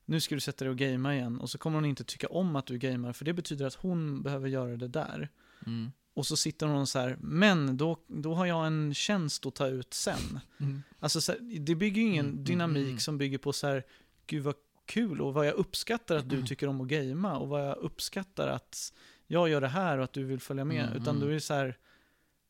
[0.05, 2.55] nu ska du sätta dig och gamea igen och så kommer hon inte tycka om
[2.55, 5.29] att du gamer för det betyder att hon behöver göra det där.
[5.65, 5.91] Mm.
[6.13, 9.67] Och så sitter hon så här, men då, då har jag en tjänst att ta
[9.67, 10.39] ut sen.
[10.59, 10.83] Mm.
[10.99, 12.99] Alltså så här, det bygger ju ingen Mm, mm, dynamik mm.
[12.99, 13.83] som bygger på så här,
[14.27, 14.55] gud vad
[14.85, 18.47] kul och vad jag uppskattar att du tycker om att gamea och vad jag uppskattar
[18.47, 18.93] att
[19.27, 20.89] jag gör det här och att du vill följa med.
[21.01, 21.77] Utan då är det så här,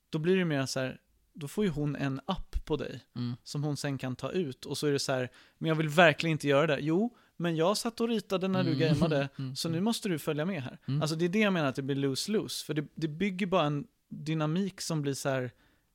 [0.10, 1.02] då blir det mer så här,
[1.40, 3.36] då får ju hon en app på dig Mm.
[3.44, 5.90] som hon sen kan ta ut och så är det så här, men jag vill
[5.90, 6.80] verkligen inte göra det.
[6.82, 8.80] Jo, men jag satt och ritade när du Mm.
[8.80, 9.56] gameade, Mm.
[9.56, 10.80] så nu måste du följa med här.
[10.88, 11.02] Mm.
[11.02, 13.66] Alltså det är det jag menar att det blir lose-lose, för det, det bygger bara
[13.66, 15.52] en dynamik som blir så här,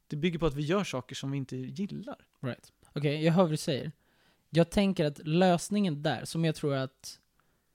[0.07, 2.17] det bygger på att vi gör saker som vi inte gillar.
[2.41, 2.73] Right.
[2.95, 3.93] Okej, jag hör vad du säger.
[4.51, 7.19] Jag tänker att lösningen där, som jag tror att,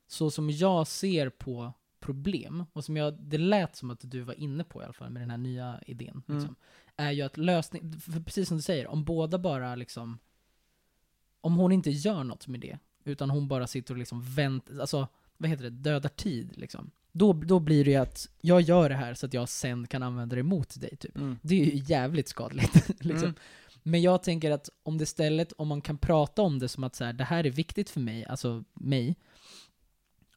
[0.08, 4.34] så som jag ser på problem, och som jag, det lät som att du var
[4.34, 6.56] inne på i alla fall med den här nya idén, Mm.
[6.98, 10.20] Är ju att lösning, för precis som du säger, om båda bara liksom,
[11.42, 15.08] om hon inte gör något med det, utan hon bara sitter och liksom väntar, alltså,
[15.38, 16.92] vad heter det, dödar tid liksom.
[17.12, 20.04] Då, då blir det ju att jag gör det här så att jag sen kan
[20.04, 21.18] använda det emot dig typ.
[21.42, 22.90] Det är ju jävligt skadligt.
[23.00, 23.24] liksom.
[23.24, 23.36] Mm.
[23.84, 26.96] Men jag tänker att om det istället, om man kan prata om det som att
[26.96, 29.16] så här, det här är viktigt för mig, alltså mig,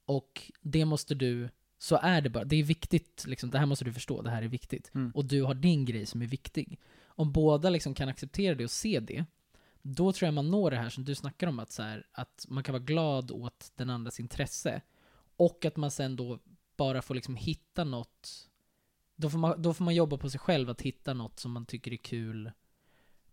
[0.05, 1.49] och det måste du,
[1.83, 4.43] så är det bara, det är viktigt, liksom, det här måste du förstå, det här
[4.43, 4.91] är viktigt.
[4.95, 5.11] Mm.
[5.15, 6.79] Och du har din grej som är viktig.
[7.05, 9.25] Om båda liksom kan acceptera det och se det,
[9.83, 12.47] då tror jag man når det här som du snackar om, att, så här, att
[12.49, 14.81] man kan vara glad åt den andras intresse.
[15.37, 16.39] Och att man sen då
[16.77, 18.49] bara får liksom hitta något,
[19.17, 21.67] då får, man, då får man jobba på sig själv att hitta något som man
[21.67, 22.51] tycker är kul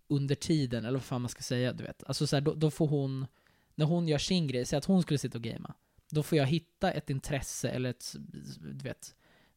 [0.07, 2.03] under tiden, eller vad fan man ska säga, du vet.
[2.03, 3.27] Alltså så här, då, då får hon,
[3.75, 5.73] när hon gör sin grej, säg att hon skulle sitta och gamea,
[6.09, 8.15] då får jag hitta ett intresse eller ett,
[8.59, 9.15] du vet,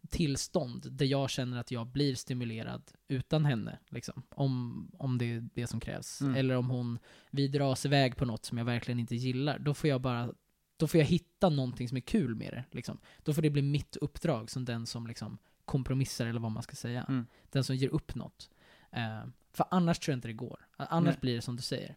[0.08, 4.22] tillstånd där jag känner att jag blir stimulerad utan henne, liksom.
[4.30, 6.20] Om, om det är det som krävs.
[6.20, 6.34] Mm.
[6.34, 6.98] Eller om hon,
[7.30, 10.32] vi dras iväg på något som jag verkligen inte gillar, då får jag bara
[10.76, 12.64] då får jag hitta någonting som är kul med det.
[12.70, 12.98] Liksom.
[13.22, 16.76] Då får det bli mitt uppdrag som den som liksom kompromissar, eller vad man ska
[16.76, 17.04] säga.
[17.08, 17.26] Mm.
[17.50, 18.50] Den som ger upp något.
[18.92, 19.22] Eh,
[19.52, 20.66] För annars tror jag inte det går.
[20.76, 21.20] Annars Nej.
[21.20, 21.96] blir det som du säger.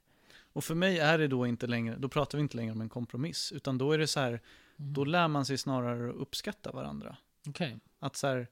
[0.54, 2.90] Och för mig är det då inte längre, då pratar vi inte längre om en
[2.90, 4.42] kompromiss, utan då är det så här,
[4.78, 4.94] Mm.
[4.94, 7.18] då lär man sig snarare att uppskatta varandra.
[7.48, 7.80] Okej.
[8.00, 8.48] Att så här,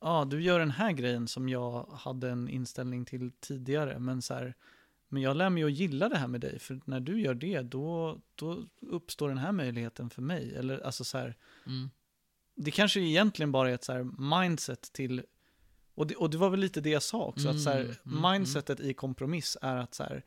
[0.00, 4.34] ja du gör den här grejen som jag hade en inställning till tidigare, men så
[4.34, 4.54] här,
[5.08, 7.60] men jag lär mig att gilla det här med dig, för när du gör det,
[7.62, 10.54] då, då uppstår den här möjligheten för mig.
[10.56, 11.90] Eller alltså så här, Mm.
[12.54, 15.22] det kanske egentligen bara är ett så här mindset till,
[15.94, 17.96] och det, och det var väl lite det jag sa också, att så här, Mm,
[18.06, 20.22] mm, mindsetet i kompromiss är att så här,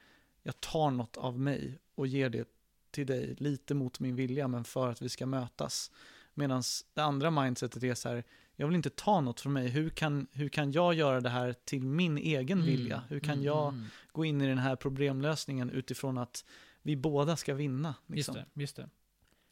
[0.47, 2.47] jag tar något av mig och ger det
[2.91, 5.91] till dig lite mot min vilja, men för att vi ska mötas.
[6.33, 8.23] Medan det andra mindsetet är så här,
[8.55, 11.55] jag vill inte ta något från mig, hur kan, hur kan jag göra det här
[11.65, 13.03] till min egen Mm, vilja?
[13.09, 13.85] Hur kan mm, jag mm.
[14.11, 16.45] gå in i den här problemlösningen utifrån att
[16.81, 17.95] vi båda ska vinna?
[18.07, 18.35] Liksom.
[18.35, 18.89] Just det, just det.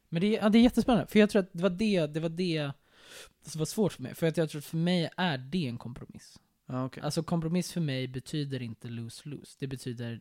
[0.08, 2.20] Men det, är- ja, det är jättespännande, för jag tror att det var det, det
[2.20, 2.72] var det
[3.42, 4.14] som var svårt för mig.
[4.14, 6.38] För att jag tror att för mig är det en kompromiss.
[6.66, 7.02] Ja, okej.
[7.02, 9.56] Alltså kompromiss för mig betyder inte lose-lose.
[9.58, 10.20] Det betyder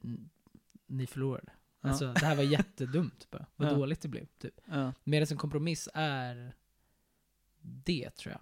[0.88, 1.52] ni förlorade.
[1.82, 1.90] Ja.
[1.90, 3.46] Alltså det här var jättedumt bara.
[3.56, 3.74] Vad Ja.
[3.74, 4.26] dåligt det blev.
[4.40, 4.62] Typ.
[4.66, 4.94] Ja.
[5.04, 6.56] Medan en kompromiss är
[7.62, 8.42] det tror jag.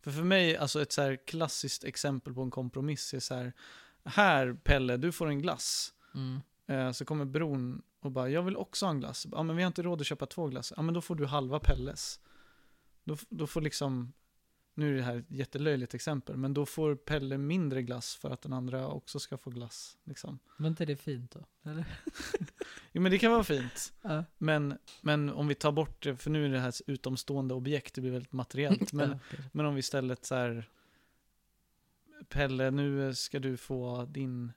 [0.00, 3.52] För för mig, alltså ett så här klassiskt exempel på en kompromiss är så här,
[4.04, 5.94] här Pelle, du får en glass.
[6.14, 6.40] Mm.
[6.66, 9.26] Eh, så kommer bron och bara, jag vill också ha en glass.
[9.32, 10.72] Ja, men vi har inte råd att köpa två glass.
[10.76, 12.20] Ja, men då får du halva Pelles.
[13.04, 14.12] Då, då får liksom,
[14.74, 18.42] nu är det här ett jättelöjligt exempel, men då får Pelle mindre glass för att
[18.42, 19.98] den andra också ska få glass.
[20.04, 20.38] Liksom.
[20.56, 21.70] Var inte det fint då?
[21.70, 21.84] Eller?
[22.92, 23.92] Jo, men det kan vara fint.
[24.02, 24.24] Ja.
[24.38, 27.94] Men, men om vi tar bort det, för nu är det här ett utomstående objekt,
[27.94, 28.92] det blir väldigt materiellt.
[28.92, 29.50] Men, Ja, kanske.
[29.52, 30.68] men om vi istället så här,
[32.28, 34.52] Pelle, nu ska du få din,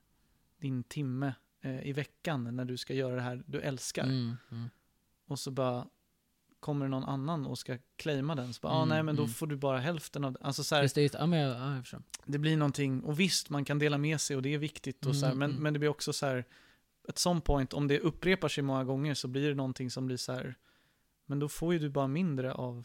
[0.60, 4.04] din timme eh, i veckan när du ska göra det här du älskar.
[4.04, 4.70] Mm, mm.
[5.26, 5.88] Och så bara
[6.68, 8.54] kommer det någon annan och ska claima den.
[8.54, 9.34] Så bara, ah, Mm, nej men då mm.
[9.34, 10.38] får du bara hälften av.
[10.42, 11.14] Alltså så här, Just det.
[11.14, 14.42] Ja, men ja, jag det blir någonting, och visst man kan dela med sig och
[14.42, 15.64] det är viktigt och så här, Mm, men, mm.
[15.64, 16.46] men det blir också så här,
[17.10, 20.18] ett sånt point, om det upprepar sig många gånger så blir det någonting som blir
[20.18, 20.56] så här,
[21.26, 22.84] men då får ju du bara mindre av,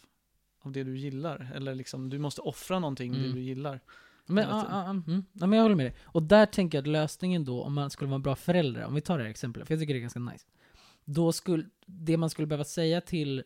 [0.61, 1.53] av det du gillar.
[1.55, 3.35] Eller liksom, du måste offra någonting det Mm.
[3.35, 3.80] du gillar.
[4.26, 4.59] Men, tiden.
[4.59, 5.24] ja, ja, mm.
[5.33, 5.95] ja, men jag håller med dig.
[6.05, 8.95] Och där tänker jag att lösningen då, om man skulle vara en bra förälder, om
[8.95, 10.47] vi tar det här exemplet, för jag tycker det är ganska nice.
[11.05, 13.43] Då skulle, det man skulle behöva säga till,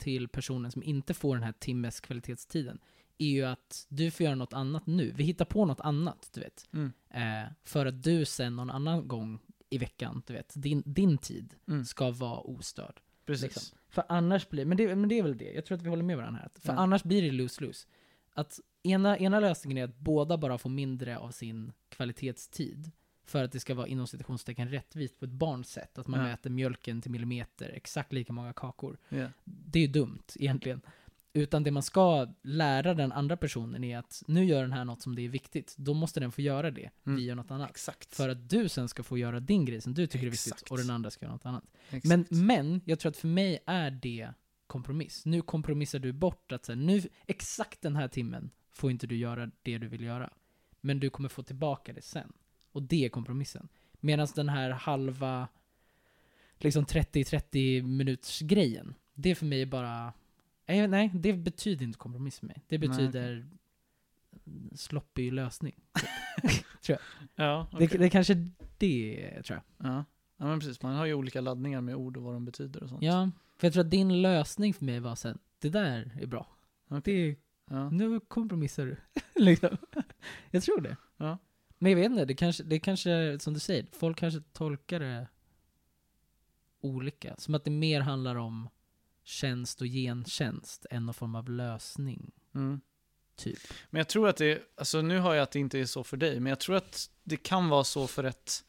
[0.00, 2.78] till personen som inte får den här timmes kvalitetstiden,
[3.18, 5.12] är ju att du får göra något annat nu.
[5.16, 6.68] Vi hittar på något annat, du vet.
[6.72, 6.92] Mm.
[7.10, 9.38] Eh, för att du sen någon annan gång
[9.70, 11.84] i veckan, du vet, din, din tid Mm.
[11.84, 13.00] ska vara ostörd.
[13.26, 13.42] Precis.
[13.42, 13.78] Liksom.
[13.88, 16.02] För annars blir, men det, men det är väl det, jag tror att vi håller
[16.02, 16.50] med varandra här.
[16.54, 16.82] För Mm.
[16.82, 17.86] annars blir det lose-lose.
[18.34, 22.90] Att ena, ena lösningen är att båda bara får mindre av sin kvalitetstid.
[23.30, 25.98] För att det ska vara inom citationstecken rättvist på ett barns sätt.
[25.98, 26.26] Att man Ja.
[26.26, 28.98] mäter mjölken till millimeter, exakt lika många kakor.
[29.08, 29.26] Ja.
[29.44, 30.80] Det är ju dumt egentligen.
[31.32, 35.02] Utan det man ska lära den andra personen är att nu gör den här något
[35.02, 35.74] som det är viktigt.
[35.78, 36.90] Då måste den få göra det.
[37.06, 37.16] Mm.
[37.16, 37.70] Vi gör något annat.
[37.70, 38.14] Exakt.
[38.14, 40.70] För att du sen ska få göra din grej som du tycker är viktigt Exakt.
[40.70, 41.64] och den andra ska göra något annat.
[41.90, 42.04] Exakt.
[42.04, 44.28] Men, men, jag tror att för mig är det
[44.66, 45.26] kompromiss.
[45.26, 49.16] Nu kompromissar du bort att så här, nu, exakt den här timmen får inte du
[49.16, 50.30] göra det du vill göra.
[50.80, 52.32] Men du kommer få tillbaka det sen.
[52.72, 53.68] Och det är kompromissen.
[54.00, 55.48] Medan den här halva,
[56.56, 60.12] liksom 30-30 minuters grejen, det är för mig bara,
[60.66, 62.62] nej, nej, det betyder inte kompromiss för mig.
[62.68, 63.46] Det Nej, betyder
[64.74, 65.74] sloppig lösning.
[67.34, 67.98] ja, Det, okej.
[67.98, 68.34] det är kanske
[68.78, 69.90] det, tror jag.
[69.90, 70.04] ja.
[70.36, 70.82] ja, men precis.
[70.82, 73.02] Man har ju olika laddningar med ord och vad de betyder och sånt.
[73.02, 76.46] Ja, för jag tror att din lösning för mig var sen, det där är bra.
[77.04, 77.36] Det,
[77.72, 77.90] Ja.
[77.90, 78.96] nu kompromissar du.
[79.44, 79.76] liksom.
[80.50, 80.96] Jag tror det.
[81.16, 81.38] Ja.
[81.82, 85.28] Men jag vet inte, det kanske, det kanske, som du säger, folk kanske tolkar det
[86.80, 87.34] olika.
[87.38, 88.68] Som att det mer handlar om
[89.24, 92.80] tjänst och gentjänst än någon form av lösning, Mm.
[93.36, 93.58] typ.
[93.90, 96.16] Men jag tror att det, alltså nu har jag att det inte är så för
[96.16, 98.64] dig, men jag tror att det kan vara så för rätt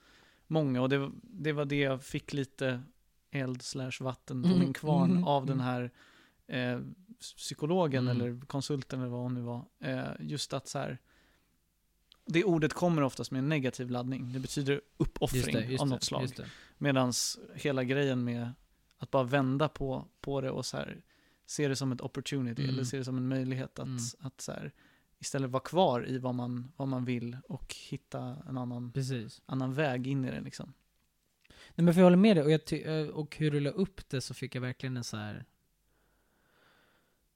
[0.47, 2.81] många och det, det var det jag fick lite
[3.31, 5.65] eld slash vatten på Mm, min kvarn mm, av den mm.
[5.65, 5.91] här
[6.47, 6.79] eh,
[7.19, 8.21] psykologen Mm.
[8.21, 9.65] eller konsulten eller vad hon nu var.
[9.79, 10.97] Eh, just att så här,
[12.25, 14.33] det ordet kommer oftast med en negativ laddning.
[14.33, 16.21] Det betyder uppoffring av något slag.
[16.21, 16.45] just det.
[16.77, 17.13] Medan
[17.55, 18.53] hela grejen med
[18.97, 21.01] att bara vända på, på det och så här,
[21.45, 22.73] se det som ett opportunity Mm.
[22.75, 23.99] eller se det som en möjlighet att, Mm.
[24.19, 24.71] att så här,
[25.19, 29.41] istället vara kvar i vad man, vad man vill och hitta en annan, Precis.
[29.45, 30.73] annan väg in i det liksom.
[31.75, 34.09] Nej men för jag håller med dig, och, jag eh, och hur du la upp
[34.09, 35.45] det så fick jag verkligen en så här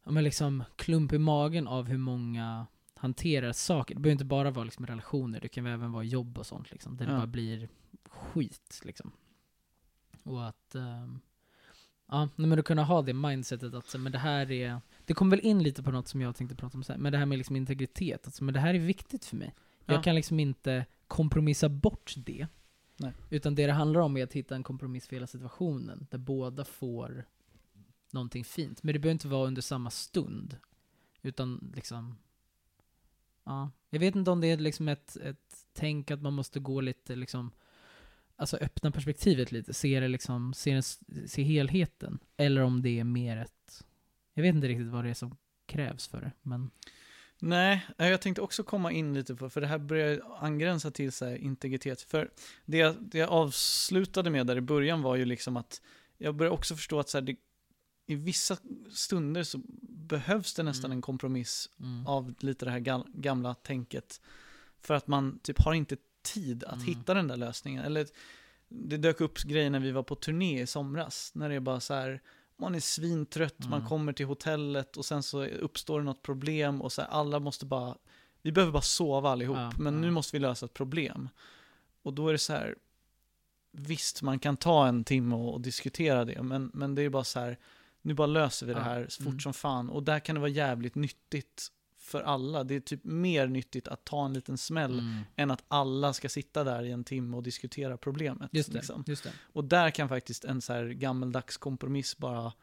[0.03, 2.67] Ja men liksom klump i magen av hur många
[2.97, 3.95] hanterar saker.
[3.95, 6.97] Det behöver inte bara vara liksom relationer, det kan även vara jobb och sånt liksom.
[6.97, 7.17] Där det Ja.
[7.17, 7.69] bara blir
[8.09, 9.11] skit liksom.
[10.23, 11.19] Och att ehm,
[12.07, 15.37] Ja, men att kunna ha det mindsetet att så, men det här är Det kommer
[15.37, 17.37] väl in lite på något som jag tänkte prata om sen, men det här med
[17.37, 19.53] liksom integritet, alltså, men det här är viktigt för mig.
[19.85, 19.93] Ja.
[19.93, 22.47] Jag kan liksom inte kompromissa bort det.
[22.97, 23.13] Nej.
[23.29, 26.65] Utan det det handlar om är att hitta en kompromiss för hela situationen, där båda
[26.65, 27.25] får
[28.11, 28.83] någonting fint.
[28.83, 30.57] Men det behöver inte vara under samma stund.
[31.21, 32.17] Utan liksom,
[33.45, 33.71] ja.
[33.89, 37.15] Jag vet inte om det är liksom ett, ett tänk att man måste gå lite
[37.15, 37.51] liksom,
[38.35, 40.81] alltså öppna perspektivet lite, se det liksom, se,
[41.27, 42.19] se helheten.
[42.37, 43.85] Eller om det är mer ett,
[44.33, 46.71] jag vet inte riktigt vad det är som krävs för det, men
[47.39, 51.11] Nej, eh, jag tänkte också komma in lite på, för det här börjar angränsa till
[51.11, 52.01] så här integritet.
[52.01, 52.29] För
[52.65, 55.81] det jag, det jag avslutade med där i början var ju liksom att
[56.17, 57.35] jag börjar också förstå att så här, det,
[58.07, 58.57] i vissa
[58.91, 59.61] stunder så
[60.07, 60.97] behövs det nästan Mm.
[60.97, 62.07] en kompromiss mm.
[62.07, 64.21] av lite det här gamla tänket.
[64.81, 66.85] För att man typ har inte tid att Mm.
[66.85, 67.83] hitta den där lösningen.
[67.83, 68.07] Eller
[68.69, 71.31] det dök upp grejer när vi var på turné i somras.
[71.35, 72.21] När det är bara så här,
[72.57, 73.87] man är svintrött, man Mm.
[73.87, 77.65] kommer till hotellet och sen så uppstår det något problem och så här, alla måste
[77.65, 77.95] bara,
[78.41, 79.99] vi behöver bara sova allihop, Ja, men ja.
[79.99, 81.29] nu måste vi lösa ett problem.
[82.01, 82.75] Och då är det så här,
[83.71, 87.23] visst man kan ta en timme och, och diskutera det, men, men det är bara
[87.23, 87.57] så här,
[88.05, 89.39] nu bara löser vi det här så fort mm.
[89.39, 89.89] som fan.
[89.89, 92.63] Och där kan det vara jävligt nyttigt för alla.
[92.63, 95.21] Det är typ mer nyttigt att ta en liten smäll Mm.
[95.35, 98.49] än att alla ska sitta där i en timme och diskutera problemet.
[98.53, 99.03] Just det, liksom.
[99.07, 99.31] just det.
[99.53, 102.53] Och där kan faktiskt en så här gammeldags kompromiss bara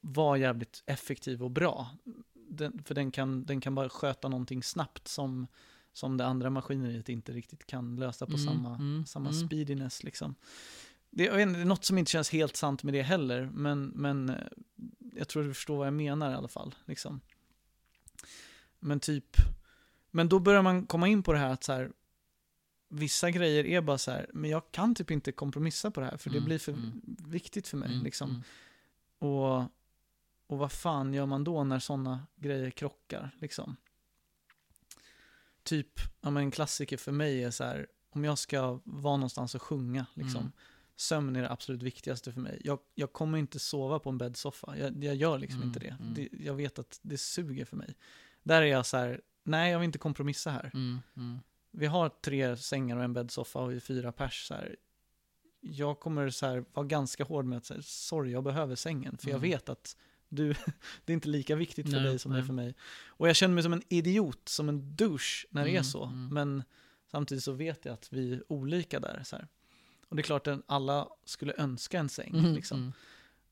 [0.00, 1.88] vara jävligt effektiv och bra.
[2.34, 5.46] Den, för den kan, den kan bara sköta någonting snabbt som,
[5.92, 9.46] som det andra maskineriet inte riktigt kan lösa på Mm, samma, mm, samma mm.
[9.46, 10.04] speediness.
[10.04, 10.34] Liksom.
[11.10, 13.50] Det, jag vet inte, det är något som inte känns helt sant med det heller,
[13.54, 14.36] men, men eh,
[15.12, 16.74] jag tror du förstår vad jag menar i alla fall.
[16.84, 17.20] Liksom.
[18.78, 19.36] Men typ,
[20.10, 21.92] men då börjar man komma in på det här att så här,
[22.88, 26.16] vissa grejer är bara så här, men jag kan typ inte kompromissa på det här,
[26.16, 27.00] för det Mm, blir för mm.
[27.26, 27.92] viktigt för mig.
[27.92, 28.30] Mm, Liksom.
[28.30, 28.42] mm.
[29.18, 29.60] Och,
[30.46, 33.30] och vad fan gör man då när sådana grejer krockar?
[33.40, 33.76] Liksom?
[35.62, 39.54] Typ, ja, men en klassiker för mig är så här, om jag ska vara någonstans
[39.54, 40.52] och sjunga, liksom, Mm.
[41.00, 42.60] Sömn är det absolut viktigaste för mig.
[42.64, 45.96] Jag, jag kommer inte sova på en bäddsoffa, jag, jag gör liksom Mm, inte det.
[46.00, 46.14] mm.
[46.14, 46.28] det.
[46.44, 47.94] Jag vet att det suger för mig.
[48.42, 50.70] Där är jag så här, nej jag vill inte kompromissa här.
[50.74, 51.38] Mm, mm.
[51.70, 54.46] Vi har tre sängar och en bäddsoffa och vi är fyra pers.
[54.46, 54.76] Så här.
[55.60, 59.18] Jag kommer så här, vara ganska hård med att säga, sorry jag behöver sängen.
[59.18, 59.50] För jag Mm.
[59.50, 59.96] vet att
[60.28, 60.48] du,
[61.04, 62.46] det är inte lika viktigt för Nej, dig som det är nej.
[62.46, 62.74] för mig.
[63.06, 66.06] Och jag känner mig som en idiot, som en douche när det är Mm, så.
[66.06, 66.62] Men
[67.10, 69.22] samtidigt så vet jag att vi är olika där.
[69.24, 69.48] Så här.
[70.10, 72.34] Och det är klart att alla skulle önska en säng.
[72.38, 72.92] Mm, liksom.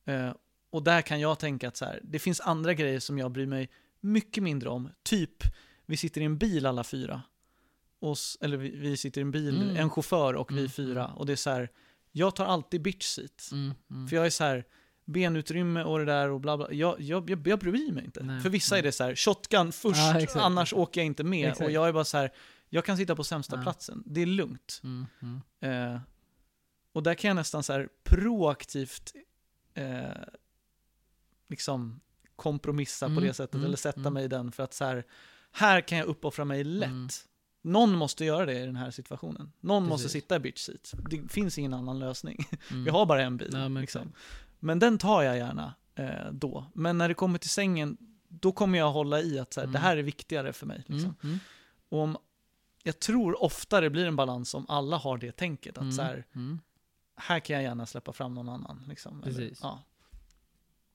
[0.05, 0.27] mm.
[0.27, 0.35] Eh,
[0.71, 3.47] och där kan jag tänka att så här, det finns andra grejer som jag bryr
[3.47, 4.89] mig mycket mindre om.
[5.03, 5.43] Typ,
[5.87, 7.23] vi sitter i en bil alla fyra.
[8.01, 9.77] Och, s- eller vi, vi sitter i en bil, Mm.
[9.77, 11.05] en chaufför och vi Mm, fyra.
[11.05, 11.17] mm.
[11.17, 11.69] Och det är så här,
[12.13, 13.49] jag tar alltid bitch seat.
[13.53, 14.09] Mm.
[14.09, 14.65] För jag är så här,
[15.05, 16.73] benutrymme och det där och bla bla.
[16.73, 18.23] Jag, jag, jag, jag bryr mig inte.
[18.23, 18.79] Nej, För vissa nej.
[18.79, 21.49] är det så här, shotgun först, exakt, annars åker jag inte med.
[21.49, 21.65] Exakt.
[21.67, 22.31] Och jag är bara så här,
[22.69, 23.63] jag kan sitta på sämsta Ja.
[23.63, 24.03] platsen.
[24.07, 24.81] Det är lugnt.
[24.85, 25.41] Mm, mm.
[25.95, 26.01] Eh,
[26.93, 29.13] och där kan jag nästan så här proaktivt
[29.75, 30.09] eh,
[31.49, 32.01] liksom
[32.37, 34.15] kompromissa på Mm, det sättet mm, eller sätta mm.
[34.15, 35.05] mig i den för att så här,
[35.53, 36.89] här kan jag uppoffra mig lätt.
[36.89, 37.09] Mm.
[37.63, 39.53] Någon måste göra det i den här situationen.
[39.61, 40.23] Någon måste Precis.
[40.23, 40.95] sitta i bitch seat.
[41.11, 42.39] Det finns ingen annan lösning.
[42.71, 42.85] Mm.
[42.85, 43.51] Vi har bara en bil.
[43.53, 44.13] Ja, men liksom.
[44.59, 46.67] Men den tar jag gärna eh, då.
[46.75, 47.97] Men när det kommer till sängen,
[48.29, 49.73] då kommer jag hålla i att så här, Mm.
[49.73, 50.79] det här är viktigare för mig.
[50.87, 50.99] Liksom.
[51.05, 51.39] Mm, mm,
[51.89, 52.17] Och om,
[52.83, 55.77] jag tror ofta det blir en balans om alla har det tänket.
[55.79, 56.61] Att mm, så här, mm.
[57.19, 58.85] Här kan jag gärna släppa fram någon annan.
[58.89, 59.23] Liksom.
[59.23, 59.61] Eller, Precis.
[59.63, 59.83] ja.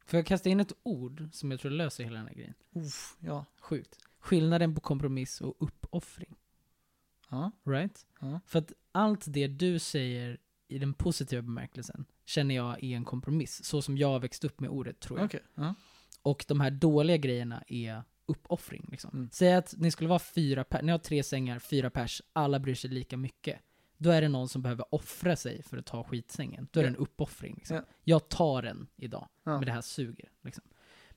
[0.05, 2.53] Får jag kasta in ett ord som jag tror löser hela den här grejen?
[2.75, 3.45] Uff, ja.
[3.59, 3.99] Sjukt.
[4.19, 6.35] Skillnaden på kompromiss och uppoffring.
[7.29, 7.51] Ja.
[7.63, 8.05] Right?
[8.19, 8.39] Ja.
[8.45, 13.63] För att allt det du säger i den positiva bemärkelsen känner jag är en kompromiss.
[13.63, 15.25] Så som jag har växt upp med ordet tror jag.
[15.25, 15.43] Okej.
[15.55, 15.75] Ja.
[16.21, 18.87] Och de här dåliga grejerna är uppoffring.
[18.91, 19.09] Liksom.
[19.13, 19.29] Mm.
[19.31, 22.75] Säg att ni skulle vara fyra pers, ni har tre sängar, fyra pers, alla bryr
[22.75, 23.59] sig lika mycket.
[24.03, 26.67] Då är det någon som behöver offra sig för att ta skitsängen.
[26.71, 27.55] Då är det en uppoffring.
[27.57, 27.75] Liksom.
[27.75, 27.83] Ja.
[28.03, 29.51] Jag tar den idag, Ja.
[29.51, 30.29] men det här suger.
[30.43, 30.63] Liksom.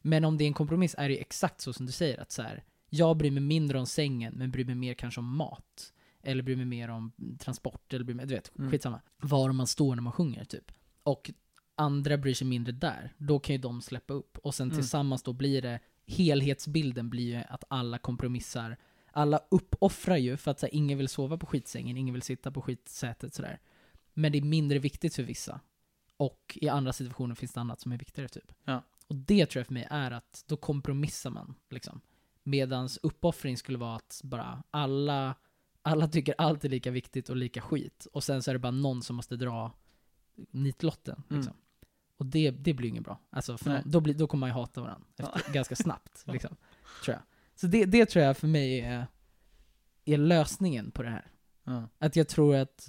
[0.02, 2.43] Men om det är en kompromiss är det exakt så som du säger, att så
[2.43, 5.93] här, jag bryr mig mindre om sängen, men bryr mig mer kanske om mat.
[6.23, 8.70] Eller bryr mig mer om transport, eller bryr mig, du vet, Mm.
[8.70, 9.01] skitsamma.
[9.23, 10.73] Var man står när man sjunger, typ.
[11.02, 11.31] Och
[11.74, 13.12] andra bryr sig mindre där.
[13.19, 14.39] Då kan ju de släppa upp.
[14.39, 14.77] Och sen Mm.
[14.78, 18.77] tillsammans då blir det, helhetsbilden blir ju att alla kompromissar.
[19.16, 22.51] Alla uppoffrar ju för att så här, ingen vill sova på skitsängen, ingen vill sitta
[22.51, 23.60] på skitsätet sådär.
[24.14, 25.60] Men det är mindre viktigt för vissa.
[26.16, 28.52] Och i andra situationer finns det annat som är viktigare typ.
[28.64, 28.82] Ja.
[29.06, 31.55] Och det tror jag för mig är att då kompromissar man.
[31.70, 32.01] Liksom.
[32.43, 35.34] Medans uppoffring skulle vara att bara alla,
[35.82, 38.06] alla tycker allt är lika viktigt och lika skit.
[38.12, 39.72] Och sen så är det bara någon som måste dra
[40.51, 41.22] nitlotten.
[41.28, 41.40] Mm.
[41.40, 41.56] Liksom.
[42.16, 43.20] Och det, det blir inget bra.
[43.30, 46.24] Alltså, för då, blir, då kommer man ju hata varandra efter, ganska snabbt.
[46.32, 46.56] Liksom,
[47.05, 47.22] tror jag.
[47.57, 49.07] Så det, det tror jag för mig är,
[50.05, 51.31] är lösningen på det här.
[51.65, 51.89] Ja.
[51.99, 52.89] Att jag tror att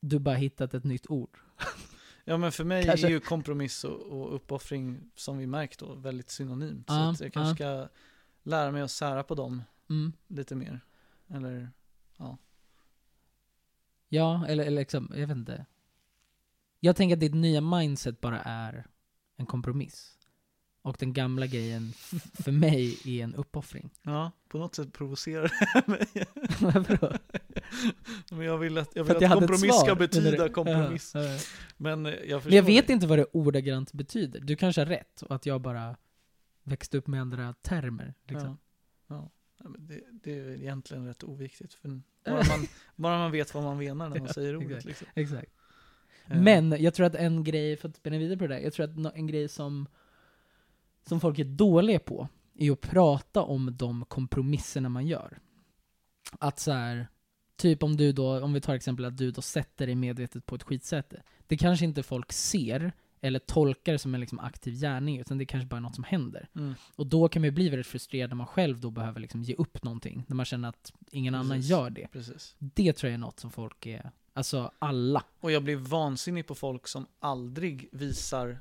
[0.00, 1.38] du bara hittat ett nytt ord.
[2.24, 5.94] ja, men för mig Kanske- är ju kompromiss och, och uppoffring, som vi märkt då,
[5.94, 6.88] väldigt synonymt.
[6.88, 7.88] Så Ja, att jag kanske ska
[8.42, 10.12] lära mig att sära på dem Mm.
[10.28, 10.80] lite mer.
[11.28, 11.70] Eller,
[14.08, 15.66] Ja, eller, eller liksom, jag vet inte.
[16.80, 18.86] Jag tänker att ditt nya mindset bara är
[19.36, 20.18] en kompromiss.
[20.84, 21.92] Och den gamla grejen
[22.44, 23.90] för mig är en uppoffring.
[24.02, 26.06] ja, på något sätt provocerar det mig.
[26.60, 27.18] Varför?
[28.30, 31.12] Men jag vill att, jag vill att, ett kompromiss svar, ska betyda kompromiss.
[31.14, 31.38] Ja, ja.
[31.76, 32.92] Men eh, jag förstår Men jag vet det.
[32.92, 34.40] inte vad det ordagrant betyder.
[34.40, 35.96] Du kanske har rätt och att jag bara
[36.62, 38.14] växte upp med andra termer.
[38.28, 38.58] Liksom.
[39.08, 39.30] Ja.
[39.58, 39.70] Ja.
[39.78, 41.74] Det, det är egentligen rätt oviktigt.
[41.74, 41.88] För
[42.24, 42.66] bara, man,
[42.96, 44.70] bara man vet vad man menar när man säger ordet.
[44.70, 44.84] exakt.
[44.86, 45.06] Liksom.
[45.14, 45.52] Exakt.
[46.26, 48.72] Eh, Men jag tror att en grej, för att spinna vidare på det där, jag
[48.72, 49.86] tror att en grej som,
[51.06, 55.38] som folk är dåliga på är att prata om de kompromisserna man gör.
[56.38, 57.08] Att så här,
[57.56, 60.54] typ om du då, om vi tar exempel att du då sätter dig medvetet på
[60.54, 61.22] ett skitsäte.
[61.46, 65.66] Det kanske inte folk ser eller tolkar som en liksom aktiv gärning, utan det kanske
[65.66, 66.48] bara är något som händer.
[66.54, 66.74] Mm.
[66.96, 69.54] Och då kan man ju bli väldigt frustrerad när man själv då behöver liksom ge
[69.54, 71.70] upp någonting, när man känner att ingen annan Precis.
[71.70, 72.08] gör det.
[72.12, 72.56] Precis.
[72.58, 75.24] Det tror jag är något som folk är, alltså alla.
[75.40, 78.60] Och jag blir vansinnig på folk som aldrig visar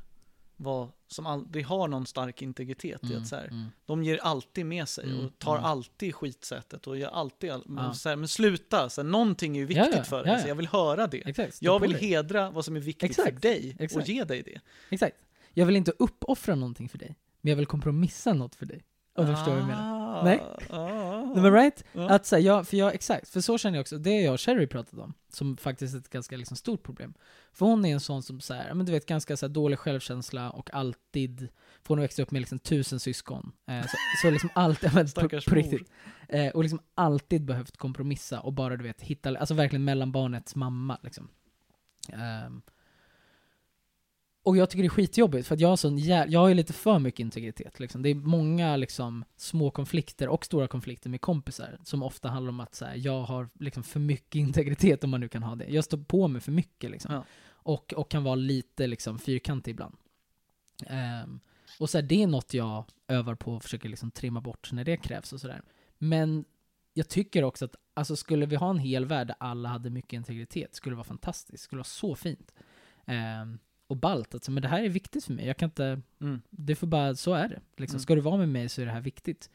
[0.58, 3.66] vad, som aldrig har någon stark integritet i att så här, mm.
[3.86, 5.66] de ger alltid med sig Mm, och tar mm.
[5.66, 7.94] alltid skitsätet och gör alltid, all, Ja.
[7.94, 10.46] så här, men sluta, så här, någonting är ju viktigt Ja, ja, för dig, så
[10.46, 10.48] ja.
[10.48, 11.28] jag vill höra det.
[11.28, 11.58] Exakt.
[11.62, 12.02] Jag vill dig.
[12.02, 14.08] hedra vad som är viktigt för Exakt, dig och exakt.
[14.08, 14.60] ge dig det.
[14.90, 15.16] Exakt.
[15.54, 18.84] Jag vill inte uppoffra någonting för dig, men jag vill kompromissa något för dig.
[19.16, 20.03] Om du förstår vad jag menar.
[20.14, 20.44] Ah, Nej.
[20.70, 21.22] ah.
[21.22, 21.84] Nej, men right?
[21.94, 22.10] Ja.
[22.10, 24.34] Att så här, jag, för jag, exakt, för så känner jag också, det har jag
[24.34, 27.14] och Sherry pratat om, som faktiskt är ett ganska liksom, stort problem.
[27.54, 29.54] För hon är en sån som så här, ja, men du vet, ganska så här,
[29.54, 31.40] dålig självkänsla och alltid,
[31.82, 33.52] för hon har växt upp med liksom tusen syskon.
[33.68, 35.92] Eh, så, så liksom alltid, ja, men, på, på riktigt.
[36.30, 40.98] Eh, och liksom alltid behövt kompromissa och bara du vet hitta, alltså verkligen mellanbarnets mamma
[41.04, 41.30] liksom.
[42.10, 42.62] Ehm,
[44.44, 46.54] och jag tycker det är skitjobbigt för att jag har sån jä- jag har ju
[46.54, 48.02] lite för mycket integritet liksom.
[48.02, 52.60] Det är många liksom små konflikter och stora konflikter med kompisar som ofta handlar om
[52.60, 55.66] att så här, jag har liksom för mycket integritet om man nu kan ha det.
[55.66, 57.14] Jag står på mig för mycket liksom.
[57.14, 57.24] Ja.
[57.52, 59.96] Och, och kan vara lite liksom fyrkantig ibland.
[60.88, 61.40] Ehm,
[61.80, 64.84] och så här, det är något jag övar på och försöker liksom trimma bort när
[64.84, 65.62] det krävs och sådär.
[65.98, 66.46] Men
[66.94, 70.14] jag tycker också att, alltså skulle vi ha en hel värld där alla hade mycket
[70.14, 72.54] integritet, skulle det vara fantastiskt, skulle vara så fint.
[73.06, 73.60] Ehm,
[73.94, 76.42] och ballt, alltså, men det här är viktigt för mig, jag kan inte, Mm.
[76.50, 77.60] det får bara, så är det.
[77.78, 77.96] Liksom.
[77.96, 78.00] Mm.
[78.04, 79.50] Ska du vara med mig så är det här viktigt.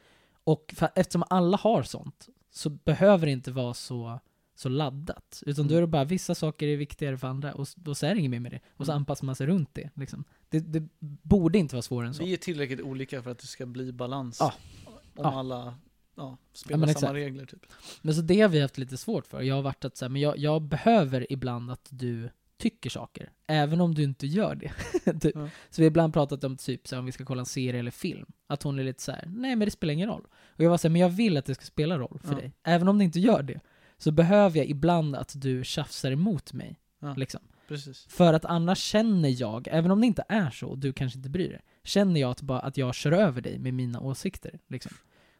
[0.44, 4.20] Och för, eftersom alla har sånt, så behöver det inte vara så,
[4.54, 5.42] så laddat.
[5.46, 8.14] Utan då är det bara, vissa saker är viktigare för andra, och, och så är
[8.14, 8.60] det inget mer med det.
[8.76, 9.00] Och så Mm.
[9.00, 9.90] anpassar man sig runt det.
[9.94, 10.24] Liksom.
[10.48, 12.24] Det, det borde inte vara svårare än så.
[12.24, 14.36] Vi är tillräckligt olika för att det ska bli balans.
[14.40, 14.54] Ja.
[14.84, 14.92] Om
[15.24, 15.38] Ja.
[15.38, 15.74] alla
[16.16, 17.66] ja, spelar men samma regler typ.
[18.02, 19.40] Men så det har vi haft lite svårt för.
[19.42, 23.30] Jag har varit att så här, men jag, jag behöver ibland att du tycker saker,
[23.46, 24.72] även om du inte gör det.
[25.20, 25.34] typ.
[25.34, 25.48] Ja.
[25.70, 27.80] Så vi har ibland pratat om typ så här, om vi ska kolla en serie
[27.80, 30.26] eller film, att hon är lite så här: nej men det spelar ingen roll.
[30.34, 32.38] Och jag var såhär, men jag vill att det ska spela roll för Ja.
[32.38, 32.52] dig.
[32.64, 33.60] Även om det inte gör det,
[33.98, 36.78] så behöver jag ibland att du tjafsar emot mig.
[37.00, 37.14] Ja.
[37.14, 37.40] Liksom.
[37.68, 38.06] Precis.
[38.08, 41.30] För att annars känner jag, även om det inte är så, och du kanske inte
[41.30, 44.58] bryr dig, känner jag att, bara, att jag kör över dig med mina åsikter.
[44.68, 44.92] Liksom.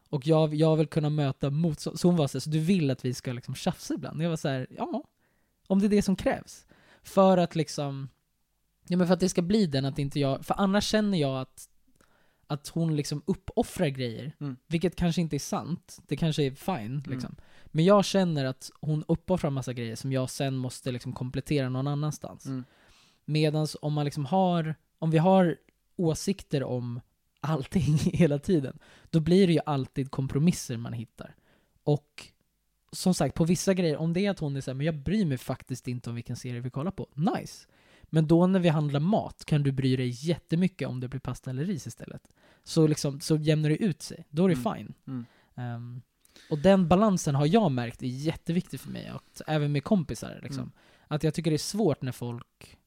[0.09, 1.99] Och jag, jag vill kunna möta motstånd.
[1.99, 4.21] Så hon var så, här, så du vill att vi ska liksom tjafsa ibland?
[4.21, 5.03] Jag var så här, ja.
[5.67, 6.65] Om det är det som krävs.
[7.03, 8.09] För att liksom,
[8.87, 11.41] ja men för att det ska bli den att inte jag, för annars känner jag
[11.41, 11.69] att,
[12.47, 14.35] att hon liksom uppoffrar grejer.
[14.39, 14.55] Mm.
[14.67, 17.03] Vilket kanske inte är sant, det kanske är fine Mm.
[17.05, 17.35] liksom.
[17.65, 21.87] Men jag känner att hon uppoffrar massa grejer som jag sen måste liksom komplettera någon
[21.87, 22.45] annanstans.
[22.45, 22.63] Mm.
[23.25, 25.57] Medans om man liksom har, om vi har
[25.95, 27.01] åsikter om
[27.39, 31.35] allting hela tiden, då blir det ju alltid kompromisser man hittar.
[31.83, 32.27] Och
[32.91, 35.25] som sagt, på vissa grejer, om det är att hon är såhär, men jag bryr
[35.25, 37.67] mig faktiskt inte om vilken serie vi kollar på, nice.
[38.03, 41.49] Men då när vi handlar mat kan du bry dig jättemycket om det blir pasta
[41.49, 42.21] eller ris istället.
[42.63, 44.25] Så liksom, så jämnar det ut sig.
[44.29, 44.75] Då är det Mm.
[44.75, 44.93] fine.
[45.07, 45.25] Mm.
[45.55, 46.01] Ehm,
[46.49, 50.39] och den balansen har jag märkt är jätteviktig för mig, och även med kompisar.
[50.43, 50.61] Liksom.
[50.61, 50.71] Mm.
[51.07, 52.77] Att jag tycker det är svårt när folk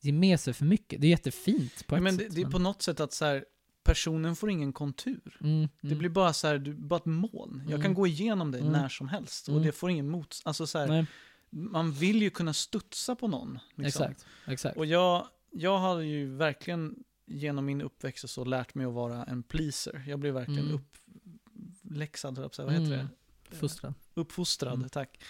[0.00, 1.00] ger med sig för mycket.
[1.00, 2.28] Det är jättefint på Ja, ett men sätt.
[2.30, 3.44] det, det är på något sätt att så här,
[3.84, 5.36] personen får ingen kontur.
[5.40, 5.98] mm, Det mm.
[5.98, 7.60] blir bara så här, du, bara ett moln.
[7.64, 7.82] Jag Mm.
[7.82, 8.72] kan gå igenom dig Mm.
[8.72, 9.66] när som helst och Mm.
[9.66, 10.40] det får ingen mot...
[10.44, 11.06] Alltså så här,
[11.50, 13.58] man vill ju kunna studsa på någon.
[13.74, 14.02] Liksom.
[14.04, 14.26] exakt.
[14.46, 14.76] exakt.
[14.76, 19.24] Och jag, jag har ju verkligen genom min uppväxt och så lärt mig att vara
[19.24, 20.04] en pleaser.
[20.06, 20.80] Jag blev verkligen Mm.
[21.84, 22.88] uppläxad, vad heter Mm.
[23.50, 23.56] det?
[23.56, 23.94] Fostrad.
[24.14, 24.88] Uppfostrad, Mm.
[24.88, 25.20] tack.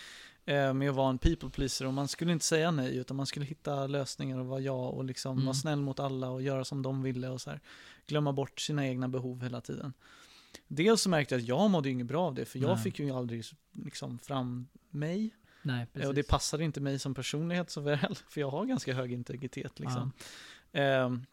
[0.46, 3.26] Eh, med att vara en people pleaser och man skulle inte säga nej utan man
[3.26, 5.44] skulle hitta lösningar och vara ja och liksom Mm.
[5.44, 7.60] vara snäll mot alla och göra som de ville och så här.
[8.06, 9.92] Glömma bort sina egna behov hela tiden.
[10.68, 12.82] dels så märkte jag att jag mådde inget bra av det, för jag Nej.
[12.82, 15.34] fick ju aldrig liksom fram mig.
[15.62, 16.08] Nej, precis.
[16.08, 19.80] Och det passade inte mig som personlighet så väl, för jag har ganska hög integritet
[19.80, 20.12] liksom.
[20.72, 21.26] Ehm,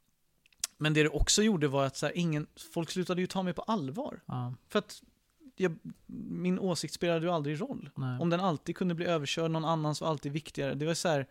[0.77, 3.53] men det det också gjorde var att så här, ingen, folk slutade ju ta mig
[3.53, 4.19] på allvar.
[4.25, 5.01] Ja, För att
[5.61, 5.79] jag,
[6.29, 7.89] min åsikt spelade ju aldrig roll.
[7.95, 8.19] nej.
[8.19, 10.75] Om den alltid kunde bli överkörd, någon annans var alltid viktigare.
[10.75, 11.27] Det var så här,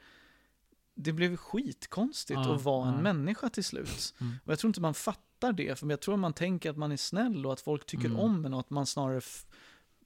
[0.94, 3.00] det blev skitkonstigt Ja, att vara en ja.
[3.00, 4.14] människa till slut.
[4.20, 4.32] Mm.
[4.44, 6.96] Och jag tror inte man fattar det, för jag tror man tänker att man är
[6.96, 8.18] snäll och att folk tycker Mm.
[8.20, 9.20] om en och att man snarare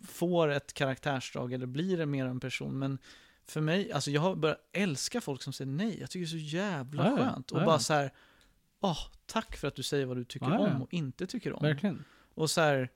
[0.03, 2.79] får ett karaktärsdrag eller blir en mer en person.
[2.79, 2.99] Men
[3.45, 6.01] för mig, alltså jag har börjat älska folk som säger nej.
[6.01, 7.51] Jag tycker det är så jävla Ja, skönt.
[7.51, 8.13] Och bara så här,
[8.81, 11.63] åh, tack för att du säger vad du tycker om och inte tycker om.
[11.63, 12.05] Verkligen.
[12.35, 12.89] Och så här,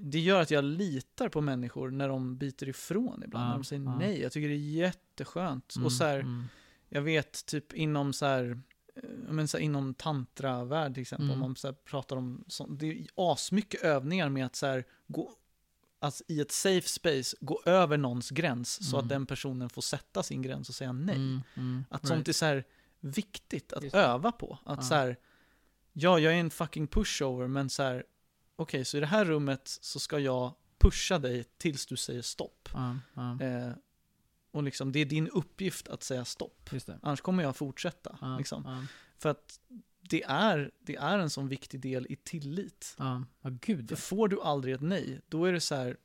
[0.00, 3.44] det gör att jag litar på människor när de biter ifrån ibland.
[3.44, 3.98] Ja, när de säger ja.
[3.98, 4.20] nej.
[4.22, 5.76] Jag tycker det är jätteskönt.
[5.76, 6.44] Mm, Och så här, mm.
[6.88, 8.60] jag vet typ inom så här,
[8.96, 11.34] eh, men så här, inom tantravärld till exempel, Mm.
[11.42, 14.84] om man så här, pratar om sånt, det är asmycket övningar med att så här,
[15.06, 15.32] gå,
[15.98, 19.04] alltså i ett safe space, gå över någons gräns så Mm.
[19.04, 21.16] att den personen får sätta sin gräns och säga nej.
[21.16, 22.08] Mm, mm, Att right.
[22.08, 22.64] sånt är så här
[23.00, 24.58] viktigt att Just öva på.
[24.64, 24.82] Att Ja.
[24.82, 25.16] så här,
[25.92, 28.04] ja, jag är en fucking pushover, men så här,
[28.62, 32.68] okej, så i det här rummet så ska jag pusha dig tills du säger stopp.
[32.72, 33.72] Ja, ja, Eh,
[34.50, 36.70] och liksom, det är din uppgift att säga stopp.
[37.02, 38.18] Annars kommer jag fortsätta.
[38.20, 38.86] Ja, Liksom.
[39.18, 39.60] För att
[40.00, 42.94] det är, det är en sån viktig del i tillit.
[42.98, 45.96] ja, ja, gud För får du aldrig ett nej, då är det så här,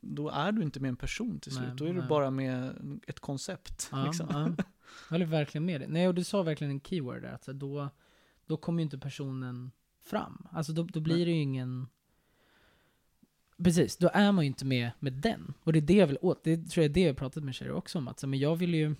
[0.00, 1.68] då är du inte med en person till slut.
[1.68, 2.08] Nej, då är du nej.
[2.08, 2.74] bara med
[3.06, 3.88] ett koncept.
[3.92, 4.26] Ja, liksom.
[4.30, 4.64] ja.
[5.08, 5.88] Jag håller verkligen med dig.
[5.88, 7.32] Nej, och du sa verkligen en keyword där.
[7.32, 7.88] Att så här, då,
[8.46, 9.70] då kommer ju inte personen
[10.00, 10.46] fram.
[10.52, 11.24] Alltså då, då blir Nej.
[11.24, 11.88] det ju ingen...
[13.64, 15.54] Precis, då är man ju inte med med den.
[15.62, 16.44] Och det är det jag vill åt.
[16.44, 18.08] Det tror jag är det jag har pratat med tjejer också om.
[18.08, 18.94] Att, så, men jag vill ju...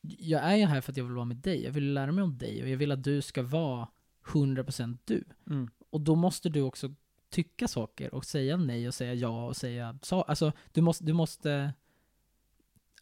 [0.00, 1.64] Jag är ju här för att jag vill vara med dig.
[1.64, 2.62] Jag vill lära mig om dig.
[2.62, 3.88] Och jag vill att du ska vara
[4.24, 5.24] 100% du.
[5.50, 5.70] Mm.
[5.90, 6.94] Och då måste du också
[7.30, 10.22] tycka saker och säga nej och säga ja och säga så.
[10.22, 11.74] Alltså, du måste, du måste...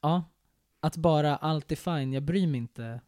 [0.03, 0.25] Ja.
[0.81, 3.01] Att bara allt är fine, jag bryr mig inte,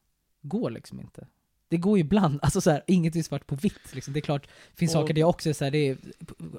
[0.43, 1.27] går liksom inte.
[1.69, 4.13] Det går ju ibland, alltså så här, inget är svart på vitt liksom.
[4.15, 5.97] Det är klart, det finns Och- saker där jag också är så här, det är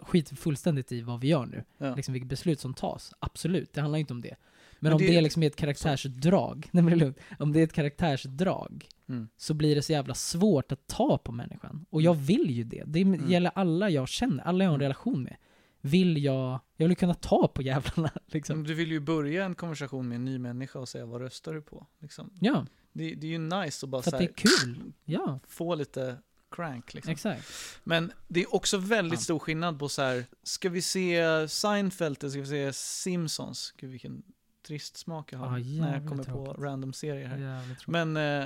[0.03, 1.63] skit fullständigt i vad vi gör nu.
[1.77, 1.95] Ja.
[1.95, 3.13] Liksom vilket beslut som tas.
[3.19, 4.35] Absolut, det handlar inte om det.
[4.79, 7.17] Men, Men om det- det, liksom är ett karaktärsdrag, nej men det är lugnt.
[7.39, 9.27] Om det är ett karaktärsdrag, Mm.
[9.37, 11.85] så blir det så jävla svårt att ta på människan.
[11.89, 12.83] Och jag vill ju det.
[12.85, 14.85] Det gäller alla jag känner, alla jag har en Mm.
[14.85, 15.35] relation med.
[15.81, 18.63] Vill jag, jag vill kunna ta på jävlarna liksom.
[18.63, 21.61] Du vill ju börja en konversation med en ny människa och säga vad röstar du
[21.61, 21.87] på?
[22.01, 22.31] Liksom.
[22.39, 22.65] Ja,
[22.97, 24.91] Det, det är ju nice att bara så att det här, är kul.
[25.05, 26.17] Ja, få lite
[26.51, 26.93] crank.
[26.93, 27.11] Liksom.
[27.13, 27.47] exakt.
[27.83, 32.29] Men det är också väldigt stor skillnad på så här, ska vi se Seinfeld eller
[32.31, 33.73] ska vi se Simpsons?
[33.77, 34.23] Gud vilken
[34.67, 36.63] trist smak jag har Ja, när jag kommer på tråkigt.
[36.63, 37.75] random serier här.
[37.87, 38.45] Men eh,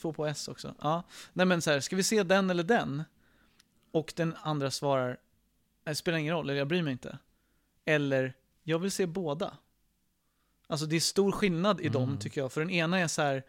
[0.00, 0.74] två på S också.
[0.80, 1.02] Ja.
[1.32, 3.02] Nej men så här, ska vi se den eller den?
[3.92, 5.18] Och den andra svarar,
[5.84, 7.18] det spelar ingen roll, eller jag bryr mig inte.
[7.84, 9.56] Eller, jag vill se båda.
[10.66, 12.18] Alltså det är stor skillnad i dem Mm.
[12.18, 12.52] tycker jag.
[12.52, 13.42] För den ena är så här,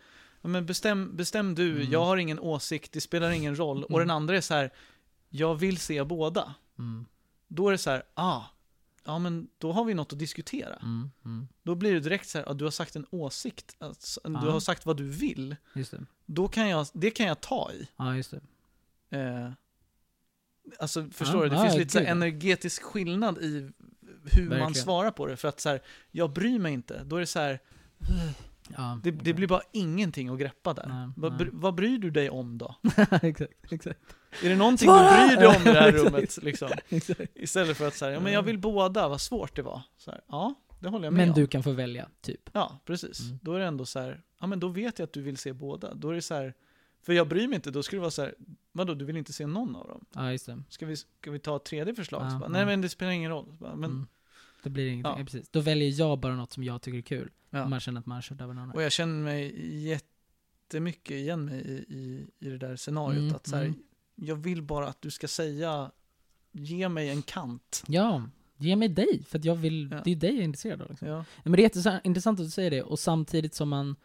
[0.50, 1.92] men bestäm, bestäm du, Mm.
[1.92, 3.84] jag har ingen åsikt, det spelar ingen roll.
[3.84, 4.00] Och Mm.
[4.08, 4.74] den andra är så här,
[5.30, 6.54] jag vill se båda.
[6.80, 7.06] Mm,
[7.48, 8.42] Då är det så här, ah,
[9.06, 10.76] ja men då har vi något att diskutera.
[10.76, 11.48] mm, mm.
[11.64, 14.40] Då blir det direkt så här, ah, du har sagt en åsikt, alltså, du Ja.
[14.52, 15.56] har sagt vad du vill.
[15.76, 16.06] Just det.
[16.26, 17.88] Då kan jag, det kan jag ta i.
[17.98, 18.42] Ja, just det.
[19.20, 19.52] Eh,
[20.80, 21.50] alltså förstår Ja, du?
[21.50, 23.72] Det ja, finns lite så energetisk skillnad i
[24.24, 24.76] hur man Verkligen.
[24.76, 25.38] svarar på det.
[25.38, 25.82] För att så här,
[26.12, 27.04] jag bryr mig inte.
[27.04, 27.60] Då är det så här,
[28.78, 30.88] Ja, det, det blir bara ingenting att greppa där.
[30.88, 31.50] Nej, vad, nej.
[31.54, 32.76] vad bryr du dig om då?
[33.22, 34.00] exakt, exakt.
[34.44, 35.22] Är det någonting Svara!
[35.22, 36.44] du bryr dig om i det här rummet?
[36.44, 36.70] Liksom?
[37.36, 39.82] Istället för att säga, ja men jag vill båda, vad svårt det var.
[39.98, 41.36] Så här, ja, det håller jag med Men om.
[41.36, 42.50] du kan få välja, typ.
[42.54, 43.20] Ja, precis.
[43.20, 43.40] Mm.
[43.42, 45.54] Då är det ändå så här, ja men då vet jag att du vill se
[45.54, 45.94] båda.
[45.94, 46.54] Då är det så här,
[47.04, 48.36] för jag bryr mig inte, då skulle det vara så här,
[48.72, 50.06] vadå, du vill inte se någon av dem?
[50.14, 50.64] Ja, just det.
[50.70, 52.22] Ska vi, ska vi ta ett tredje förslag?
[52.32, 52.50] Ja, bara.
[52.50, 53.56] Nej men det spelar ingen roll.
[53.60, 54.08] Bara, men, mm.
[54.64, 55.24] Det blir ingenting, Ja.
[55.26, 55.50] precis.
[55.50, 57.32] Då väljer jag bara något som jag tycker är kul.
[57.50, 57.64] ja.
[57.64, 58.76] Om man känner att man har kört över någon annan.
[58.76, 63.20] Och jag känner mig jättemycket igen mig i, i, i det där scenariot.
[63.22, 63.80] Mm, att så här, mm.
[64.16, 65.92] Jag vill bara att du ska säga,
[66.52, 67.84] ge mig en kant.
[67.88, 68.24] Ja,
[68.58, 70.02] ge mig dig, för att jag vill, Ja.
[70.04, 70.90] det är ju dig jag är intresserad av.
[70.90, 71.08] Liksom.
[71.08, 71.26] Ja.
[71.44, 73.96] Men det är intressant att du säger det, och samtidigt som man...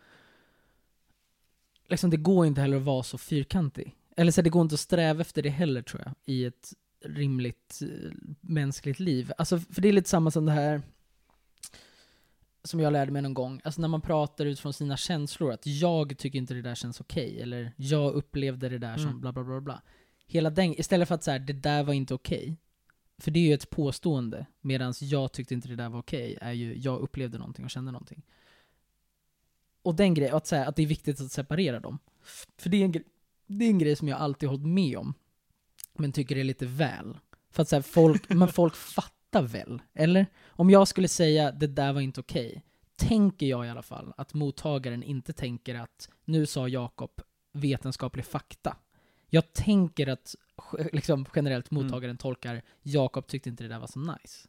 [1.89, 3.95] Liksom det går inte heller att vara så fyrkantig.
[4.17, 6.73] Eller så det går inte att sträva efter det heller tror jag, i ett
[7.09, 8.11] rimligt eh,
[8.41, 9.33] mänskligt liv.
[9.39, 10.83] Alltså, för det är lite samma som det här
[12.65, 16.19] som jag lärde mig någon gång, alltså när man pratar utifrån sina känslor, att jag
[16.19, 19.21] tycker inte det där känns okej, eller jag upplevde det där som Mm.
[19.21, 19.83] bla bla bla bla.
[20.27, 22.57] Hela den, istället för att säga det där var inte okej,
[23.19, 26.53] för det är ju ett påstående, medan jag tyckte inte det där var okej, är
[26.53, 28.23] ju jag upplevde någonting och kände någonting.
[29.83, 31.99] Och den grejen, att säga att det är viktigt att separera dem.
[32.57, 32.93] För det är en,
[33.47, 35.15] det är en grej som jag alltid hållit med om,
[35.99, 37.19] men tycker är lite väl.
[37.51, 39.83] För att så här, folk, men folk fattar väl?
[39.95, 40.27] Eller?
[40.47, 42.63] Om jag skulle säga det där var inte okej,
[42.97, 47.21] tänker jag i alla fall att mottagaren inte tänker att nu sa Jakob
[47.53, 48.77] vetenskaplig fakta.
[49.29, 50.35] Jag tänker att
[50.93, 51.85] liksom, generellt Mm.
[51.85, 54.49] mottagaren tolkar Jakob tyckte inte det där var så nice.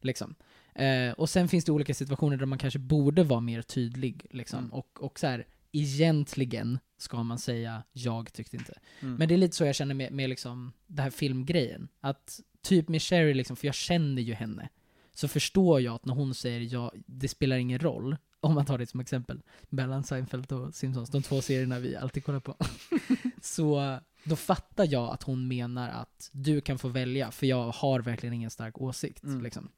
[0.00, 0.34] Liksom.
[0.74, 4.26] Eh, och sen finns det olika situationer där man kanske borde vara mer tydlig.
[4.30, 4.58] Liksom.
[4.58, 4.72] Mm.
[4.72, 5.46] Och, och så här,
[5.78, 8.78] egentligen ska man säga jag tyckte inte.
[9.00, 9.14] Mm.
[9.14, 11.88] Men det är lite så jag känner med, med liksom det här filmgrejen.
[12.00, 14.68] Att typ med Sherry, liksom, för jag känner ju henne,
[15.14, 18.78] så förstår jag att när hon säger ja, det spelar ingen roll, om man tar
[18.78, 22.56] det som exempel, mellan Seinfeld och Simpsons, de två serierna vi alltid kollar på.
[23.42, 28.00] så då fattar jag att hon menar att du kan få välja, för jag har
[28.00, 29.24] verkligen ingen stark åsikt.
[29.24, 29.42] Mm.
[29.42, 29.68] Liksom.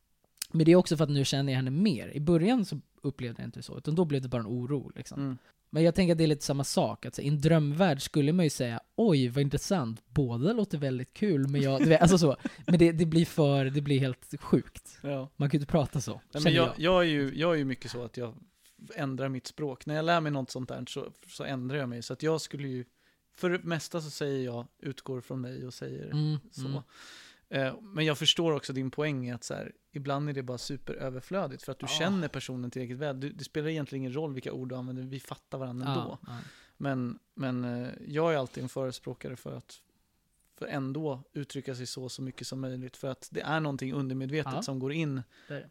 [0.52, 2.08] Men det är också för att nu känner jag henne mer.
[2.16, 4.92] I början så upplevde jag inte så, utan då blev det bara en oro.
[4.94, 5.20] Liksom.
[5.20, 5.38] Mm.
[5.72, 7.06] Men jag tänker att det är lite samma sak.
[7.06, 11.12] Att så, I en drömvärld skulle man ju säga oj vad intressant, båda låter väldigt
[11.14, 12.36] kul, men jag, vet, alltså så.
[12.66, 14.98] Men det, det blir för, det blir helt sjukt.
[15.02, 15.30] Ja.
[15.36, 16.74] Man kan ju inte prata så, Nej, men jag, jag.
[16.78, 18.34] jag, är ju, jag är ju mycket så att jag
[18.96, 19.86] ändrar mitt språk.
[19.86, 22.02] När jag lär mig något sånt där så, så ändrar jag mig.
[22.02, 22.84] Så att jag skulle ju,
[23.36, 26.66] för det mesta så säger jag utgår från mig och säger Mm, så.
[26.66, 26.82] mm.
[27.50, 30.58] Eh, Men jag förstår också din poäng i att så här, ibland är det bara
[30.58, 31.98] superöverflödigt för att du Ja.
[31.98, 33.20] känner personen tillräckligt väl.
[33.20, 36.00] Du, det spelar egentligen ingen roll vilka ord du använder, vi fattar varandra ändå.
[36.00, 36.38] Ja, ja.
[36.76, 39.82] Men, men eh, jag är alltid en förespråkare för att
[40.58, 42.96] för ändå uttrycka sig så, så mycket som möjligt.
[42.96, 44.62] För att det är någonting undermedvetet Ja.
[44.62, 45.22] som går in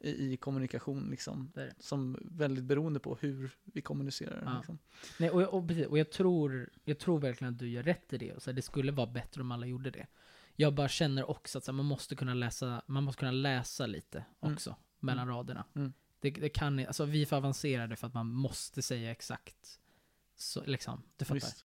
[0.01, 1.51] i, i kommunikation, liksom.
[1.53, 1.73] Det är det.
[1.79, 4.41] Som väldigt beroende på hur vi kommunicerar.
[4.45, 4.57] Ja.
[4.57, 4.77] Liksom.
[5.19, 8.13] Nej, och, jag- och, precis, och jag, tror, jag tror verkligen att du gör rätt
[8.13, 8.33] i det.
[8.33, 10.07] Och så det skulle vara bättre om alla gjorde det.
[10.61, 14.25] Jag bara känner också att här, man, måste kunna läsa, man måste kunna läsa lite
[14.41, 14.53] Mm.
[14.53, 15.65] också, mellan raderna.
[15.75, 15.93] Mm.
[16.19, 19.79] Det, det kan, alltså, vi är för avancerade för att man måste säga exakt.
[20.35, 21.35] Så, liksom, du fattar.
[21.35, 21.65] Visst.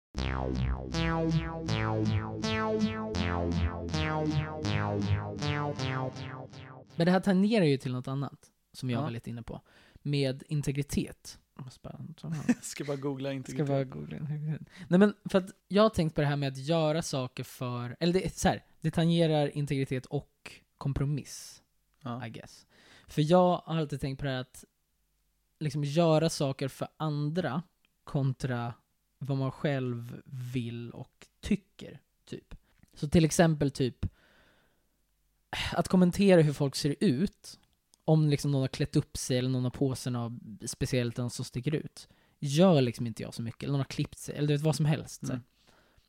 [6.95, 9.03] Men det här tangerar ju till något annat, som jag Ja.
[9.03, 9.61] var lite inne på.
[10.01, 11.39] Med integritet.
[12.21, 13.67] Jag ska bara googla Ska integritet.
[13.67, 14.67] bara googla integritet.
[14.88, 17.95] Nej men, för att jag har tänkt på det här med att göra saker för,
[17.99, 21.61] eller det, så här, det tangerar integritet och kompromiss,
[22.03, 22.27] Ja.
[22.27, 22.67] I guess.
[23.07, 24.65] För jag har alltid tänkt på det här att
[25.59, 27.63] liksom göra saker för andra
[28.03, 28.73] kontra
[29.17, 32.55] vad man själv vill och tycker, typ.
[32.93, 34.05] Så till exempel typ
[35.73, 37.59] att kommentera hur folk ser ut,
[38.11, 40.33] om liksom någon har klätt upp sig eller någon har på sig något
[40.65, 42.09] speciellt något som sticker ut,
[42.39, 43.63] gör liksom inte jag så mycket.
[43.63, 45.23] Eller någon har klippt sig, eller du vet vad som helst.
[45.23, 45.41] Mm.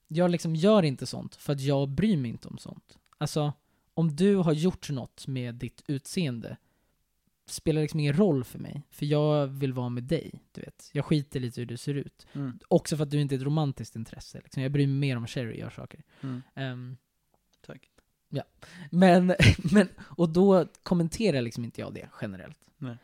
[0.09, 2.99] Jag liksom gör inte sånt, för att jag bryr mig inte om sånt.
[3.19, 3.53] Alltså,
[3.95, 6.57] om du har gjort något med ditt utseende,
[7.47, 8.83] spelar liksom ingen roll för mig.
[8.91, 10.91] För jag vill vara med dig, du vet.
[10.93, 12.27] Jag skiter lite hur du ser ut.
[12.33, 12.59] Mm.
[12.69, 14.41] Också för att du inte är ett romantiskt intresse.
[14.45, 14.63] Liksom.
[14.63, 16.03] Jag bryr mig mer om Sherry gör saker.
[16.21, 16.43] Mm.
[16.55, 16.97] Ehm,
[17.67, 17.92] Tack.
[18.91, 19.35] Men,
[19.73, 22.59] men, och då kommenterar liksom inte jag det generellt.
[22.79, 22.97] Nej.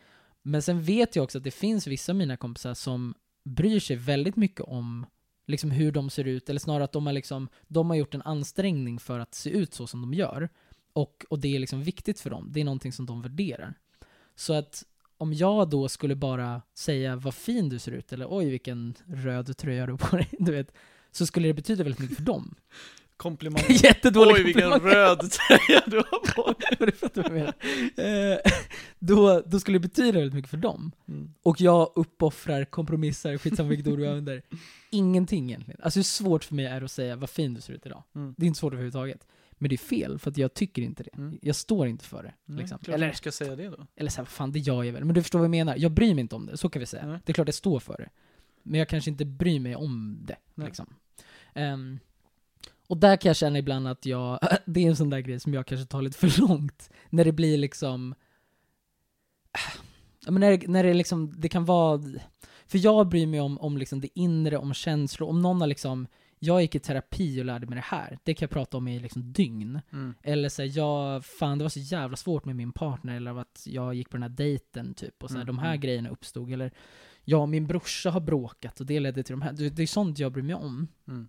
[0.43, 3.15] Men sen vet jag också att det finns vissa av mina kompisar som
[3.45, 5.07] bryr sig väldigt mycket om
[5.47, 8.23] liksom hur de ser ut, eller snarare att de har, liksom, de har gjort en
[8.23, 10.49] ansträngning för att se ut så som de gör.
[10.93, 13.75] Och, och det är liksom viktigt för dem, det är någonting som de värderar.
[14.35, 14.85] Så att
[15.17, 19.57] om jag då skulle bara säga vad fin du ser ut, eller oj vilken röd
[19.57, 20.73] tröja du har på dig, du vet,
[21.11, 22.55] så skulle det betyda väldigt mycket för dem.
[23.19, 23.63] Komplimang.
[23.69, 24.95] Jättedålig Oj, vilken komplimang.
[24.95, 26.55] röd tröja du har på
[27.29, 27.53] dig.
[27.97, 28.33] jag.
[28.33, 28.39] Eh,
[28.99, 30.93] då, då skulle det betyda väldigt mycket för dem.
[31.09, 31.35] Mm.
[31.43, 34.43] Och jag uppoffrar, kompromissar, skitsamma vilket ord du använder.
[34.91, 35.81] Ingenting egentligen.
[35.83, 38.03] Alltså hur svårt för mig är att säga vad fin du ser ut idag.
[38.15, 38.35] Mm.
[38.37, 39.27] Det är inte svårt överhuvudtaget.
[39.61, 41.11] Men det är fel, för att jag tycker inte det.
[41.17, 41.39] Mm.
[41.43, 42.55] Jag står inte för det.
[42.55, 42.79] Liksom.
[42.79, 43.87] klart Eller, ska säga det då.
[43.97, 45.05] eller så här, fan det gör jag väl.
[45.05, 45.75] Men du förstår vad jag menar.
[45.79, 47.21] Jag bryr mig inte om det, så kan vi säga.
[47.25, 48.09] Det är klart jag står för det.
[48.63, 50.37] Men jag kanske inte bryr mig om det.
[50.65, 50.87] Liksom.
[51.55, 51.99] Ehm,
[52.89, 55.55] och där kan jag känna ibland att jag, det är en sån där grej som
[55.55, 56.91] jag kanske tar lite för långt.
[57.11, 58.15] När det blir liksom,
[60.25, 62.03] ja, men när, det- när det liksom, det kan vara,
[62.67, 66.07] för jag bryr mig om, om liksom det inre, om känslor, om någon har liksom,
[66.39, 68.99] jag gick i terapi och lärde mig det här, det kan jag prata om i
[69.01, 69.81] liksom dygn.
[69.93, 70.15] Mm.
[70.23, 73.63] Eller så här, jag, fan det var så jävla svårt med min partner, eller att
[73.67, 75.81] jag gick på den här dejten typ, och så här, Mm, de här mm.
[75.81, 76.73] grejerna uppstod, eller
[77.35, 80.19] och min brorsa har bråkat och det ledde till de här, det, det är sånt
[80.19, 80.89] jag bryr mig om.
[81.09, 81.29] Mm.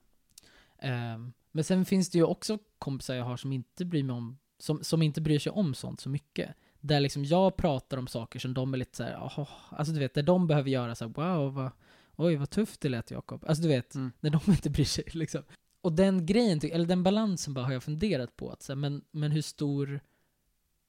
[0.81, 4.39] Ehm, men sen finns det ju också kompisar jag har som inte bryr mig om,
[4.59, 6.55] som, som inte bryr sig om sånt så mycket.
[6.81, 10.13] Där liksom jag pratar om saker som de är lite såhär, jaha, alltså du vet,
[10.13, 11.71] där de behöver göra så här, wow, vad,
[12.15, 13.45] oj vad tufft det lät Jakob.
[13.47, 14.11] Alltså du vet, Mm.
[14.19, 15.43] när de inte bryr sig liksom.
[15.81, 18.49] Och den grejen, eller den balansen bara har jag funderat på.
[18.49, 19.99] Att, så här, men, men hur stor,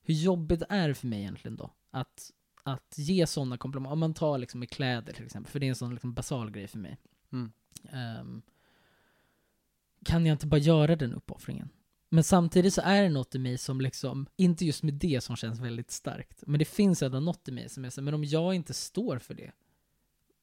[0.03, 1.70] hur jobbigt är det för mig egentligen då?
[1.91, 2.31] Att,
[2.62, 3.93] att ge sådana komplimanger.
[3.93, 6.51] Om man tar liksom med kläder till exempel, för det är en sån liksom basal
[6.51, 6.99] grej för mig.
[7.32, 7.53] Mm.
[7.93, 8.43] Ehm,
[10.05, 11.69] kan jag inte bara göra den uppoffringen?
[12.09, 15.37] Men samtidigt så är det något i mig som liksom, inte just med det som
[15.37, 18.25] känns väldigt starkt, men det finns ändå något i mig som är så, men om
[18.25, 19.53] jag inte står för det,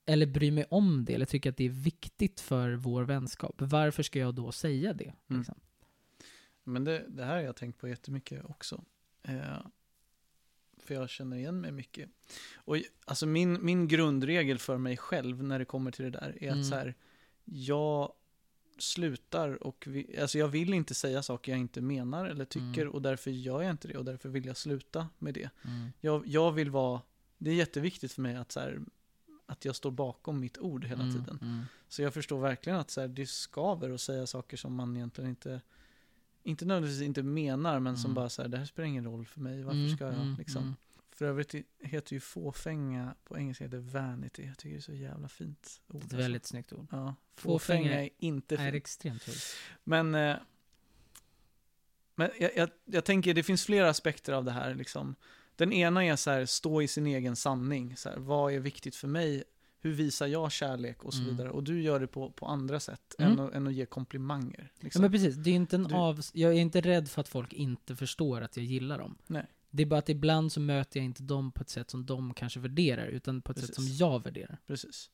[0.06, 4.04] eller bryr mig om det, eller tycker att det är viktigt för vår vänskap, varför
[4.04, 5.14] ska jag då säga det?
[5.30, 5.40] Mm.
[5.40, 5.56] Liksom?
[6.64, 8.84] Men det, det här har jag tänkt på jättemycket också.
[9.24, 9.58] Eh,
[10.78, 12.10] för jag känner igen mig mycket.
[12.56, 16.48] Och alltså min, min grundregel för mig själv när det kommer till det där är
[16.48, 16.60] Mm.
[16.60, 16.96] att så här,
[17.46, 18.14] jag
[18.80, 22.94] slutar och vi, alltså jag vill inte säga saker jag inte menar eller tycker Mm.
[22.94, 25.50] och därför gör jag inte det och därför vill jag sluta med det.
[25.66, 25.92] Mm.
[26.02, 27.02] Jag, jag vill vara,
[27.38, 28.80] det är jätteviktigt för mig att så här,
[29.46, 31.40] att jag står bakom mitt ord hela Mm, tiden.
[31.42, 31.62] mm.
[31.88, 35.30] Så jag förstår verkligen att så här, det skaver att säga saker som man egentligen
[35.30, 35.62] inte,
[36.44, 38.16] inte nödvändigtvis inte menar, men som Mm.
[38.16, 40.76] bara så här, det här spelar ingen roll för mig, varför Mm, ska jag liksom?
[41.18, 45.28] För övrigt heter ju fåfänga, på engelska heter vanity, jag tycker det är så jävla
[45.28, 45.94] fint ord.
[45.94, 46.18] Det är ett alltså.
[46.18, 46.88] väldigt snyggt ord.
[46.92, 48.76] Ja, Fåfänga fåfänga är inte Det är fint.
[48.84, 49.44] extremt fint.
[49.84, 50.36] Men, eh,
[52.16, 54.76] men jag, jag, jag tänker det finns flera aspekter av det här.
[54.76, 55.16] Liksom.
[55.56, 57.96] Den ena är så här, stå i sin egen sanning.
[57.98, 59.44] Så här, vad är viktigt för mig?
[59.80, 61.32] Hur visar jag kärlek och så Mm.
[61.32, 61.50] vidare.
[61.50, 63.32] Och du gör det på, på andra sätt Mm.
[63.32, 64.72] än, att, än att ge komplimanger.
[64.74, 65.02] Ja, Liksom.
[65.02, 66.22] men precis, det är inte en Du- av...
[66.34, 69.18] Jag är inte rädd för att folk inte förstår att jag gillar dem.
[69.28, 69.46] Nej.
[69.70, 72.34] Det är bara att ibland så möter jag inte dem på ett sätt som de
[72.34, 74.00] kanske värderar, utan på ett sätt som Precis.
[74.00, 74.58] jag värderar.
[74.68, 75.10] Precis.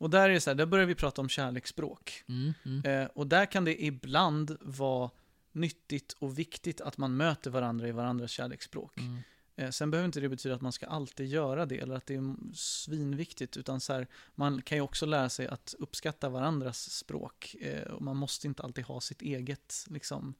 [0.00, 2.24] Och där är det så här, där börjar vi prata om kärleksspråk.
[2.28, 2.84] Mm, mm.
[2.84, 5.10] Eh, och där kan det ibland vara
[5.52, 8.98] nyttigt och viktigt att man möter varandra i varandras kärleksspråk.
[8.98, 9.18] Mm.
[9.56, 12.14] Eh, sen behöver inte det betyda att man ska alltid göra det eller att det
[12.14, 13.56] är svinviktigt.
[13.56, 17.56] Utan så här, man kan ju också lära sig att uppskatta varandras språk.
[17.60, 20.34] Eh, och man måste inte alltid ha sitt eget, liksom,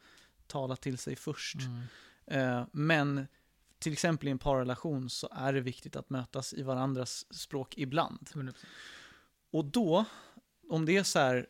[0.47, 1.57] tala till sig först.
[1.61, 1.83] Mm.
[2.27, 3.27] Eh, men
[3.81, 8.29] till exempel i en parrelation så är det viktigt att mötas i varandras språk ibland.
[8.33, 8.55] 100%.
[9.51, 10.05] Och då,
[10.69, 11.47] om det är så här,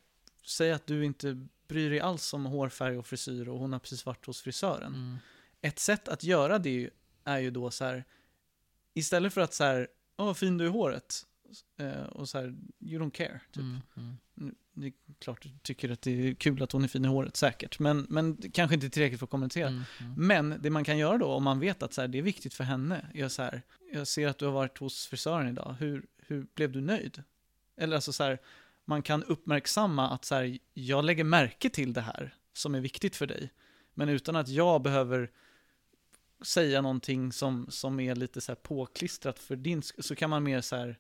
[0.47, 4.07] säg att du inte bryr dig alls om hårfärg och frisyr och hon har precis
[4.07, 4.95] varit hos frisören.
[4.95, 5.17] Mm.
[5.61, 6.91] Ett sätt att göra det
[7.25, 8.05] är ju då så här,
[8.95, 11.27] istället för att så här, åh vad fin du är i håret,
[11.77, 13.41] eh, och så här, you don't care.
[13.53, 13.63] Typ.
[13.63, 13.81] Mm.
[13.97, 14.17] Mm.
[14.81, 17.37] Det är klart du tycker att det är kul att hon är fin i håret,
[17.37, 17.79] säkert.
[17.79, 19.69] Men, men kanske inte tillräckligt för att kommentera.
[19.69, 19.83] Mm.
[20.01, 20.15] Mm.
[20.27, 22.55] Men det man kan göra då, om man vet att så här, det är viktigt
[22.55, 23.63] för henne, är så här,
[23.93, 27.23] jag ser att du har varit hos frisören idag, hur, hur blev du nöjd?
[27.77, 28.39] Eller alltså så här,
[28.85, 33.17] man kan uppmärksamma att så här, jag lägger märke till det här som är viktigt
[33.17, 33.51] för dig.
[33.95, 35.31] Men utan att jag behöver
[36.43, 40.61] säga någonting som, som är lite så här påklistrat för din så kan man mer
[40.61, 40.99] så här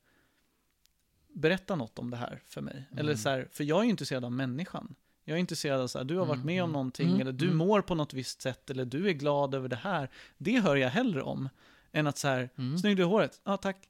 [1.34, 2.86] berätta något om det här för mig.
[2.90, 2.98] Mm.
[2.98, 4.94] Eller så här, för jag är ju intresserad av människan.
[5.24, 6.72] Jag är intresserad av så här, du har varit Mm, med om mm.
[6.72, 9.76] någonting, Mm, eller du mår på något visst sätt, eller du är glad över det
[9.76, 10.10] här.
[10.38, 11.48] Det hör jag hellre om,
[11.92, 12.78] än att så här, Mm.
[12.78, 13.88] snygg du är håret, ja tack.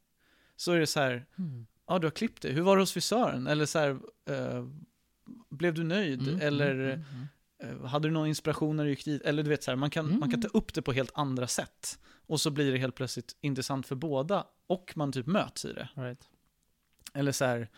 [0.57, 1.27] Så är det så här,
[1.89, 3.47] ja du har klippt dig, hur var det hos frisören?
[3.47, 3.99] Eller så här,
[4.31, 4.67] eh,
[5.51, 6.43] blev du nöjd?
[6.43, 7.05] Eller
[7.62, 9.23] eh, hade du någon inspiration när du gick dit?
[9.23, 10.21] Eller du vet så här, man kan, Mm.
[10.21, 11.99] man kan ta upp det på helt andra sätt.
[12.27, 15.89] Och så blir det helt plötsligt intressant för båda, och man typ möts i det.
[15.95, 16.29] Right.
[17.12, 17.69] Eller så här,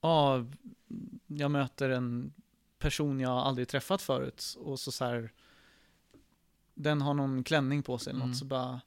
[0.00, 0.44] ja,
[1.26, 2.32] jag möter en
[2.78, 5.32] person jag aldrig träffat förut och så så här,
[6.74, 8.28] den har någon klänning på sig eller Mm.
[8.30, 8.80] något så bara,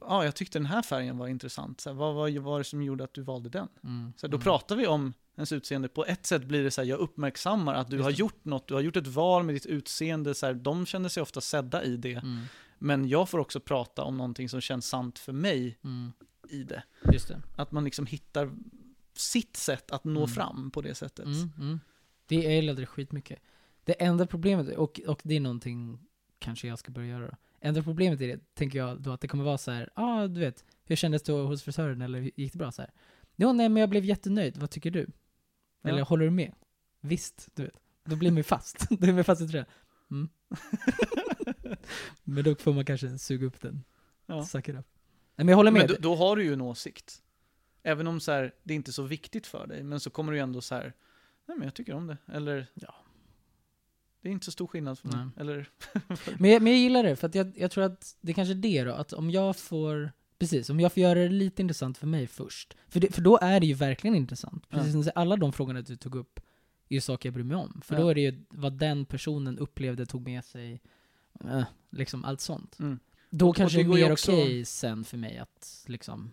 [0.00, 1.80] ja, jag tyckte den här färgen var intressant.
[1.80, 3.68] Så här, vad vad var det som gjorde att du valde den?
[3.84, 4.12] Mm.
[4.16, 4.44] Så här, då Mm.
[4.44, 5.88] pratar vi om ens utseende.
[5.88, 8.18] På ett sätt blir det så här, jag uppmärksammar att du Just har det.
[8.18, 10.34] gjort något, du har gjort ett val med ditt utseende.
[10.34, 12.14] Så här, de känner sig ofta sedda i det.
[12.14, 12.40] Mm.
[12.78, 16.12] Men jag får också prata om någonting som känns sant för mig Mm.
[16.50, 16.82] I det.
[17.02, 17.42] Det.
[17.56, 18.52] Att man liksom hittar
[19.12, 20.28] sitt sätt att nå Mm.
[20.28, 21.26] fram på det sättet.
[21.26, 21.80] Mm, mm.
[22.26, 23.38] Det, jag gillade det skitmycket.
[23.84, 25.98] Det enda problemet, och, och det är någonting
[26.38, 27.36] kanske jag ska börja göra då.
[27.60, 30.26] Enda problemet är det, tänker jag då, att det kommer vara så här, ja ah,
[30.28, 32.90] du vet, hur kändes det hos frisören eller gick det bra så här?
[33.36, 35.06] Ja, nej men jag blev jättenöjd, vad tycker du?
[35.82, 36.04] Eller Ja.
[36.04, 36.52] håller du med?
[37.00, 37.80] Visst, du vet.
[38.04, 38.86] Då blir man ju fast.
[38.90, 39.66] då är man fast i tröjan.
[40.10, 40.28] Mm.
[42.24, 43.84] men då får man kanske suga upp den.
[44.26, 44.44] Ja.
[44.44, 44.86] Suck it up.
[45.44, 45.80] Men jag håller med.
[45.80, 47.22] Men då, då har du ju en åsikt.
[47.82, 50.32] Även om så här, det är inte är så viktigt för dig, men så kommer
[50.32, 50.92] du ju ändå så här,
[51.48, 52.16] nej men jag tycker om det.
[52.32, 52.94] Eller, Ja.
[54.22, 55.16] det är inte så stor skillnad för mig.
[55.16, 55.28] Nej.
[55.36, 55.68] Eller,
[56.38, 58.56] Men jag, men jag gillar det, för att jag, jag tror att det kanske är
[58.56, 62.06] det då, att om jag får Precis, om jag får göra det lite intressant för
[62.06, 62.76] mig först.
[62.88, 64.64] För, det, för då är det ju verkligen intressant.
[64.68, 64.76] Ja.
[64.78, 66.40] Precis som säger, alla de frågorna du tog upp
[66.88, 67.80] är ju saker jag bryr mig om.
[67.84, 68.00] För Ja.
[68.00, 70.80] då är det ju vad den personen upplevde, tog med sig,
[71.44, 72.78] eh, liksom allt sånt.
[72.78, 72.98] mm.
[73.30, 76.30] Då kanske det är mer också- okej sen för mig att liksom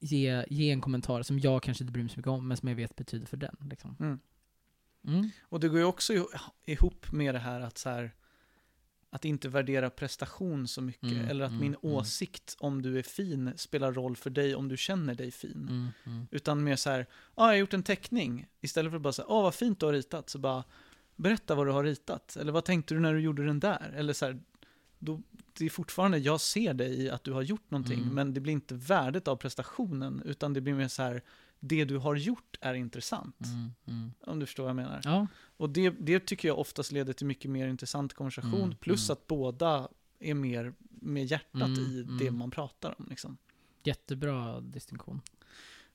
[0.00, 2.68] ge, ge en kommentar som jag kanske inte bryr mig så mycket om, men som
[2.68, 3.56] jag vet betyder för den.
[3.70, 3.96] Liksom.
[4.00, 4.18] Mm.
[5.06, 5.30] Mm.
[5.42, 8.14] Och det går ju också iho- ihop med det här att så här,
[9.10, 11.02] att inte värdera prestation så mycket.
[11.12, 11.96] Mm, eller att mm, min mm.
[11.96, 15.92] åsikt om du är fin spelar roll för dig om du känner dig fin.
[16.04, 16.26] Mm.
[16.30, 17.06] Utan mer så här,
[17.36, 18.46] ja, jag har gjort en teckning.
[18.60, 20.30] Istället för att bara säga, åh vad fint du har ritat.
[20.30, 20.64] Så bara,
[21.16, 22.36] berätta vad du har ritat.
[22.36, 23.92] Eller vad tänkte du när du gjorde den där?
[23.96, 24.40] Eller så här,
[25.00, 25.20] då,
[25.58, 28.14] det är fortfarande, jag ser dig i att du har gjort någonting, Mm.
[28.14, 31.22] men det blir inte värdet av prestationen, utan det blir mer så här,
[31.60, 33.36] det du har gjort är intressant.
[33.44, 34.12] Mm, mm.
[34.20, 35.00] Om du förstår vad jag menar.
[35.04, 39.08] Ja, Och det, det tycker jag oftast leder till mycket mer intressant konversation, Mm, plus
[39.08, 39.12] mm.
[39.12, 42.38] att båda är mer med hjärtat Mm, i det mm.
[42.38, 43.06] man pratar om.
[43.10, 43.36] Liksom.
[43.84, 45.20] jättebra distinktion.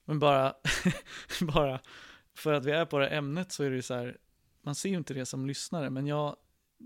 [0.05, 0.53] Men bara,
[1.41, 1.79] bara
[2.33, 4.17] för att vi är på det här ämnet så är det ju så här,
[4.61, 6.35] man ser ju inte det som lyssnare, men jag,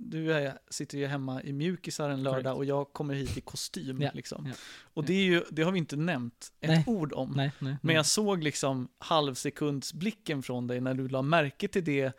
[0.02, 2.58] du är, sitter ju hemma i mjukisar en lördag Korrekt.
[2.58, 4.02] och jag kommer hit i kostym.
[4.02, 4.46] Ja, liksom.
[4.48, 4.54] ja,
[4.94, 6.84] och det, är ju, det har vi inte nämnt ett Nej.
[6.88, 7.34] ord om.
[7.36, 7.76] Nej, nej.
[7.82, 12.12] Men jag såg liksom halvsekundsblicken från dig när du la märke till det.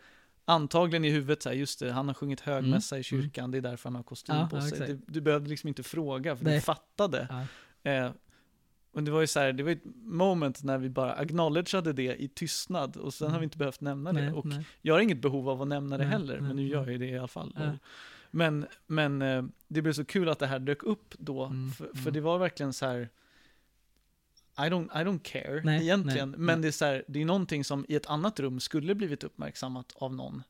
[0.45, 3.61] Antagligen i huvudet så här, just det, han har sjungit högmässa i kyrkan, det är
[3.61, 4.71] därför han har kostym Ja, på ja, sig.
[4.71, 4.87] exakt.
[4.89, 6.61] Du, du behövde liksom inte fråga, för du Nej.
[6.61, 7.27] fattade.
[7.83, 7.91] Ja.
[7.91, 8.11] Eh,
[8.93, 12.15] men det var ju så här, det var ett moment när vi bara acknowledgeade det
[12.21, 14.21] i tystnad och sen har vi inte behövt nämna det.
[14.21, 14.65] nej, Och nej.
[14.81, 16.97] jag har inget behov av att nämna det Nej, heller, men nu gör jag ju
[16.97, 17.53] det i alla fall.
[17.59, 17.71] Ja.
[18.31, 21.85] Men, men eh, det blev så kul att det här dök upp då, Mm, för,
[21.87, 22.13] för mm.
[22.13, 23.09] det var verkligen så här.
[24.57, 27.63] I don't, I don't care Nej, egentligen, men det är så här, det är någonting
[27.63, 30.43] som i ett annat rum skulle blivit uppmärksammat av någon.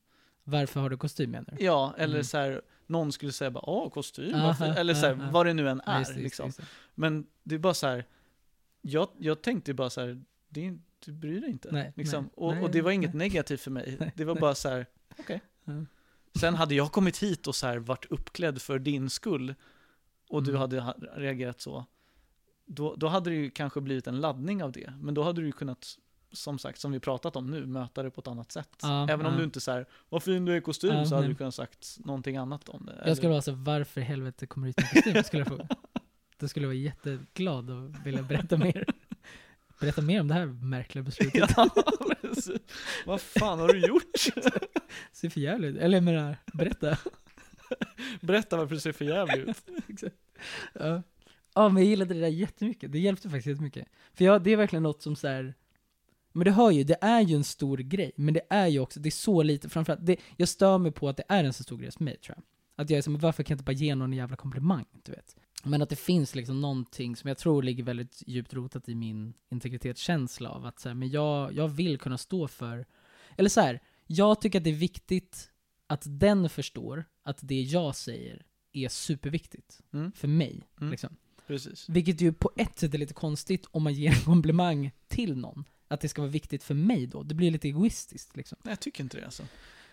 [0.43, 1.65] Varför har du kostym menar du?
[1.65, 2.23] Ja, eller Mm.
[2.23, 5.29] så här, någon skulle säga bara åh, kostym, Aha, eller så här, ja, ja.
[5.31, 5.99] vad det nu än Ja, är.
[5.99, 6.45] just det, just liksom.
[6.45, 6.65] just det.
[6.95, 8.05] Men det är bara så här,
[8.81, 11.71] jag, jag tänkte bara så här, det är, du bryr dig inte.
[11.71, 12.23] Nej, liksom.
[12.23, 14.11] nej, och, nej, och det var inget negativt för mig.
[14.15, 14.85] Det var bara så här,
[15.19, 15.41] okej.
[15.65, 15.73] Ja.
[16.39, 19.55] Sen hade jag kommit hit och så här varit uppklädd för din skull
[20.29, 20.61] och du Mm.
[20.61, 21.85] hade ha- reagerat så,
[22.65, 24.93] då, då hade det ju kanske blivit en laddning av det.
[25.01, 25.85] Men då hade du ju kunnat,
[26.31, 28.69] som sagt, som vi pratat om nu, möta det på ett annat sätt.
[28.81, 29.37] Ja, Även om ja.
[29.37, 31.33] du inte så här, vad fin du är i kostym, Ja, så hade nej.
[31.33, 33.03] du kunnat sagt någonting annat om det.
[33.05, 35.23] Jag skulle vara så varför i helvete kommer du hit med kostym?
[35.23, 35.67] Skulle jag fråga.
[36.41, 38.85] Då skulle jag vara jätteglad och vilja berätta mer.
[39.79, 41.51] Berätta mer om det här märkliga beslutet.
[41.57, 41.69] Ja.
[43.05, 44.15] Vad fan har du gjort?
[45.11, 45.77] Ser för jävligt.
[45.77, 46.97] Eller jag menar, berätta.
[48.21, 49.57] Berätta varför det ser för jävligt ut.
[49.87, 50.15] Exakt.
[50.73, 51.03] Ja.
[51.53, 52.91] ja, men jag gillade det där jättemycket.
[52.91, 53.87] Det hjälpte faktiskt jättemycket.
[54.13, 55.53] För jag, det är verkligen något som så här.
[56.31, 58.11] Men du hör ju, det är ju en stor grej.
[58.15, 61.09] Men det är ju också, det är så lite, framförallt, det, jag stör mig på
[61.09, 62.43] att det är en så stor grej för mig tror jag.
[62.83, 65.11] Att jag är som, varför kan jag inte bara ge någon en jävla komplimang, du
[65.11, 65.35] vet?
[65.63, 69.33] Men att det finns liksom någonting som jag tror ligger väldigt djupt rotat i min
[69.49, 72.85] integritetskänsla av att så här, men jag, jag vill kunna stå för,
[73.37, 75.51] eller så här, jag tycker att det är viktigt
[75.87, 80.11] att den förstår att det jag säger är superviktigt Mm.
[80.11, 80.61] för mig.
[80.79, 80.91] Mm.
[80.91, 81.15] Liksom.
[81.47, 81.89] Precis.
[81.89, 85.63] Vilket ju på ett sätt är lite konstigt om man ger en komplimang till någon.
[85.87, 87.23] Att det ska vara viktigt för mig då.
[87.23, 88.57] Det blir lite egoistiskt liksom.
[88.63, 89.43] Nej, jag tycker inte det alltså.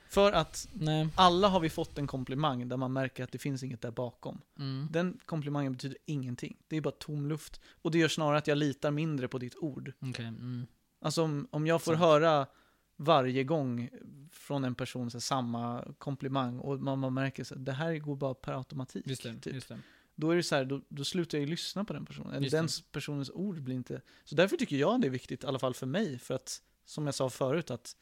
[0.09, 1.09] För att Nej.
[1.15, 4.41] alla har vi fått en komplimang där man märker att det finns inget där bakom.
[4.59, 4.89] Mm.
[4.91, 6.57] Den komplimangen betyder ingenting.
[6.69, 7.61] Det är bara tom luft.
[7.83, 9.93] Och det gör snarare att jag litar mindre på ditt ord.
[10.01, 10.27] Okej.
[10.27, 10.67] Mm.
[11.01, 12.03] Alltså om, om jag får Sant.
[12.03, 12.47] höra
[12.97, 13.91] varje gång
[14.33, 18.35] från en person så samma komplimang och man, man märker att det här går bara
[18.35, 19.07] per automatik.
[19.07, 19.41] Just det.
[19.41, 19.55] typ.
[19.55, 19.79] Just det.
[20.15, 22.43] Då är det så här, då, då slutar jag ju lyssna på den personen.
[22.43, 22.59] Just det.
[22.59, 24.01] den personens ord blir inte...
[24.25, 27.07] Så därför tycker jag det är viktigt, i alla fall för mig, för att som
[27.07, 27.97] jag sa förut, att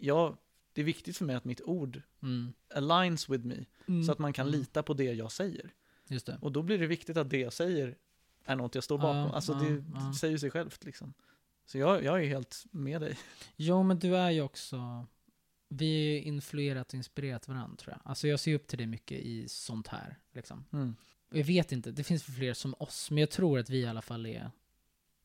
[0.00, 0.36] jag,
[0.72, 2.52] det är viktigt för mig att mitt ord Mm.
[2.74, 4.04] aligns with me, Mm.
[4.04, 4.60] så att man kan Mm.
[4.60, 5.70] lita på det jag säger.
[6.08, 6.38] Just det.
[6.42, 7.96] Och då blir det viktigt att det jag säger
[8.44, 9.30] är något jag står bakom.
[9.32, 10.00] alltså det, ja, ja.
[10.00, 11.14] det säger sig självt liksom.
[11.66, 13.18] Så jag, jag är helt med dig.
[13.56, 15.06] Jo, men du är ju också...
[15.68, 18.00] Vi är ju influerat och inspirerat varandra tror jag.
[18.10, 20.18] Alltså jag ser upp till dig mycket i sånt här.
[20.32, 20.64] Liksom.
[20.72, 20.96] Mm.
[21.32, 24.02] Jag vet inte, det finns fler som oss, men jag tror att vi i alla
[24.02, 24.50] fall är...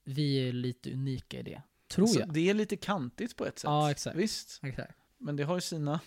[0.03, 1.61] Vi är lite unika i det.
[1.87, 2.33] Tror Så jag.
[2.33, 3.63] det är lite kantigt på ett sätt.
[3.67, 4.17] Ja, exakt.
[4.17, 4.93] Visst, Exakt.
[5.17, 5.99] Men det har ju sina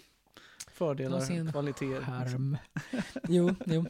[0.71, 2.03] fördelar, sin kvaliteter.
[2.03, 2.59] Charm.
[3.29, 3.85] jo, jo.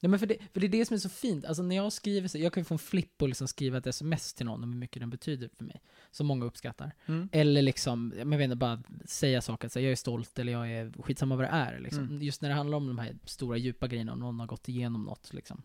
[0.00, 1.44] Nej, men för, det, för det är det som är så fint.
[1.44, 3.86] Alltså när jag skriver, så, jag kan ju få en flipp och liksom skriva ett
[3.86, 5.80] sms till någon om hur mycket den betyder för mig.
[6.10, 6.92] Som många uppskattar.
[7.06, 7.28] Mm.
[7.32, 11.02] Eller liksom, jag vet inte, bara säga saker, så jag är stolt eller jag är
[11.02, 11.80] skitsamma vad det är.
[11.80, 12.04] Liksom.
[12.04, 12.22] Mm.
[12.22, 15.04] Just när det handlar om de här stora djupa grejerna, om någon har gått igenom
[15.04, 15.32] något.
[15.32, 15.62] Liksom.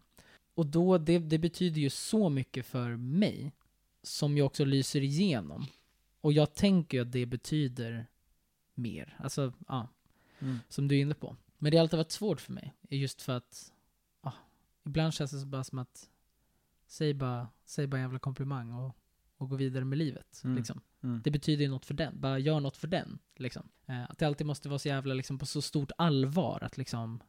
[0.55, 3.51] Och då, det, det betyder ju så mycket för mig,
[4.03, 5.65] som jag också lyser igenom.
[6.21, 8.07] Och jag tänker ju att det betyder
[8.75, 9.17] mer.
[9.19, 9.87] Alltså, ja
[10.39, 10.59] Mm.
[10.69, 11.35] som du är inne på.
[11.57, 12.73] Men det har alltid varit svårt för mig.
[12.89, 13.73] Just för att,
[14.21, 14.31] ah,
[14.85, 16.09] ibland känns det bara som att,
[16.87, 18.95] säg bara, säg bara en jävla komplimang och,
[19.37, 20.41] och gå vidare med livet.
[20.43, 20.57] Mm.
[20.57, 20.81] Liksom.
[21.03, 21.21] Mm.
[21.23, 22.19] Det betyder ju något för den.
[22.21, 23.19] Bara gör något för den.
[23.35, 23.69] Liksom.
[23.85, 27.19] Eh, att det alltid måste vara så jävla liksom, på så stort allvar att liksom,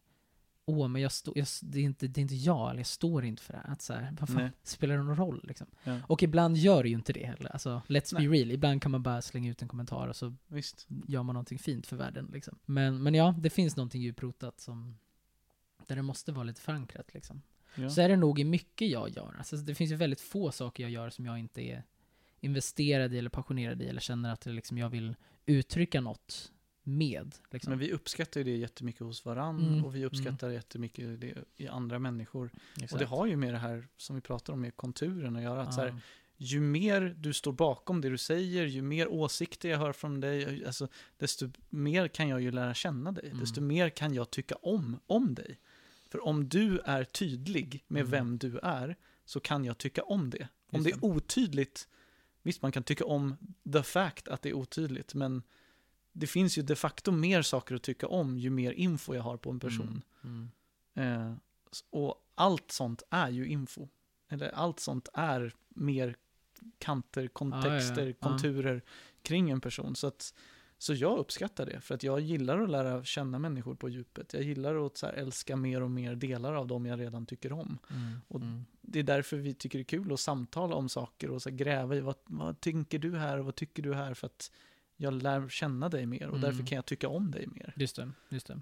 [0.66, 3.24] åh, men jag står, jag, det, är inte, det är inte jag, eller jag står
[3.24, 3.72] inte för det här.
[3.72, 4.50] Att så här, vad fan, Nej.
[4.62, 5.66] spelar det någon roll liksom?
[5.84, 6.00] Ja.
[6.06, 7.50] Och ibland gör det ju inte det heller.
[7.52, 8.28] Alltså, let's Nej.
[8.28, 8.50] be real.
[8.50, 10.86] Ibland kan man bara slänga ut en kommentar och så Visst.
[11.08, 12.30] gör man någonting fint för världen.
[12.32, 12.58] Liksom.
[12.64, 14.98] Men, men ja, det finns någonting djuprotat som
[15.86, 17.14] där det måste vara lite förankrat.
[17.14, 17.42] Liksom.
[17.74, 17.90] Ja.
[17.90, 19.34] Så är det nog i mycket jag gör.
[19.38, 21.84] Alltså, det finns ju väldigt få saker jag gör som jag inte är
[22.40, 25.16] investerad i eller passionerad i eller känner att det liksom, jag vill
[25.46, 26.52] uttrycka något
[26.84, 27.34] med.
[27.50, 27.70] Liksom.
[27.70, 31.68] Men vi uppskattar ju det jättemycket hos varann Mm, och vi uppskattar jättemycket det i
[31.68, 32.50] andra människor.
[32.76, 32.98] Och Exakt.
[32.98, 35.62] det har ju med det här som vi pratar om med konturen att göra.
[35.62, 35.96] Att så här,
[36.36, 40.66] ju mer du står bakom det du säger, ju mer åsikter jag hör från dig,
[40.66, 43.26] alltså, desto mer kan jag ju lära känna dig.
[43.26, 43.40] Mm.
[43.40, 45.58] Desto mer kan jag tycka om, om dig.
[46.10, 48.10] För om du är tydlig med Mm.
[48.10, 50.48] vem du är, så kan jag tycka om det.
[50.72, 51.88] Om Just det är otydligt,
[52.42, 53.36] visst man kan tycka om
[53.72, 55.42] the fact att det är otydligt, men
[56.16, 59.36] det finns ju de facto mer saker att tycka om ju mer info jag har
[59.36, 60.02] på en person.
[60.24, 60.50] Mm.
[60.94, 61.30] Mm.
[61.30, 61.36] Eh,
[61.90, 63.88] och allt sånt är ju info.
[64.28, 66.16] Eller allt sånt är mer
[66.78, 68.28] kanter, kontexter, ja.
[68.28, 68.82] konturer
[69.22, 69.96] kring en person.
[69.96, 70.34] Så, att,
[70.78, 74.34] så jag uppskattar det, för att jag gillar att lära känna människor på djupet.
[74.34, 77.78] Jag gillar att så älska mer och mer delar av dem jag redan tycker om.
[77.90, 78.20] Mm.
[78.28, 78.64] Och mm.
[78.80, 81.96] Det är därför vi tycker det är kul att samtala om saker och så gräva
[81.96, 84.50] i vad, vad tänker du här och vad tycker du här för att
[84.96, 86.40] jag lär känna dig mer och Mm.
[86.40, 87.72] därför kan jag tycka om dig mer.
[87.76, 88.60] Just det, just det.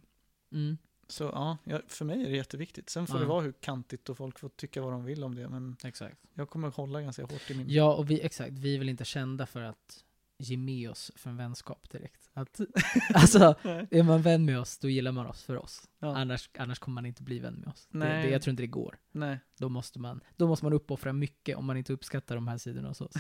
[0.52, 0.78] Mm.
[1.08, 2.90] Så ja, för mig är det jätteviktigt.
[2.90, 3.20] Sen får Ja.
[3.20, 5.48] det vara hur kantigt och folk får tycka vad de vill om det.
[5.48, 6.16] Men Exakt.
[6.34, 7.70] jag kommer hålla ganska hårt i min...
[7.70, 10.04] Ja, och vi, exakt, vi är väl inte kända för att
[10.42, 12.30] ge med oss för en vänskap direkt.
[12.32, 12.60] Att,
[13.14, 13.38] alltså,
[13.90, 15.88] är man vän med oss, då gillar man oss för oss.
[15.98, 16.16] Ja.
[16.16, 17.88] Annars, annars kommer man inte bli vän med oss.
[17.90, 18.22] Det, Nej.
[18.22, 18.98] det, jag tror inte det går.
[19.12, 19.38] Nej.
[19.58, 22.88] Då måste, man, då måste man uppoffra mycket om man inte uppskattar de här sidorna
[22.88, 23.14] hos oss.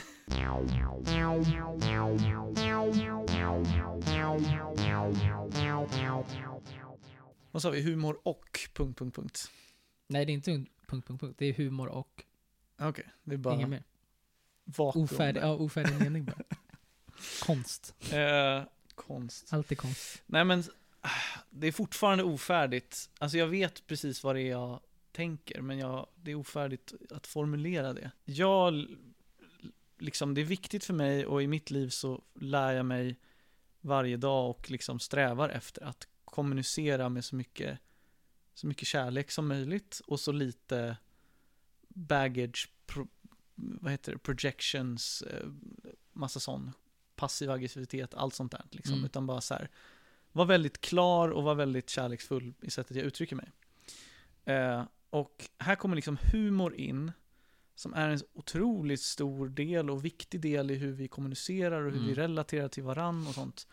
[7.50, 7.82] Vad sa vi?
[7.82, 8.60] Humor och...
[8.74, 9.50] Punkt, punkt, punkt.
[10.06, 10.50] Nej, det är inte
[10.86, 11.34] punkt, punkt, punkt.
[11.38, 12.24] Det är humor och
[12.80, 13.82] Okej, det är bara inget mer.
[14.64, 16.42] vakuum Ofärdig, ja, ofärdig mening bara.
[17.42, 17.94] Konst.
[18.12, 18.62] Eh,
[18.94, 19.52] konst.
[19.52, 20.22] Allt är konst.
[20.26, 20.64] Nej men,
[21.00, 21.10] ah,
[21.50, 23.10] det är fortfarande ofärdigt.
[23.18, 24.80] Alltså jag vet precis vad det är jag
[25.12, 28.10] tänker, men jag, det är ofärdigt att formulera det.
[28.24, 28.86] Jag,
[29.98, 33.16] liksom, det är viktigt för mig och i mitt liv så lär jag mig
[33.80, 37.78] varje dag och liksom strävar efter att kommunicera med så mycket,
[38.54, 40.96] så mycket kärlek som möjligt och så lite
[41.88, 43.08] baggage, pro,
[43.54, 45.48] vad heter det, projections, eh,
[46.12, 46.72] massa sån
[47.22, 48.64] passiv aggressivitet, allt sånt där.
[48.70, 48.94] Liksom.
[48.94, 49.04] Mm.
[49.04, 49.68] Utan bara så här,
[50.32, 53.52] var väldigt klar och var väldigt kärleksfull i sättet jag uttrycker mig.
[54.44, 57.12] Eh, och här kommer liksom humor in,
[57.74, 61.98] som är en otroligt stor del och viktig del i hur vi kommunicerar och hur
[61.98, 62.08] Mm.
[62.08, 63.66] vi relaterar till varann och sånt.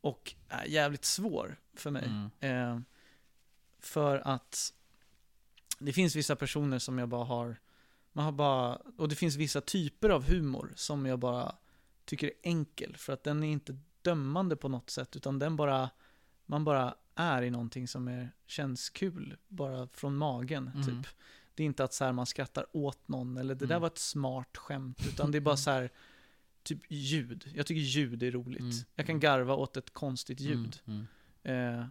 [0.00, 2.04] Och är jävligt svår för mig.
[2.40, 2.72] Mm.
[2.74, 2.80] Eh,
[3.80, 4.74] för att
[5.78, 7.56] det finns vissa personer som jag bara har,
[8.12, 11.54] man har bara, och det finns vissa typer av humor som jag bara
[12.04, 12.96] tycker är enkel.
[12.96, 15.90] För att den är inte dömande på något sätt, utan den bara,
[16.46, 20.86] man bara är i någonting som är, känns kul, bara från magen, Mm.
[20.86, 21.12] typ.
[21.54, 23.80] Det är inte att så här, man skrattar åt någon, eller det där Mm.
[23.80, 25.90] var ett smart skämt, utan det är bara så här,
[26.62, 27.52] typ ljud.
[27.54, 28.60] Jag tycker ljud är roligt.
[28.60, 28.74] Mm.
[28.94, 30.80] Jag kan garva åt ett konstigt ljud.
[30.84, 31.06] Mm.
[31.42, 31.80] Mm.
[31.80, 31.86] Eh,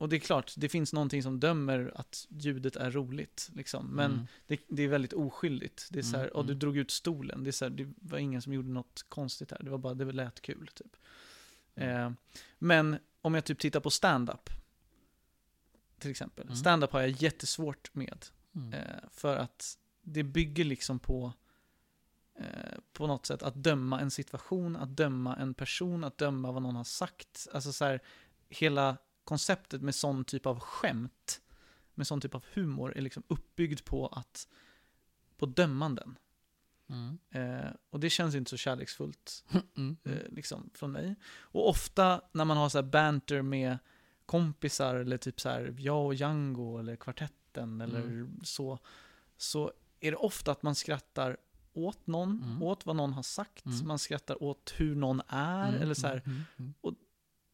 [0.00, 3.50] och det är klart, det finns någonting som dömer att ljudet är roligt.
[3.54, 3.86] Liksom.
[3.86, 4.26] Men Mm.
[4.46, 5.88] det, det är väldigt oskyldigt.
[5.90, 6.58] Det är så här, Mm, och du mm.
[6.58, 7.44] drog ut stolen.
[7.44, 9.62] Det, är så här, det var ingen som gjorde något konstigt här.
[9.62, 10.70] Det var bara, det lät kul.
[10.74, 10.96] Typ.
[11.74, 12.10] Eh,
[12.58, 14.50] men om jag typ tittar på stand-up.
[15.98, 16.44] Till exempel.
[16.44, 16.56] Mm.
[16.56, 18.26] Stand-up har jag jättesvårt med.
[18.54, 18.72] Mm.
[18.72, 21.32] Eh, för att det bygger liksom på
[22.34, 26.62] eh, på något sätt att döma en situation, att döma en person, att döma vad
[26.62, 27.48] någon har sagt.
[27.52, 28.00] Alltså så här,
[28.48, 28.96] hela
[29.30, 31.40] konceptet med sån typ av skämt,
[31.94, 34.48] med sån typ av humor är liksom uppbyggd på att
[35.38, 36.18] på dömanden.
[36.88, 37.18] Mm.
[37.30, 39.44] Eh, och det känns inte så kärleksfullt
[39.76, 39.96] Mm.
[40.04, 41.14] eh, liksom, från mig.
[41.40, 43.78] Och ofta när man har så här banter med
[44.26, 48.40] kompisar eller typ så här jag och Django eller kvartetten eller Mm.
[48.44, 48.78] så,
[49.36, 51.36] så är det ofta att man skrattar
[51.72, 52.62] åt någon, Mm.
[52.62, 53.86] åt vad någon har sagt, Mm.
[53.86, 56.22] man skrattar åt hur någon är, Mm, eller så här.
[56.26, 56.74] mm,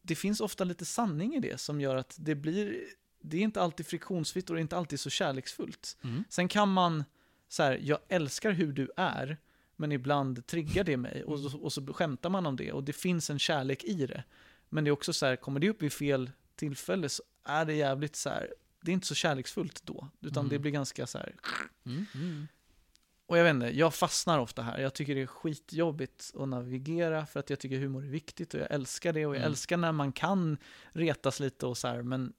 [0.07, 2.85] Det finns ofta lite sanning i det som gör att det blir,
[3.23, 5.97] det är inte alltid friktionsfritt och det är inte alltid så kärleksfullt.
[6.05, 6.25] mm.
[6.29, 7.05] Sen kan man,
[7.49, 9.37] så här, jag älskar hur du är,
[9.77, 12.93] men ibland triggar det mig och, så- och så skämtar man om det och det
[12.93, 14.25] finns en kärlek i det.
[14.69, 17.75] Men det är också så här, kommer det upp vid fel tillfälle så är det
[17.75, 20.49] jävligt så här, det är inte så kärleksfullt då, utan Mm.
[20.51, 21.35] det blir ganska så här.
[21.87, 22.07] Mm.
[22.15, 22.49] Mm.
[23.29, 24.79] Och jag vet inte, jag fastnar ofta här.
[24.79, 28.61] Jag tycker det är skitjobbigt att navigera för att jag tycker humor är viktigt och
[28.61, 29.51] jag älskar det och jag Mm.
[29.51, 30.57] älskar när man kan
[30.93, 32.33] retas lite och så här, men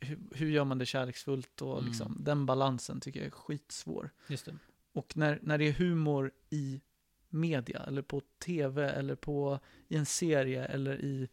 [0.00, 1.90] hur, hur gör man det kärleksfullt och Mm.
[1.90, 4.10] liksom, den balansen tycker jag är skitsvår.
[4.28, 4.56] Just det.
[4.92, 6.80] Och när, när det är humor i
[7.28, 9.58] media, eller på tv, eller på,
[9.88, 11.28] i en serie, eller i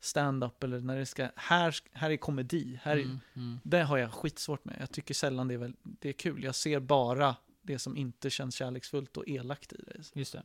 [0.00, 3.18] stand-up, eller när det ska, här, här är komedi, här är, Mm.
[3.34, 3.58] Mm.
[3.64, 4.76] det har jag skitsvårt med.
[4.80, 6.44] Jag tycker sällan det är, väl, det är kul.
[6.44, 7.36] Jag ser bara
[7.66, 10.18] det som inte känns kärleksfullt och elakt i det.
[10.18, 10.42] Just det.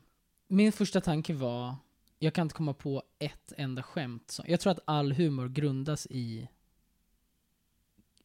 [0.48, 1.76] Min första tanke var
[2.20, 4.32] jag kan inte komma på ett enda skämt.
[4.32, 6.48] Som, jag tror att all humor grundas i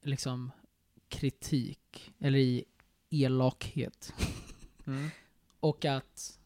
[0.02, 0.52] liksom
[1.08, 2.64] kritik, eller i
[3.10, 4.14] elakhet.
[4.86, 5.08] Mm.
[5.60, 6.38] Och att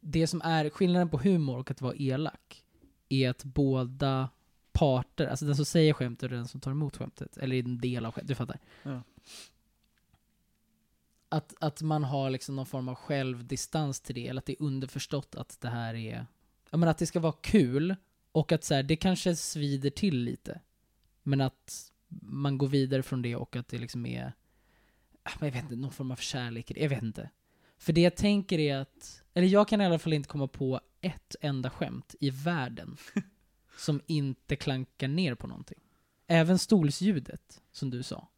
[0.00, 2.64] det som är skillnaden på humor och att vara elak
[3.08, 4.28] är att båda
[4.72, 8.06] parter, alltså den som säger skämtet och den som tar emot skämtet, eller en del
[8.06, 8.58] av skämtet, du fattar.
[8.82, 9.02] Ja.
[11.32, 14.62] Att, att man har liksom någon form av självdistans till det, eller att det är
[14.62, 16.26] underförstått att det här är,
[16.70, 17.96] jag menar att det ska vara kul,
[18.32, 20.60] och att så här, det kanske svider till lite.
[21.22, 21.92] Men att
[22.22, 24.32] man går vidare från det och att det liksom är,
[25.38, 26.72] men jag vet inte, någon form av kärlek.
[26.76, 27.30] Jag vet inte.
[27.78, 30.80] För det jag tänker är att, eller jag kan i alla fall inte komma på
[31.00, 32.96] ett enda skämt i världen
[33.76, 35.78] som inte klankar ner på någonting.
[36.26, 38.28] Även stolsljudet, som du sa.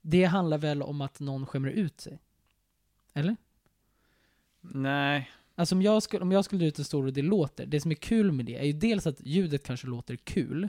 [0.00, 2.18] Det handlar väl om att någon skämmer ut sig?
[3.14, 3.36] Eller?
[4.60, 5.30] Nej.
[5.54, 7.90] Alltså om jag, skulle, om jag skulle ut en stol och det låter, det som
[7.90, 10.68] är kul med det är ju dels att ljudet kanske låter kul,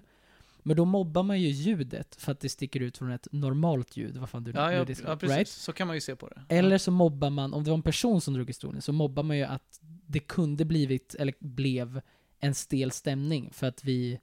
[0.63, 4.17] men då mobbar man ju ljudet för att det sticker ut från ett normalt ljud,
[4.17, 5.37] vad fan du Ja, ja, ja precis.
[5.37, 5.47] right?
[5.47, 6.55] Så kan man ju se på det.
[6.55, 9.23] Eller så mobbar man, om det var en person som drog i stolen, så mobbar
[9.23, 12.01] man ju att det kunde blivit, eller blev,
[12.39, 14.19] en stel stämning för att vi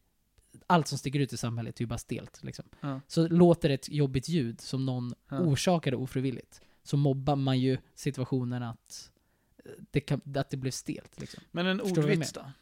[0.68, 2.42] allt som sticker ut i samhället är ju bara stelt.
[2.42, 2.64] Liksom.
[2.80, 3.00] Ja.
[3.06, 5.38] Så låter ett jobbigt ljud som någon Ja.
[5.38, 9.10] orsakade ofrivilligt, så mobbar man ju situationen att
[9.90, 11.20] det, kan, att det blev stelt.
[11.20, 11.42] Liksom.
[11.50, 12.52] Men en ordvits då?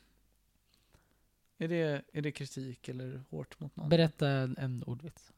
[1.58, 3.88] Är det, är det kritik eller hårt mot någon?
[3.88, 5.32] Berätta en, en ordvits.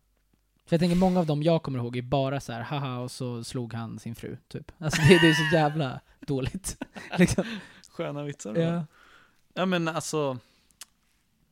[0.67, 3.11] För jag tänker många av dem jag kommer ihåg är bara så här, haha, och
[3.11, 4.73] så slog han sin fru, typ.
[4.79, 6.83] Alltså det, det är så jävla dåligt.
[7.19, 7.45] liksom.
[7.91, 8.61] Sköna vitsar då?
[8.61, 8.87] ja.
[9.55, 10.39] Ja men alltså...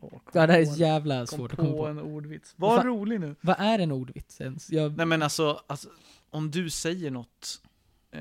[0.00, 1.86] Ja, det här är jävla svårt att komma på.
[1.86, 2.54] en ordvits.
[2.56, 2.86] Var Fan.
[2.86, 3.36] rolig nu.
[3.40, 4.70] Vad är en ordvits ens?
[4.70, 5.88] Jag, Nej men alltså, alltså
[6.30, 7.62] om du säger något
[8.10, 8.20] eh,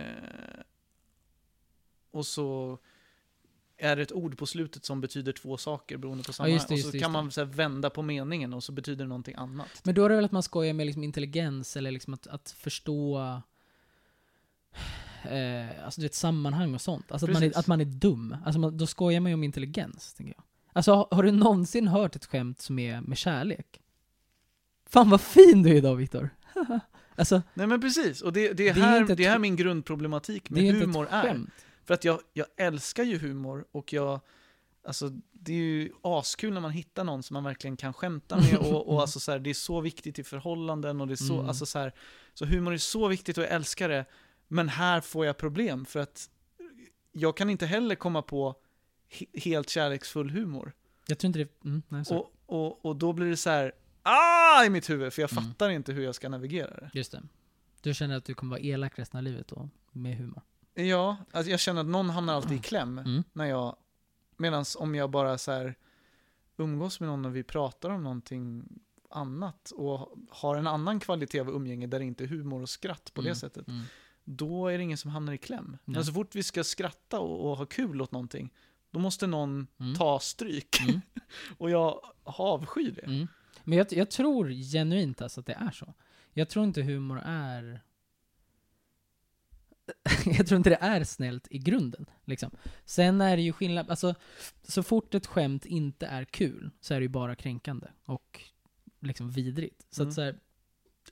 [2.12, 2.80] och så
[3.78, 6.54] är det ett ord på slutet som betyder två saker beroende på sammanhang.
[6.54, 8.72] just det, och just så det, kan man så här, vända på meningen och så
[8.72, 9.82] betyder det någonting annat.
[9.84, 12.52] men då är det väl att man skojar med liksom intelligens, eller liksom att, att
[12.52, 13.18] förstå
[15.24, 17.12] eh, alltså du vet, sammanhang och sånt.
[17.12, 18.36] Alltså att man, är, att man är dum.
[18.46, 20.44] Alltså man, då skojar man ju om intelligens, tänker jag.
[20.76, 23.82] Alltså har, du någonsin hört ett skämt som är med kärlek?
[24.90, 26.30] Fan vad fin du är idag Viktor!
[27.16, 29.40] alltså, Nej men precis, och det, det, är, Det är här, ett det är här
[29.40, 31.42] min grundproblematik med är humor är.
[31.84, 34.20] För att jag, jag älskar ju humor och jag,
[34.88, 38.58] alltså det är ju askul när man hittar någon som man verkligen kan skämta med
[38.60, 41.34] och, och alltså så här, det är så viktigt i förhållanden och det är så,
[41.34, 41.48] Mm.
[41.48, 41.94] alltså så här,
[42.34, 44.06] så humor är så viktigt och jag älskar det.
[44.48, 46.30] Men här får jag problem för att
[47.12, 48.56] jag kan inte heller komma på
[49.34, 50.74] helt kärleksfull humor.
[51.08, 51.66] Jag tror inte det...
[51.66, 52.20] Mm, nej, sorry.
[52.20, 53.72] Och, och, och då blir det så här,
[54.04, 55.44] ah i mitt huvud, för jag Mm.
[55.44, 56.90] fattar inte hur jag ska navigera det.
[56.94, 57.22] Just det.
[57.82, 60.42] Du känner att du kommer vara elak resten av livet då, med humor?
[60.74, 62.98] Ja, alltså jag känner att någon hamnar alltid i kläm.
[63.00, 63.24] Mm.
[63.34, 63.76] när jag,
[64.38, 65.76] medan om jag bara så här
[66.58, 68.64] umgås med någon och vi pratar om någonting
[69.10, 73.12] annat och har en annan kvalitet av umgänge där det inte är humor och skratt
[73.14, 73.30] på Mm.
[73.34, 73.84] det sättet, Mm.
[74.24, 75.66] då är det ingen som hamnar i kläm.
[75.86, 75.96] Nej.
[75.96, 78.54] Men så fort vi ska skratta och, och ha kul åt någonting,
[78.96, 79.96] då måste någon Mm.
[79.96, 80.82] ta stryk.
[80.82, 81.02] Mm.
[81.58, 83.02] och jag avskyr det.
[83.02, 83.28] Mm.
[83.64, 85.94] Men jag, jag tror genuint alltså att det är så.
[86.34, 87.82] Jag tror inte humor är...
[90.26, 92.06] jag tror inte det är snällt i grunden.
[92.26, 92.52] Liksom.
[92.86, 94.16] Sen är det ju skillnad, alltså
[94.64, 98.42] så fort ett skämt inte är kul så är det ju bara kränkande och
[99.02, 99.86] liksom vidrigt.
[99.90, 100.10] Så Mm.
[100.10, 100.40] att så här,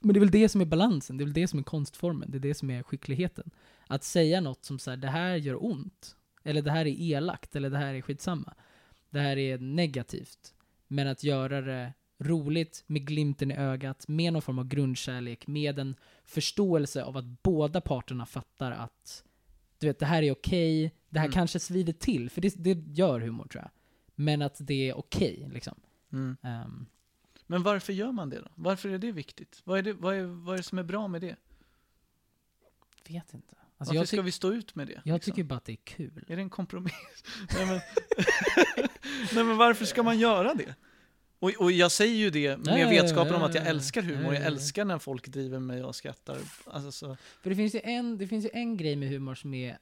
[0.01, 2.31] men det är väl det som är balansen, det är väl det som är konstformen,
[2.31, 3.51] det är det som är skickligheten.
[3.87, 7.55] Att säga något som så här, det här gör ont, eller det här är elakt,
[7.55, 8.53] eller det här är skitsamma.
[9.09, 10.53] Det här är negativt.
[10.87, 15.79] Men att göra det roligt, med glimten i ögat, med någon form av grundkärlek, med
[15.79, 15.95] en
[16.25, 19.23] förståelse av att båda parterna fattar att
[19.77, 21.33] du vet, det här är okej, det här Mm.
[21.33, 23.71] kanske svider till, för det, det gör humor tror jag.
[24.15, 25.79] Men att det är okej, liksom.
[26.11, 26.37] Mm.
[26.41, 26.85] Ehm,
[27.47, 28.47] Men varför gör man det då?
[28.55, 29.61] Varför är det viktigt?
[29.63, 31.35] Vad är det, vad är, vad är det som är bra med det?
[33.07, 33.55] vet inte.
[33.89, 35.01] Alltså varför ska vi stå ut med det?
[35.05, 35.31] jag liksom?
[35.33, 36.25] tycker bara att det är kul.
[36.27, 36.93] Är det en kompromiss?
[37.55, 37.75] Nej, men,
[39.33, 40.75] Nej men varför ska man göra det?
[41.39, 43.69] Och, och jag säger ju det med ja, vetskapen om ja, att jag ja.
[43.69, 44.19] älskar humor.
[44.23, 44.45] Ja, Jag ja, ja.
[44.45, 46.37] älskar när folk driver mig och skrattar.
[46.65, 49.53] Alltså, så, För det finns ju en, det finns ju en grej med humor som
[49.53, 49.77] är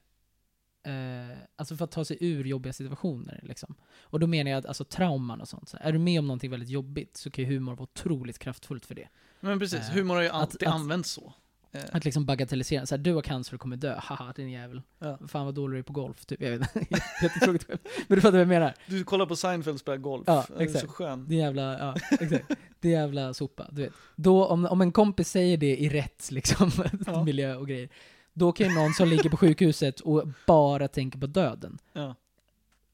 [0.84, 3.40] eh, alltså för att ta sig ur jobbiga situationer.
[3.44, 3.76] Liksom.
[4.02, 5.70] Och då menar jag att alltså, trauman och sånt.
[5.70, 8.86] Så är du med om någonting väldigt jobbigt så kan ju humor vara otroligt kraftfullt
[8.86, 9.08] för det.
[9.40, 11.34] men precis, Eh, humor har ju alltid att- använts så.
[11.74, 12.86] Eh, Att liksom bagatellisera.
[12.86, 13.96] Så här, du har cancer och kommer dö.
[14.00, 14.82] Haha, din jävel.
[15.00, 15.18] Ja.
[15.28, 16.26] Fan vad dålig du är på golf.
[16.26, 16.42] Typ.
[16.42, 17.00] Jag vet inte.
[17.24, 17.68] Jättetråkigt.
[18.08, 18.74] Men du fattar vad jag menar.
[18.88, 20.24] Du kollar på Seinfeld spela golf.
[20.28, 20.86] Ja, är exakt.
[20.86, 21.28] så skön.
[21.28, 22.52] Din jävla, ja, exakt.
[22.80, 23.94] Din jävla sopa, du vet.
[24.16, 26.72] Då, om, om en kompis säger det i rätt liksom,
[27.06, 27.24] Ja.
[27.24, 27.90] miljö och grejer,
[28.34, 32.16] Då kan ju någon som ligger på sjukhuset och bara tänker på döden Ja.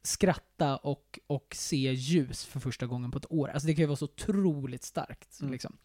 [0.07, 3.49] Skratta och, och se ljus för första gången på ett år.
[3.49, 5.41] Alltså det kan ju vara så otroligt starkt.
[5.41, 5.51] Mm.
[5.51, 5.77] Liksom.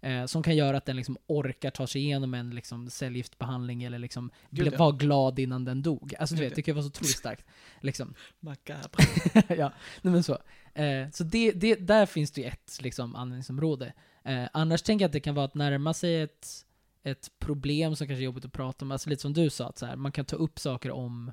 [0.00, 3.98] Eh, som kan göra att den liksom orkar ta sig igenom en liksom, cellgiftbehandling eller
[3.98, 4.78] liksom Gud, ja.
[4.78, 6.14] vara glad innan den dog.
[6.18, 7.46] Alltså du Gud, vet, det kan ju vara så otroligt starkt.
[7.80, 8.14] Liksom.
[8.40, 9.04] Macabre.
[9.56, 10.38] ja, nej men så.
[10.74, 13.92] Eh, så det, det, där finns det ju ett liksom, användningsområde.
[14.24, 16.66] Eh, annars tänker jag att det kan vara att närma sig ett,
[17.02, 18.92] ett problem som kanske är jobbigt att prata om.
[18.92, 21.32] Alltså lite som du sa, att så här, man kan ta upp saker om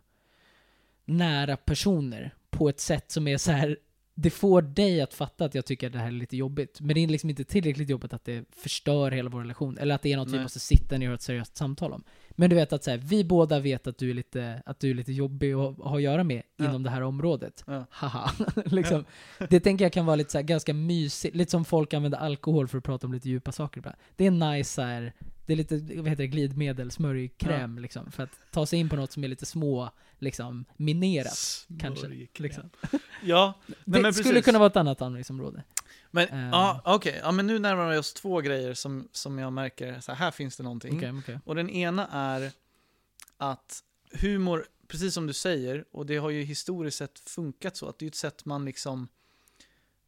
[1.07, 3.77] nära personer på ett sätt som är så här.
[4.19, 6.81] Det får dig att fatta att jag tycker att det här är lite jobbigt.
[6.81, 9.77] Men det är liksom inte tillräckligt jobbigt att det förstör hela vår relation.
[9.77, 10.41] Eller att det är något vi Nej.
[10.41, 12.03] måste sitta ner och ha ett seriöst samtal om.
[12.29, 14.89] Men du vet att så här, vi båda vet att du är lite, att du
[14.89, 16.65] är lite jobbig att ha att göra med Ja.
[16.65, 17.63] inom det här området.
[17.67, 17.85] Ja.
[17.89, 18.31] Haha.
[18.65, 19.05] liksom.
[19.49, 21.35] Det tänker jag kan vara lite så här, ganska mysigt.
[21.35, 23.79] Lite som folk använder alkohol för att prata om lite djupa saker.
[23.79, 23.97] ibland.
[24.15, 25.13] Det är nice så här,
[25.47, 28.11] det är lite, vad heter det, glidmedel, smörjkräm liksom.
[28.11, 31.65] För att ta sig in på något som är lite små, liksom, minerat.
[31.79, 32.43] kanske, Smörjkräm.
[32.43, 32.69] liksom.
[33.23, 33.53] Ja,
[33.85, 35.63] nej, det skulle kunna vara ett annat användningsområde.
[36.11, 36.49] Men Ehm.
[36.49, 37.19] ja, okej.
[37.23, 40.31] Ja, men nu närmar vi oss två grejer som, som jag märker, så här, här
[40.31, 40.97] finns det någonting.
[40.97, 41.39] Okej, okej.
[41.45, 42.51] Och den ena är
[43.37, 47.99] att humor, precis som du säger, och det har ju historiskt sett funkat så, att
[47.99, 49.07] det är ett sätt man liksom,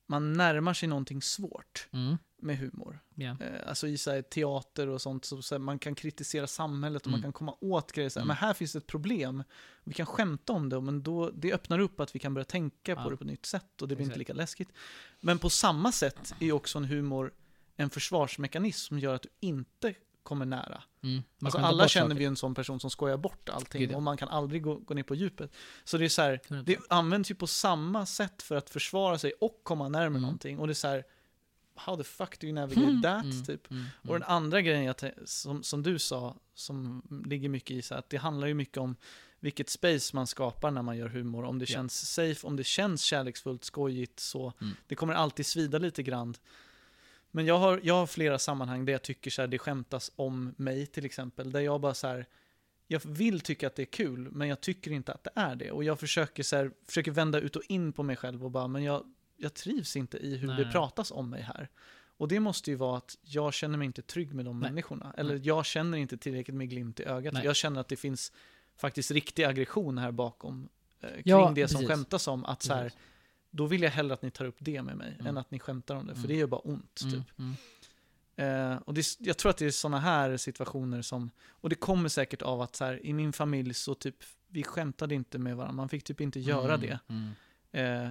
[0.08, 3.00] man närmar sig någonting svårt Mm, med humor.
[3.18, 3.34] Eh,
[3.68, 7.12] alltså i så här, teater och sånt, så, så här, man kan kritisera samhället och
[7.12, 7.24] man Mm.
[7.24, 8.10] kan komma åt grejer.
[8.10, 8.28] Så här, Mm.
[8.28, 9.44] Men här finns ett problem,
[9.84, 12.92] vi kan skämta om det, men då, det öppnar upp att vi kan börja tänka
[12.92, 13.04] Ja.
[13.04, 14.20] på det på ett nytt sätt och det blir inte Exakt.
[14.20, 14.70] lika läskigt.
[15.20, 17.32] Men på samma sätt är också en humor
[17.76, 19.94] en försvarsmekanism som gör att du inte
[20.24, 20.84] kommer nära.
[21.04, 21.16] Mm.
[21.16, 22.20] Man Alltså alla känner saker.
[22.20, 24.94] vi en sån person som skojar bort allting Gud, och man kan aldrig gå, gå
[24.94, 25.52] ner på djupet.
[25.84, 26.64] Så det är så här, 100%.
[26.66, 30.22] det används ju på samma sätt för att försvara sig och komma närmare Mm.
[30.22, 30.60] någonting.
[30.60, 30.88] Och det är så
[31.80, 33.24] how the fuck do you navigate that?
[33.24, 33.72] Mm, Typ.
[33.72, 34.96] mm, Och den andra grejen jag
[35.26, 38.96] som, som du sa, som ligger mycket i så att det handlar ju mycket om
[39.40, 41.44] vilket space man skapar när man gör humor.
[41.44, 41.74] Om det Ja.
[41.74, 44.54] känns safe, om det känns kärleksfullt, skojigt, så.
[44.62, 44.74] Mm.
[44.88, 46.36] Det kommer alltid svida lite grann.
[47.32, 50.54] Men jag har, jag har flera sammanhang där jag tycker så här, det skämtas om
[50.58, 51.52] mig till exempel.
[51.52, 52.26] Där jag bara så här,
[52.88, 55.72] jag vill tycka att det är kul, men jag tycker inte att det är det.
[55.72, 58.68] Och jag försöker, så här, försöker vända ut och in på mig själv och bara,
[58.68, 59.04] men jag,
[59.40, 60.72] jag trivs inte i hur Nej, det nej.
[60.72, 61.70] pratas om mig här.
[62.18, 64.70] Och det måste ju vara att jag känner mig inte trygg med de Nej.
[64.70, 65.14] människorna.
[65.18, 67.34] Eller jag känner inte tillräckligt med glimt i ögat.
[67.34, 67.46] Nej.
[67.46, 68.32] Jag känner att det finns
[68.78, 70.70] faktiskt riktig aggression här bakom.
[71.02, 71.88] Eh, kring Ja, det som precis.
[71.90, 72.46] skämtas om.
[72.46, 72.92] Att så här,
[73.52, 75.28] då vill jag hellre att ni tar upp det med mig Mm.
[75.28, 76.14] än att ni skämtar om det.
[76.14, 76.28] För Mm.
[76.28, 77.02] det gör bara ont.
[77.04, 77.40] Mm, Typ.
[77.40, 77.56] mm.
[78.36, 82.10] Eh, och det, jag tror att det är sådana här situationer som, och det kommer
[82.10, 84.16] säkert av att så här, i min familj så typ,
[84.48, 87.00] vi skämtade inte med varandra, man fick typ inte göra Mm, det.
[87.08, 88.04] mm.
[88.06, 88.10] Eh,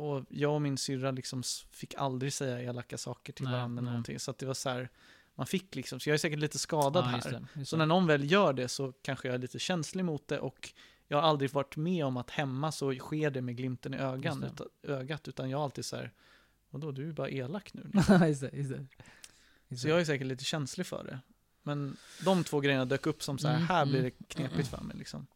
[0.00, 3.90] och jag och min syrra liksom fick aldrig säga elaka saker till Nej, varandra nej.
[3.90, 4.18] någonting.
[4.18, 4.88] Så det var så här,
[5.34, 7.46] man fick liksom, så jag är säkert lite skadad Ja, här.
[7.54, 7.78] det, Så det.
[7.78, 10.72] när någon väl gör det så kanske jag är lite känslig mot det och
[11.08, 14.44] jag har aldrig varit med om att hemma så sker det med glimten i ögan,
[14.44, 16.12] utan, ögat, utan jag är alltid så här,
[16.70, 17.90] vadå, du är bara elak nu.
[18.28, 18.72] just det, just.
[19.68, 21.20] Just Så jag är säkert lite känslig för det.
[21.62, 24.80] Men de två grejerna dök upp som så här, Mm, här blir det knepigt för
[24.82, 25.26] mig liksom.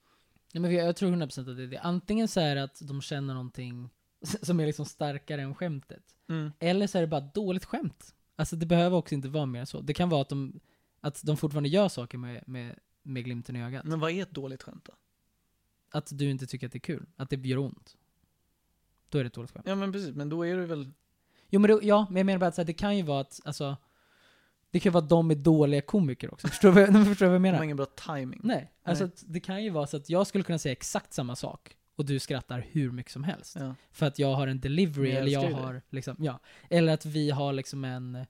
[0.53, 1.79] Nej, men jag jag tror 100% att det är det.
[1.79, 3.91] Antingen så är det att de känner någonting
[4.25, 6.03] som är liksom starkare än skämtet.
[6.29, 6.53] Mm.
[6.59, 8.15] Eller så är det bara ett dåligt skämt.
[8.37, 9.81] Alltså det behöver också inte vara mer så.
[9.81, 10.61] Det kan vara att de,
[11.01, 13.85] att de fortfarande gör saker med, med, med glimten i ögat.
[13.85, 14.93] Men vad är ett dåligt skämt då?
[15.91, 17.07] Att du inte tycker att det är kul.
[17.17, 17.97] Att det gör ont.
[19.09, 19.67] Då är det ett dåligt skämt.
[19.69, 20.91] Ja men precis, men då är det väl,
[21.49, 23.41] Jo men, det, ja, men jag menar bara att här, det kan ju vara att,
[23.45, 23.77] alltså,
[24.71, 26.49] det kan vara att de är dåliga komiker också.
[26.49, 27.59] Förstår du vad, förstår vad jag de menar?
[27.59, 28.41] har ingen bra timing.
[28.43, 29.15] Nej, alltså Nej.
[29.27, 32.19] Det kan ju vara så att jag skulle kunna säga exakt samma sak och du
[32.19, 33.57] skrattar hur mycket som helst.
[33.61, 33.75] Ja.
[33.93, 36.41] För att jag har en delivery, jag eller jag har liksom, ja.
[36.71, 38.27] Eller att vi har liksom en...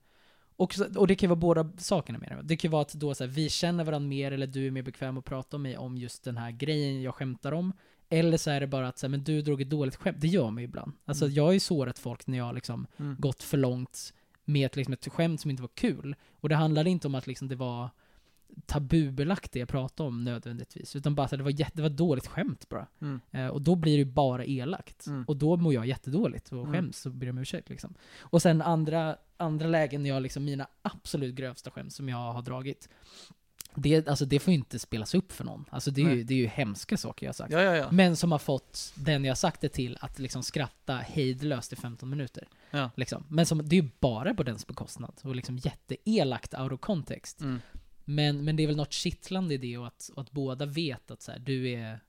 [0.57, 2.41] Och, och det kan ju vara båda sakerna med det.
[2.43, 4.71] Det kan ju vara att då så här, vi känner varandra mer, eller du är
[4.71, 7.73] mer bekväm att prata med mig om just den här grejen jag skämtar om.
[8.09, 10.17] Eller så är det bara att så här, men du drog ett dåligt skämt.
[10.21, 10.91] Det gör man ju ibland.
[11.05, 11.35] Alltså Mm.
[11.35, 13.15] jag har ju sårat folk när jag liksom Mm.
[13.19, 14.13] gått för långt
[14.45, 16.15] med ett, liksom, ett skämt som inte var kul.
[16.31, 17.89] Och det handlade inte om att liksom, det var
[18.65, 20.95] tabubelagt det jag pratade om nödvändigtvis.
[20.95, 22.87] Utan bara att det var, jätte, det var dåligt skämt bara.
[23.01, 23.19] Mm.
[23.31, 25.07] Eh, och då blir det ju bara elakt.
[25.07, 25.23] Mm.
[25.27, 26.73] Och då mår jag jättedåligt och Mm.
[26.73, 27.93] skäms och ber om ursäkt liksom.
[28.19, 32.41] Och sen andra, andra lägen när jag liksom, mina absolut grövsta skämt som jag har
[32.41, 32.89] dragit.
[33.77, 35.65] Det, alltså det får ju inte spelas upp för någon.
[35.69, 37.51] Alltså det är, ju, det är ju hemska saker jag har sagt.
[37.51, 37.91] Ja, ja, ja.
[37.91, 42.09] Men som har fått den jag sagt det till att liksom skratta hejdlöst i 15
[42.09, 42.47] minuter.
[42.95, 43.23] Liksom.
[43.29, 45.13] Men som, det är ju bara på dens bekostnad.
[45.23, 47.41] Och liksom jätteelakt out of context.
[47.41, 47.61] Mm.
[48.05, 51.11] Men, men det är väl något kittlande i det och att, och att båda vet
[51.11, 51.99] att så här, du är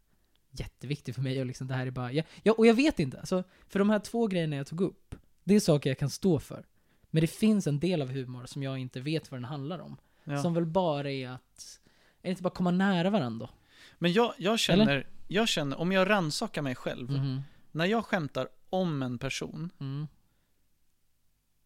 [0.50, 2.12] jätteviktig för mig och liksom det här är bara...
[2.12, 3.18] Ja, ja, och jag vet inte.
[3.18, 5.14] Alltså, för de här två grejerna jag tog upp,
[5.44, 6.66] det är saker jag kan stå för.
[7.10, 9.96] Men det finns en del av humor som jag inte vet vad den handlar om.
[10.24, 10.42] Ja.
[10.42, 11.80] Som väl bara är att
[12.22, 13.50] det inte bara komma nära varandra?
[13.98, 17.40] Men jag, jag känner, jag känner, om jag rannsakar mig själv, Mhm.
[17.72, 20.06] när jag skämtar om en person, Mm.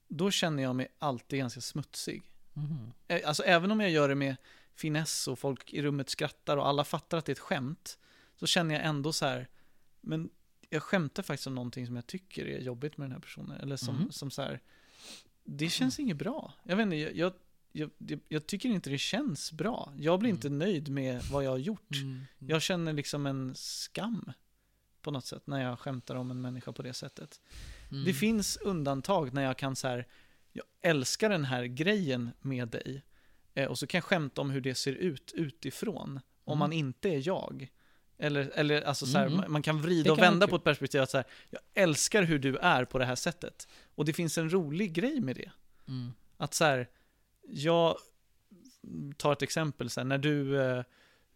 [0.09, 2.23] då känner jag mig alltid ganska smutsig.
[3.09, 4.37] Eh, Alltså även om jag gör det med
[4.75, 7.99] finess och folk i rummet skrattar och alla fattar att det är ett skämt,
[8.37, 9.49] så känner jag ändå så här,
[10.01, 10.31] men
[10.71, 13.61] jag skämtar faktiskt om någonting som jag tycker är jobbigt med den här personen.
[13.61, 14.11] Eller som, Mhm.
[14.13, 14.61] som så här,
[15.45, 16.55] det känns inget bra.
[16.65, 17.15] Jag vet inte, jag,
[17.73, 19.93] jag, jag, jag, tycker inte det känns bra.
[19.97, 20.37] Jag blir Mm.
[20.37, 21.95] inte nöjd med vad jag har gjort.
[22.03, 22.25] Mm.
[22.39, 24.33] Jag känner liksom en skam
[25.03, 27.41] på något sätt när jag skämtar om en människa på det sättet.
[27.91, 28.05] Mm.
[28.05, 30.07] Det finns undantag när jag kan så här,
[30.53, 33.03] jag älskar den här grejen med dig.
[33.55, 36.21] Eh, och så kan jag skämta om hur det ser ut utifrån.
[36.45, 36.59] Om Mm.
[36.59, 37.69] man inte är jag.
[38.19, 39.37] Eller, eller alltså så här, Mm.
[39.39, 42.39] man, man kan vrida och vända på ett perspektiv att så här, jag älskar hur
[42.39, 43.69] du är på det här sättet.
[43.95, 45.51] Och det finns en rolig grej med det.
[45.89, 46.13] Mm.
[46.37, 46.89] Att så här,
[47.49, 47.97] jag
[49.17, 50.85] tar ett exempel, så här, när du eh,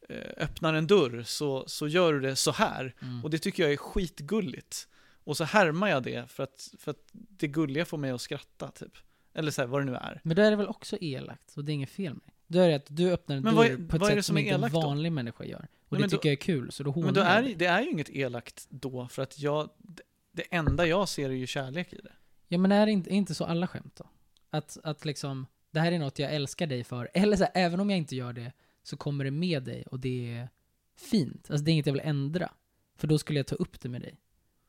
[0.09, 2.95] eh, öppnar en dörr så, så gör du det så här.
[3.03, 3.25] Mm.
[3.25, 4.89] Och det tycker jag är skitgulligt.
[5.25, 8.71] Och så härmar jag det för att, för att det gulliga får mig att skratta
[8.71, 8.93] typ.
[9.35, 10.21] Eller så här, vad det nu är.
[10.25, 12.33] Men då är det väl också elakt, och det är inget fel med det.
[12.47, 14.39] Då är det att du öppnar en Men dörr vad på ett vad sätt som
[14.39, 14.81] inte en elakt då?
[14.81, 15.59] vanlig människa gör.
[15.59, 17.55] Och Nej, det men då- tycker jag är kul, så då hånar Men då är,
[17.57, 20.03] det är ju inget elakt då, för att jag, det-
[20.33, 22.13] det enda jag ser är ju kärlek i det.
[22.49, 24.09] Ja men är det inte, är inte så alla skämt då?
[24.51, 27.11] Att, att liksom, det här är något jag älskar dig för.
[27.15, 28.53] Eller så här, även om jag inte gör det,
[28.83, 30.49] så kommer det med dig och det är
[30.97, 31.51] fint.
[31.51, 32.51] Alltså det är inget jag vill ändra.
[32.97, 34.19] För då skulle jag ta upp det med dig.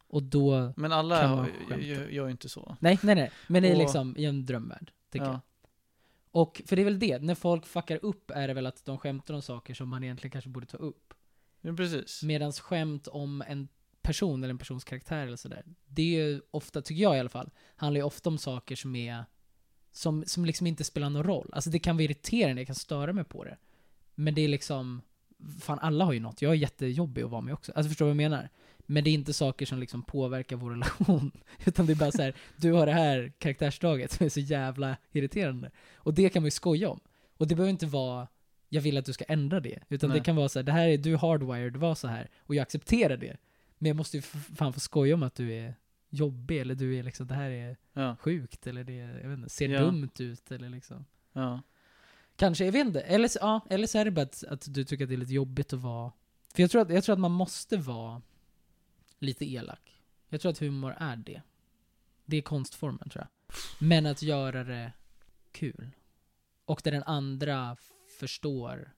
[0.08, 1.78] Och då, Men alla Kan man skämta.
[1.80, 2.78] gör gör ju inte så.
[2.80, 3.32] nej nej nej.
[3.48, 5.36] Men är Och- liksom i en drömvärld, tycker jag.
[5.36, 5.42] Ja.
[6.32, 8.98] Och, för det är väl det, när folk fuckar upp är det väl att de
[8.98, 11.14] skämtar om saker som man egentligen kanske borde ta upp.
[11.62, 12.24] Men precis.
[12.24, 13.68] Medans skämt om en
[14.02, 15.64] person eller en persons karaktär eller sådär.
[15.88, 18.96] Det är ju ofta, tycker jag i alla fall, handlar ju ofta om saker som
[18.96, 19.26] är
[19.92, 21.50] som, som liksom inte spelar någon roll.
[21.54, 23.58] Alltså det kan vara irriterande, jag kan störa mig på det.
[24.16, 25.02] Men det är liksom,
[25.62, 26.42] fan alla har ju något.
[26.42, 27.72] Jag är jättejobbig att vara med också.
[27.76, 28.50] Alltså förstår du vad jag menar?
[28.86, 31.32] Men det är inte saker som liksom påverkar vår relation.
[31.66, 34.98] Utan det är bara så här, du har det här karaktärsdraget som är så jävla
[35.12, 35.72] irriterande.
[35.96, 37.00] Och det kan man ju skoja om.
[37.38, 38.28] Och det behöver inte vara,
[38.70, 39.80] jag vill att du ska ändra det.
[39.90, 40.20] Utan Nej.
[40.20, 42.30] det kan vara så här, det här är du hardwired, var så här.
[42.40, 43.38] Och jag accepterar det.
[43.78, 44.22] Men jag måste ju
[44.58, 45.76] fan få skoja om att du är
[46.10, 48.16] jobbig, eller du är liksom, det här är Ja.
[48.20, 49.80] sjukt, eller det är, jag vet inte, ser Ja.
[49.82, 51.06] dumt ut, eller liksom.
[51.34, 51.62] Ja.
[52.36, 53.02] Kanske, jag vet inte.
[53.02, 55.34] Eller, ja, eller så är det bara att, att du tycker att det är lite
[55.34, 56.12] jobbigt att vara...
[56.56, 58.22] För jag tror, att, jag tror att man måste vara
[59.20, 60.02] lite elak.
[60.30, 61.42] Jag tror att humor är det.
[62.26, 63.56] Det är konstformen tror jag.
[63.80, 64.92] Men att göra det
[65.52, 65.92] kul.
[66.66, 67.78] Och där den andra
[68.20, 68.92] förstår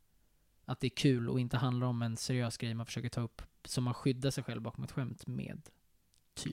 [0.65, 3.41] att det är kul och inte handlar om en seriös grej man försöker ta upp
[3.65, 5.69] som man skyddar sig själv bakom ett skämt med.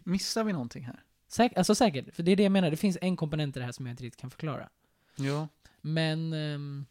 [0.05, 1.03] Missar vi någonting här?
[1.29, 2.71] Säk, alltså säkert, för det är det jag menar.
[2.71, 4.69] Det finns en komponent i det här som jag inte riktigt kan förklara.
[5.17, 5.49] Ja.
[5.81, 6.87] Men ehm,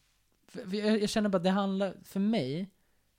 [0.48, 2.70] för, för jag, jag känner bara att det handlar, för mig,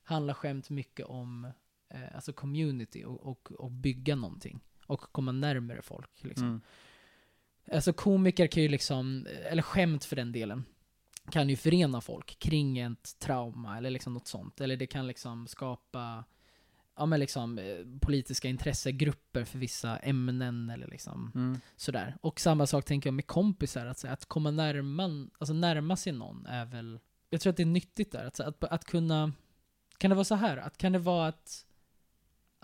[0.02, 1.52] handlar skämt mycket om
[1.94, 4.60] eh, alltså community och, och, och bygga någonting.
[4.86, 6.10] Och komma närmare folk.
[6.24, 6.46] Liksom.
[6.46, 6.60] Mm.
[7.72, 10.64] Alltså komiker kan ju liksom, eller skämt för den delen,
[11.30, 14.60] kan ju förena folk kring ett trauma eller liksom något sånt.
[14.60, 16.24] Eller det kan liksom skapa
[16.96, 21.60] ja, men liksom, eh, politiska intressegrupper för vissa ämnen eller liksom Mm.
[21.76, 22.16] sådär.
[22.20, 26.46] Och samma sak tänker jag med kompisar, att, att komma närma, alltså närma sig någon
[26.46, 27.00] är väl,
[27.30, 29.32] jag tror att det är nyttigt där, att, att, att kunna,
[29.98, 31.66] kan det vara så här, att kan det vara att,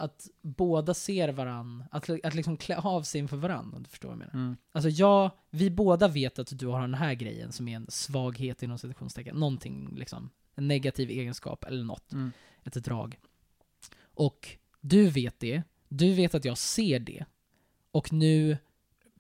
[0.00, 4.08] att båda ser varann, att, att liksom klä av sig inför varann, om du förstår
[4.08, 4.44] vad jag menar.
[4.46, 4.56] Mm.
[4.72, 8.62] Alltså jag, vi båda vet att du har den här grejen som är en svaghet
[8.62, 12.32] inom citationstecken, någonting liksom, en negativ egenskap eller något Mm.
[12.64, 13.18] ett drag.
[14.02, 14.48] Och
[14.80, 17.24] du vet det, du vet att jag ser det.
[17.92, 18.58] Och nu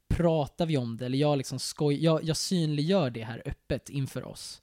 [0.08, 4.24] pratar vi om det, eller jag liksom skoj, jag, jag synliggör det här öppet inför
[4.24, 4.62] oss.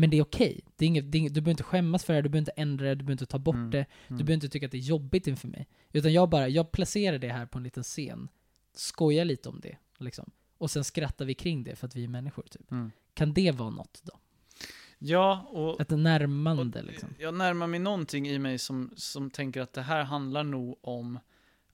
[0.00, 0.60] Men det är okej.
[0.76, 2.50] Det är inget, det är inget, du behöver inte skämmas för det du behöver inte
[2.62, 3.70] ändra det, du behöver inte ta bort Mm.
[3.70, 4.18] det, du Mm.
[4.26, 5.68] behöver inte tycka att det är jobbigt inför mig.
[5.92, 8.28] Utan jag bara, jag placerar det här på en liten scen,
[8.74, 10.30] skojar lite om det, liksom.
[10.58, 12.70] Och sen skrattar vi kring det för att vi är människor, typ.
[12.70, 12.90] Mm.
[13.14, 14.12] Kan det vara något då?
[14.98, 17.08] Ja, och Ett närmande, Och liksom.
[17.18, 21.18] Jag närmar mig någonting i mig som, som tänker att det här handlar nog om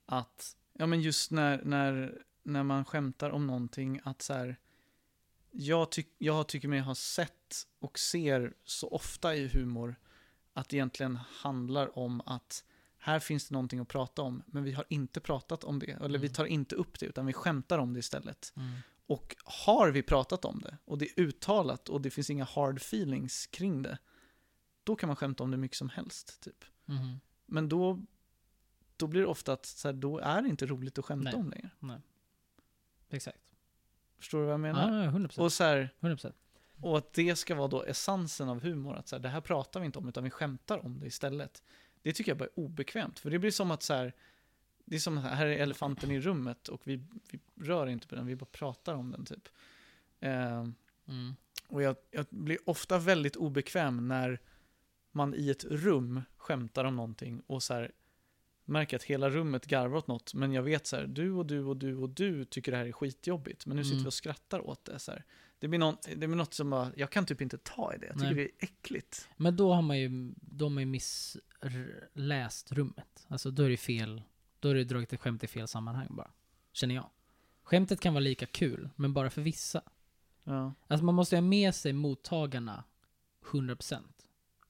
[0.05, 4.57] att, ja men just när, när, när man skämtar om någonting, att så här,
[5.57, 9.95] jag, tyck, jag tycker mig ha sett och ser så ofta i humor
[10.53, 12.63] att det egentligen handlar om att
[12.97, 16.19] här finns det någonting att prata om, men vi har inte pratat om det, eller
[16.19, 16.33] vi Mm.
[16.33, 18.53] tar inte upp det, utan vi skämtar om det istället.
[18.55, 18.77] Mm.
[19.07, 22.77] Och har vi pratat om det och det är uttalat och det finns inga hard
[22.77, 23.97] feelings kring det,
[24.83, 26.41] då kan man skämta om det mycket som helst.
[26.41, 26.65] Typ.
[26.85, 27.19] Mhm.
[27.45, 28.05] Men då,
[28.97, 31.39] då blir det ofta att så här, då är det inte roligt att skämta Nej.
[31.39, 31.69] om längre.
[33.09, 33.39] Exakt.
[34.17, 34.97] Förstår du vad jag menar?
[34.97, 35.39] Ja, ja, 100%.
[35.39, 36.33] Och så här, 100%.
[36.81, 39.79] Och att det ska vara då essensen av humor, att så här, det här pratar
[39.79, 41.63] vi inte om utan vi skämtar om det istället.
[42.01, 44.13] Det tycker jag bara är obekvämt, för det blir som att så här,
[44.85, 48.25] det är som här är elefanten i rummet och vi, vi rör inte på den,
[48.25, 49.49] vi bara pratar om den typ.
[50.19, 50.65] Eh,
[51.07, 51.35] Mm.
[51.67, 54.39] och jag, jag blir ofta väldigt obekväm när
[55.11, 57.91] man i ett rum skämtar om någonting och så här
[58.65, 61.63] märker att hela rummet garvar åt något, men jag vet så här, du och du
[61.63, 64.03] och du och du tycker det här är skitjobbigt, men nu sitter Mm.
[64.03, 64.99] vi och skrattar åt det.
[64.99, 65.25] Så här.
[65.59, 68.05] Det, blir någon, det blir något som bara, jag kan typ inte ta i det,
[68.07, 68.35] jag tycker Nej.
[68.35, 69.29] det är äckligt.
[69.37, 73.25] Men då har man ju, då har man ju missläst rummet.
[73.27, 74.21] Alltså då är det fel,
[74.59, 76.31] då är det dragit ett skämt i fel sammanhang bara.
[76.71, 77.09] Känner jag.
[77.63, 79.81] Skämtet kan vara lika kul, men bara för vissa.
[80.43, 80.73] Ja.
[80.87, 82.83] Alltså man måste ha med sig mottagarna
[83.51, 84.01] 100%.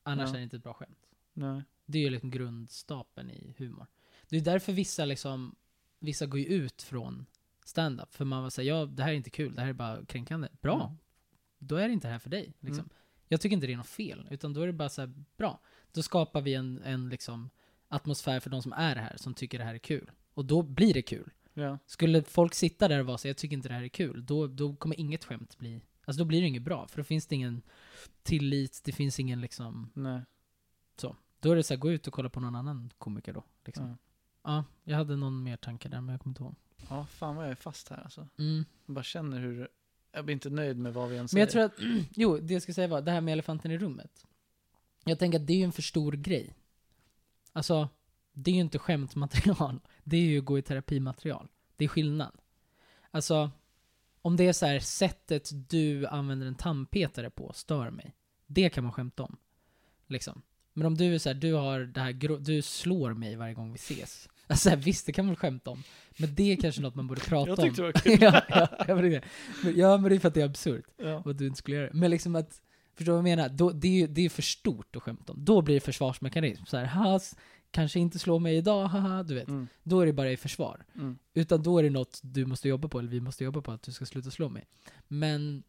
[0.03, 0.33] Annars Ja.
[0.33, 0.99] är det inte ett bra skämt.
[1.33, 1.63] Nej.
[1.85, 3.87] Det är ju liksom grundstapeln i humor.
[4.29, 5.55] Det är därför vissa liksom,
[5.99, 7.25] vissa går ju ut från
[7.65, 8.15] stand-up.
[8.15, 10.47] För man var säga ja det här är inte kul, det här är bara kränkande.
[10.61, 10.85] Bra.
[10.85, 10.97] Mm.
[11.59, 12.53] Då är det inte det här för dig.
[12.59, 12.79] Liksom.
[12.79, 12.89] Mm.
[13.27, 15.59] Jag tycker inte det är något fel, utan då är det bara så här, bra.
[15.91, 17.49] Då skapar vi en, en liksom
[17.87, 20.11] atmosfär för de som är här, som tycker det här är kul.
[20.33, 21.31] Och då blir det kul.
[21.53, 21.79] Ja.
[21.85, 24.47] Skulle folk sitta där och vara så jag tycker inte det här är kul, då,
[24.47, 26.87] då kommer inget skämt bli, alltså då blir det inget bra.
[26.87, 27.61] För då finns det ingen
[28.23, 30.21] tillit, det finns ingen liksom, Nej.
[31.45, 33.43] Då är det så här, gå ut och kolla på någon annan komiker då.
[33.65, 33.87] Liksom.
[33.89, 33.95] Ja.
[34.43, 36.55] Ja, jag hade någon mer tanke där, men jag kommer inte ihåg.
[36.89, 38.27] ja, fan vad jag är fast här alltså.
[38.37, 38.65] Mm.
[38.85, 39.67] Jag bara känner hur,
[40.11, 41.45] jag blir inte nöjd med vad vi än Men säger.
[41.45, 41.73] jag tror att,
[42.15, 44.25] jo, det jag ska säga var, det här med elefanten i rummet.
[45.03, 46.55] Jag tänker att det är ju en för stor grej.
[47.53, 47.89] Alltså,
[48.33, 49.79] det är ju inte skämtmaterial.
[50.03, 51.47] Det är ju gå i terapimaterial.
[51.75, 52.37] Det är skillnad.
[53.11, 53.51] Alltså,
[54.21, 58.15] om det är så här, sättet du använder en tandpetare på stör mig.
[58.47, 59.37] Det kan man skämta om.
[60.07, 60.41] Liksom.
[60.77, 63.71] Men om du är så här, du har det här, du slår mig varje gång
[63.71, 64.29] vi ses.
[64.47, 65.83] Alltså visst, det kan man skämta om.
[66.17, 67.65] Men det är kanske något man borde prata Jag om.
[67.65, 68.17] tyckte det var kul.
[68.21, 68.41] ja,
[68.87, 69.23] ja, men det
[69.75, 70.85] ja, men det är för att det är absurt.
[70.97, 71.23] Ja.
[71.25, 71.93] Att du inte skulle göra det.
[71.93, 72.61] Men liksom att,
[72.95, 73.49] förstår du vad jag menar?
[73.49, 75.45] Då, det, är ju, det är för stort att skämta om.
[75.45, 76.65] Då blir det försvarsmekanism.
[76.65, 77.35] Så här, haha, s-
[77.71, 79.47] kanske inte slå mig idag, haha, du vet.
[79.47, 79.67] Mm.
[79.83, 80.85] Då är det bara i försvar.
[80.95, 81.17] Mm.
[81.33, 83.81] Utan då är det något du måste jobba på, eller vi måste jobba på, att
[83.81, 84.65] du ska sluta slå mig.
[85.07, 85.63] Men,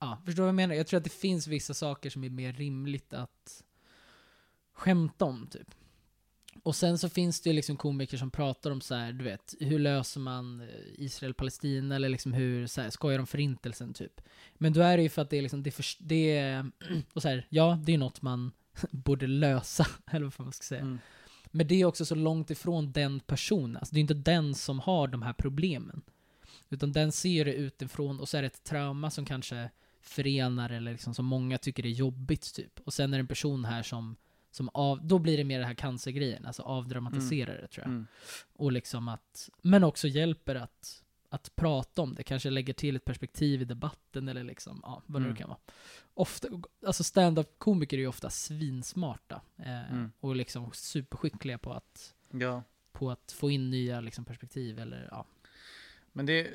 [0.00, 0.74] ja, förstår du vad jag menar?
[0.74, 3.62] Jag tror att det finns vissa saker som är mer rimligt att
[4.82, 5.74] skämta om, typ.
[6.62, 9.54] Och sen så finns det ju liksom komiker som pratar om så här, du vet,
[9.60, 14.20] hur löser man eh, Israel-Palestina, eller liksom hur, så här, skojar om förintelsen, typ.
[14.54, 16.70] Men då är det ju för att det är liksom, det för, det är
[17.12, 18.52] och så här, ja, det är något man
[18.90, 20.80] borde lösa, eller vad man ska säga.
[20.80, 20.98] Mm.
[21.50, 23.76] Men det är också så långt ifrån den personen.
[23.76, 26.02] Alltså det är inte den som har de här problemen.
[26.70, 30.92] Utan den ser det utifrån och så är det ett trauma som kanske förenar eller
[30.92, 32.80] liksom som många tycker är jobbigt typ.
[32.84, 34.16] Och sen är det en person här som,
[34.52, 37.90] som av, då blir det mer det här cancergrejen, alltså avdramatiserar det tror jag.
[37.92, 38.06] Mm.
[38.52, 43.04] Och liksom att, men också hjälper att, att prata om det, kanske lägger till ett
[43.04, 45.36] perspektiv i debatten eller liksom, ja, vad det nu Mm.
[45.36, 45.58] kan vara.
[46.14, 46.48] Ofta,
[46.86, 49.40] alltså stand-up-komiker är ju ofta svinsmarta.
[49.56, 50.12] Eh, Mm.
[50.20, 52.62] Och liksom superskickliga på att, Ja.
[52.92, 55.26] på att få in nya liksom, perspektiv eller ja.
[56.12, 56.50] Men det,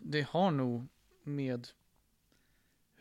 [0.00, 0.88] det har nog
[1.22, 1.68] med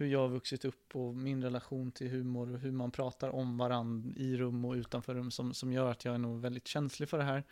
[0.03, 3.57] hur jag har vuxit upp och min relation till humor och hur man pratar om
[3.57, 7.09] varandra i rum och utanför rum som, som gör att jag är nog väldigt känslig
[7.09, 7.43] för det här.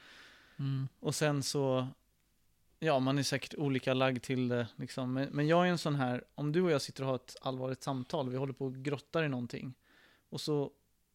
[0.59, 0.87] Mm.
[0.99, 1.87] Och sen så,
[2.79, 5.13] ja man är säkert olika lagd till det liksom.
[5.13, 7.35] Men, men jag är en sån här, om du och jag sitter och har ett
[7.41, 9.73] allvarligt samtal, vi håller på och grottar i någonting.
[10.29, 10.71] Och så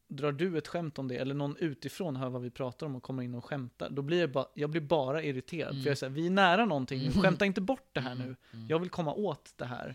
[0.09, 3.03] drar du ett skämt om det, eller någon utifrån hör vad vi pratar om och
[3.03, 3.91] kommer in och skämtar.
[3.91, 5.71] Då blir jag bara, jag blir bara irriterad.
[5.71, 5.83] Mm.
[5.83, 7.23] För jag är såhär, vi är nära någonting nu, Mm.
[7.23, 8.37] skämta inte bort det här nu.
[8.53, 8.67] Mm.
[8.69, 9.95] Jag vill komma åt det här.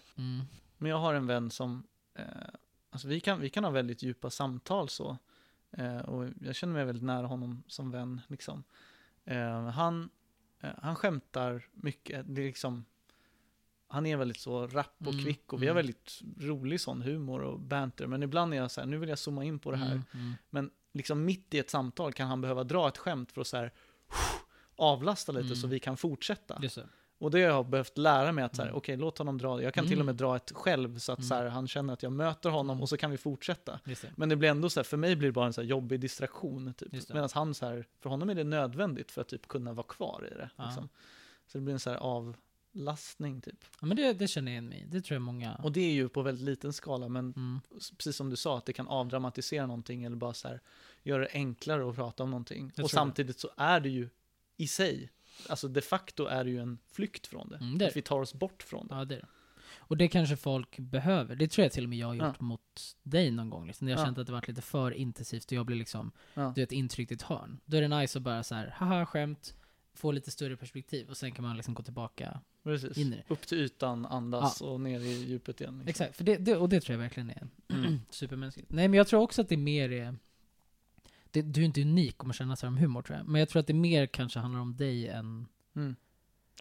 [0.82, 0.84] Mm.
[0.84, 1.84] Men jag har en vän som,
[2.16, 2.26] eh,
[2.90, 5.18] alltså vi kan, vi kan ha väldigt djupa samtal så.
[5.72, 8.64] Eh, och jag känner mig väldigt nära honom som vän liksom.
[9.26, 10.10] Eh, han,
[10.60, 12.86] eh, han skämtar mycket, det är liksom,
[13.88, 15.76] han är väldigt så rapp och Mm, kvick och vi har mm.
[15.76, 18.08] väldigt rolig sån humor och banter.
[18.08, 19.92] Men ibland är jag så här, nu vill jag zooma in på det här.
[19.92, 20.04] Mm.
[20.14, 20.34] Mm.
[20.50, 23.58] Men liksom mitt i ett samtal kan han behöva dra ett skämt för att så
[23.58, 23.74] här,
[24.76, 25.56] avlasta lite Mm.
[25.56, 26.60] så vi kan fortsätta.
[26.60, 26.88] Det.
[27.22, 28.78] Och det har jag behövt lära mig att så här, Mm.
[28.78, 29.62] okej låt honom dra.
[29.64, 30.18] Jag kan till och med Mm.
[30.18, 31.28] dra ett själv så att Mm.
[31.28, 32.82] så här, han känner att jag möter honom Mm.
[32.82, 33.80] och så kan vi fortsätta.
[33.86, 34.04] Det.
[34.16, 36.74] Men det blir ändå så här, för mig blir det bara en så jobbig distraktion.
[36.74, 37.10] Typ.
[37.10, 40.28] Medan han så här, för honom är det nödvändigt för att typ kunna vara kvar
[40.32, 40.50] i det.
[40.66, 40.90] Liksom.
[41.48, 43.66] Så det blir en så här avlastning typ.
[43.82, 44.86] Ja men det, det känner jag igen mig.
[44.90, 45.56] Det tror jag många...
[45.64, 47.60] Och det är ju på väldigt liten skala, men Mm.
[47.98, 50.60] precis som du sa, att det kan avdramatisera någonting eller bara så
[51.04, 52.62] göra det enklare att prata om någonting.
[52.64, 52.90] Jag Och tror det.
[52.90, 54.10] samtidigt så är det ju
[54.58, 55.10] i sig,
[55.50, 57.56] alltså de facto är det ju en flykt från det.
[57.58, 58.96] Mm, det att vi tar oss bort från det.
[58.96, 59.28] Ja, det är det.
[59.78, 61.36] Och det kanske folk behöver.
[61.36, 62.46] Det tror jag till och med jag har gjort Ja.
[62.46, 63.68] mot dig någon gång.
[63.68, 63.86] Liksom.
[63.86, 64.06] När jag Ja.
[64.06, 66.52] känt att det varit lite för intensivt och jag blir liksom, Ja.
[66.56, 67.60] du vet, intryckt i ett hörn.
[67.66, 69.56] Då är det nice att bara så här, haha, skämt.
[69.94, 72.98] få lite större perspektiv och sen kan man liksom gå tillbaka Precis.
[72.98, 73.34] in i det.
[73.34, 75.74] Upp till ytan, andas och ner i djupet igen.
[75.74, 75.90] Liksom.
[75.90, 78.00] Exakt, för det, det, och det tror jag verkligen är Mm.
[78.10, 78.72] supermänskligt.
[78.72, 80.16] Nej men jag tror också att det mer är,
[81.32, 83.50] det, du är inte unik om man känner sig om humor tror jag, men jag
[83.50, 85.96] tror att det mer kanske handlar om dig än, Mm.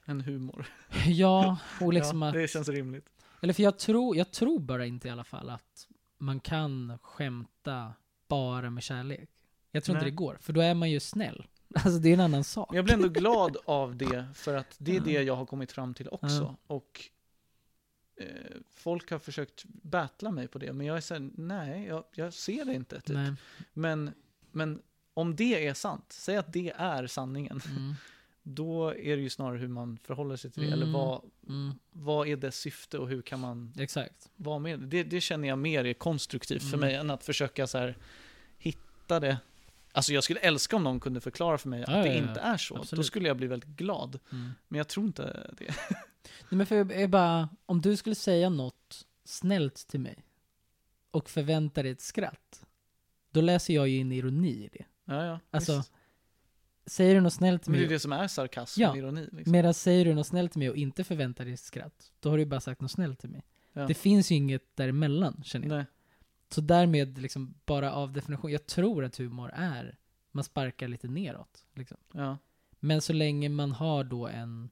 [0.04, 0.66] En humor.
[1.06, 3.08] ja, och liksom ja, att, det känns rimligt.
[3.42, 5.88] eller för jag tror, jag tror bara inte i alla fall att
[6.18, 7.92] man kan skämta
[8.28, 9.30] bara med kärlek.
[9.70, 10.00] Jag tror Nej.
[10.00, 11.46] inte det går, för då är man ju snäll.
[11.74, 12.74] Alltså det är en annan sak.
[12.74, 15.02] Jag blir ändå glad av det, för att det är Ja.
[15.04, 16.26] det jag har kommit fram till också.
[16.28, 16.56] Ja.
[16.66, 17.00] Och
[18.16, 18.26] eh,
[18.70, 22.64] folk har försökt battla mig på det, men jag är såhär, nej, jag, jag ser
[22.64, 23.00] det inte.
[23.00, 23.16] Typ.
[23.72, 24.10] Men,
[24.52, 24.82] men
[25.14, 27.94] om det är sant, säg att det är sanningen, Mm.
[28.42, 30.82] då är det ju snarare hur man förhåller sig till det, Mm.
[30.82, 31.72] eller vad, Mm.
[31.92, 34.30] vad är dess syfte och hur kan man Exakt.
[34.36, 35.02] vara med det?
[35.02, 36.80] Det känner jag mer är konstruktivt för Mm.
[36.80, 37.96] mig än att försöka så här
[38.58, 39.38] hitta det.
[39.92, 42.28] Alltså jag skulle älska om någon kunde förklara för mig Ja, att det ja, ja.
[42.28, 42.74] inte är så.
[42.74, 43.06] Då Absolut.
[43.06, 44.18] skulle jag bli väldigt glad.
[44.32, 44.50] Mm.
[44.68, 45.74] Men jag tror inte det.
[46.48, 50.24] Nej men för jag bara, om du skulle säga något snällt till mig
[51.10, 52.66] och förvänta dig ett skratt,
[53.30, 54.84] då läser jag ju in ironi i det.
[55.04, 55.92] Ja, ja, Alltså, visst.
[56.86, 58.90] Säger du något snällt till Men det är mig, det som är sarkasm Ja.
[58.90, 59.28] och ironi.
[59.32, 59.52] Liksom.
[59.52, 62.44] medan säger du något snällt till mig och inte förväntar dig skratt, då har du
[62.46, 63.42] bara sagt något snällt till mig.
[63.72, 63.86] Ja.
[63.86, 65.76] Det finns ju inget däremellan, känner jag.
[65.76, 65.84] Nej.
[66.48, 69.98] Så därmed, liksom, bara av definition, jag tror att humor är,
[70.32, 71.64] man sparkar lite neråt.
[71.74, 71.96] Liksom.
[72.12, 72.38] Ja.
[72.80, 74.70] Men så länge man har då en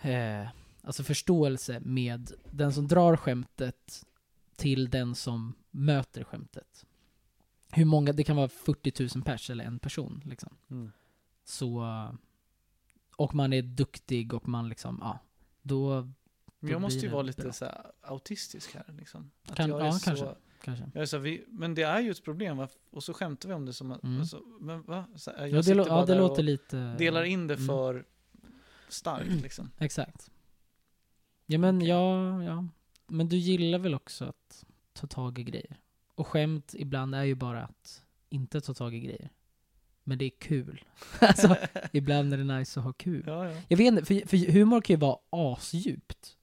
[0.00, 0.48] eh,
[0.82, 4.04] alltså förståelse med den som drar skämtet
[4.56, 6.86] till den som möter skämtet.
[7.74, 10.56] Hur många, det kan vara 40 000 pers eller en person liksom.
[10.70, 10.92] Mm.
[11.44, 11.84] Så,
[13.16, 15.18] och man är duktig och man liksom, ja,
[15.62, 16.08] då
[16.60, 17.52] Men jag måste ju vara lite bra.
[17.52, 18.94] så här, autistisk här.
[18.98, 19.30] Liksom.
[19.48, 20.34] Att Kan- jag är ja, så, kanske.
[20.62, 20.90] kanske.
[20.94, 22.68] Jag är så här, vi, men det är ju ett problem, va?
[22.90, 24.20] och så skämtar vi om det som att, Mm.
[24.20, 25.04] alltså, men va?
[25.16, 26.94] Så här, jag Ja, det, bara ja, det låter lite...
[26.98, 27.66] delar in det Mm.
[27.66, 28.04] för
[28.88, 29.70] starkt liksom.
[29.78, 30.30] Exakt.
[31.46, 32.68] Ja men ja, ja.
[33.06, 35.76] Men du gillar väl också att ta tag i grejer?
[36.14, 39.30] Och skämt ibland är ju bara att inte ta tag i grejer.
[40.04, 40.84] Men det är kul.
[41.20, 41.56] alltså,
[41.92, 43.24] ibland är det nice att ha kul.
[43.26, 43.60] Ja, ja.
[43.68, 46.36] Jag vet inte, för, för humor kan ju vara asdjupt.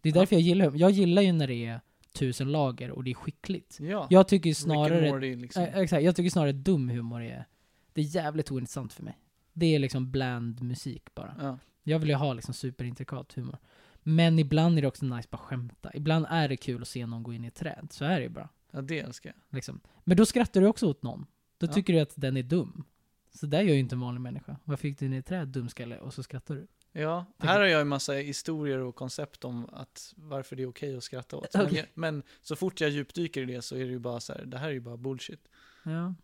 [0.00, 0.20] Det är Ja.
[0.20, 0.80] därför jag gillar humor.
[0.80, 1.80] Jag gillar ju när det är
[2.12, 3.78] tusen lager och det är skickligt.
[3.80, 4.06] ja.
[4.10, 5.10] Jag tycker snarare...
[5.10, 5.62] Morty, liksom.
[5.62, 7.44] Eh, exakt, jag tycker snarare dum humor är...
[7.92, 9.18] Det är jävligt ointressant för mig.
[9.52, 11.34] Det är liksom bland musik bara.
[11.40, 11.58] ja.
[11.86, 13.58] Jag vill ju ha liksom superintrikat humor.
[14.02, 15.90] Men ibland är det också nice bara skämta.
[15.94, 17.88] Ibland är det kul att se någon gå in i ett träd.
[17.90, 18.48] Så är det ju bara.
[18.74, 19.56] Ja, det älskar jag.
[19.56, 19.80] Liksom.
[20.04, 21.26] Men då skrattar du också åt någon.
[21.58, 21.72] Då Ja.
[21.72, 22.84] tycker du att den är dum.
[23.32, 24.56] Så där gör ju inte en vanlig människa.
[24.64, 26.66] Varför gick du in i träd dumskalle och så skrattar du?
[26.92, 30.96] Ja, här har jag en massa historier och koncept om att varför det är okej
[30.96, 31.54] att skratta åt.
[31.54, 34.32] Men, jag, men så fort jag djupdyker i det så är det ju bara så
[34.32, 35.48] här, det här är ju bara bullshit.
[35.84, 36.14] Ja.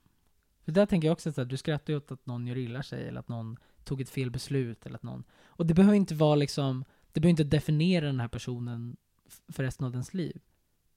[0.64, 3.08] För där tänker jag också att du skrattar ju åt att någon gör illa sig
[3.08, 5.24] eller att någon tog ett fel beslut eller att någon...
[5.44, 6.84] Och det behöver inte vara liksom...
[7.12, 8.96] Det behöver inte definiera den här personen
[9.48, 10.40] för resten av dens liv.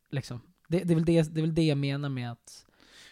[0.09, 0.41] Liksom.
[0.67, 2.65] Det, det, är väl det, det är väl det jag menar med att...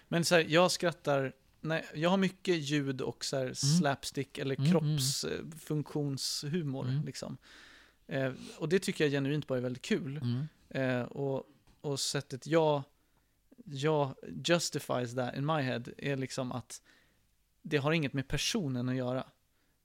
[0.07, 4.55] Men så här, jag skrattar, nej, jag har mycket ljud och så här slapstick eller
[4.59, 7.05] Mm, kroppsfunktionshumor Mm.
[7.05, 7.37] liksom.
[8.07, 10.17] Eh, och det tycker jag genuint bara är väldigt kul.
[10.17, 10.47] Mm.
[10.69, 11.43] Eh, och,
[11.81, 12.83] och sättet jag,
[13.65, 14.15] jag
[14.45, 16.81] justifies that in my head är liksom att
[17.61, 19.23] det har inget med personen att göra.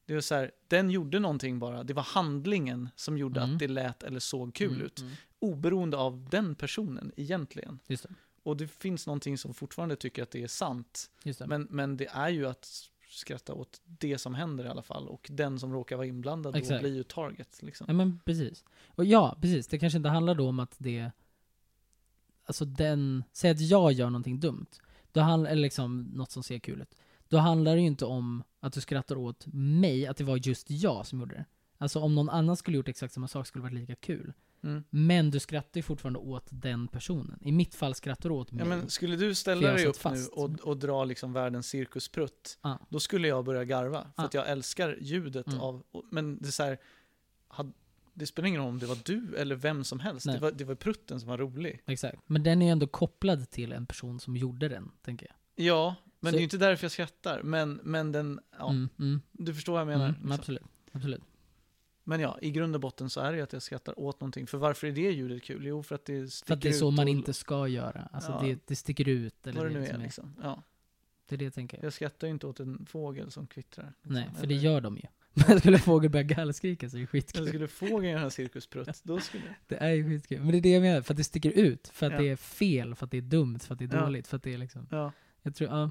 [0.07, 1.85] Det är så här, den gjorde någonting bara.
[1.85, 3.53] Det var handlingen som gjorde Mm.
[3.53, 5.01] att det lät eller såg kul Mm, ut.
[5.01, 5.13] mm.
[5.39, 7.79] Oberoende av den personen egentligen.
[7.87, 8.15] Just det.
[8.43, 11.11] Och det finns någonting som fortfarande tycker att det är sant.
[11.23, 11.47] Det.
[11.47, 15.09] Men, men det är ju att skratta åt det som händer i alla fall.
[15.09, 17.63] Och den som råkar vara inblandad då blir ju target.
[17.63, 17.85] Liksom.
[17.89, 18.65] Ja men precis.
[18.87, 19.67] Och ja, precis.
[19.67, 21.11] Det kanske inte handlar då om att det...
[22.45, 23.25] Alltså den...
[23.33, 24.67] Säg att jag gör någonting dumt.
[25.13, 26.95] Då handlar, eller liksom något som ser kul ut.
[27.29, 30.71] Då handlar det ju inte om att du skrattar åt mig, att det var just
[30.71, 31.45] jag som gjorde det.
[31.79, 34.33] Alltså om någon annan skulle gjort exakt samma sak skulle det varit lika kul.
[34.67, 34.85] Mm.
[34.91, 37.39] Men du skrattar ju fortfarande åt den personen.
[37.43, 38.59] I mitt fall skrattar du åt mig.
[38.65, 40.31] Ja, men skulle du ställa dig upp fast.
[40.37, 42.79] nu och, och dra liksom världens cirkusprutt, Ja.
[42.89, 44.01] då skulle jag börja garva.
[44.03, 44.25] För Ja.
[44.25, 45.61] att jag älskar ljudet Mm.
[45.61, 46.79] av, men det är så här,
[47.49, 47.73] had,
[48.15, 50.27] det spelar ingen roll om det var du eller vem som helst.
[50.27, 51.83] Det var, det var prutten som var rolig.
[51.87, 52.19] Exakt.
[52.27, 55.67] Men den är ju ändå kopplad till en person som gjorde den, tänker jag.
[55.67, 57.43] Ja, men Så- det är ju inte därför jag skrattar.
[57.43, 60.05] Men, men den, ja, Mm, mm, du förstår vad jag menar.
[60.09, 60.33] mm, liksom.
[60.33, 60.63] absolut.
[60.93, 61.23] Absolut.
[62.09, 64.47] Men ja, i grund och botten så är det ju att jag skrattar åt någonting.
[64.47, 65.67] För varför är det ljudet kul?
[65.67, 67.69] Jo, för att det sticker För att det är så ut man och- inte ska
[67.69, 68.09] göra.
[68.13, 68.41] Alltså Ja.
[68.47, 69.47] det, det sticker ut.
[69.47, 70.35] Eller Vad det nu som är liksom.
[70.43, 70.63] Ja.
[71.29, 71.79] Det är det jag tänker.
[71.83, 73.93] Jag skrattar ju inte åt en fågel som kvittrar.
[74.03, 74.15] Liksom.
[74.15, 75.03] Nej, för det Eller- gör de ju.
[75.49, 77.49] Men skulle fågel börja gallskrika så är det skitkul.
[77.49, 79.43] skulle fågeln göra en cirkusprutt, då skulle...
[79.67, 80.41] Det är ju skitkul.
[80.41, 81.89] Men det är det jag menar, för att det sticker ut.
[81.89, 82.19] För att Ja.
[82.19, 84.43] det är fel, för att det är dumt, för att det är dåligt, för att
[84.43, 84.87] det är liksom...
[84.91, 85.13] Ja.
[85.43, 85.91] Jag tror, ja.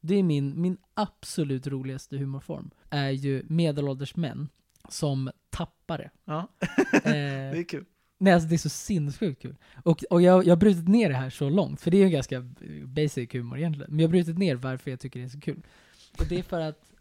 [0.00, 2.70] Det är min, min absolut roligaste humorform.
[2.90, 4.48] Är ju medelålders män
[4.88, 6.10] som tappare.
[6.24, 7.84] Ja, Eh, det är kul.
[8.18, 9.56] Nej, alltså det är så sinnessjukt kul.
[9.82, 12.10] Och, och jag, jag har brutit ner det här så långt, för det är ju
[12.10, 12.40] ganska
[12.84, 13.90] basic humor egentligen.
[13.90, 15.62] Men jag har brutit ner varför jag tycker det är så kul.
[16.18, 16.92] Och det är för att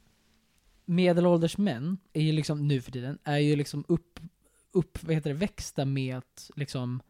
[0.86, 4.20] medelålders män är ju liksom, nu för tiden, är ju liksom upp,
[4.72, 7.02] upp vad heter det, växta med att liksom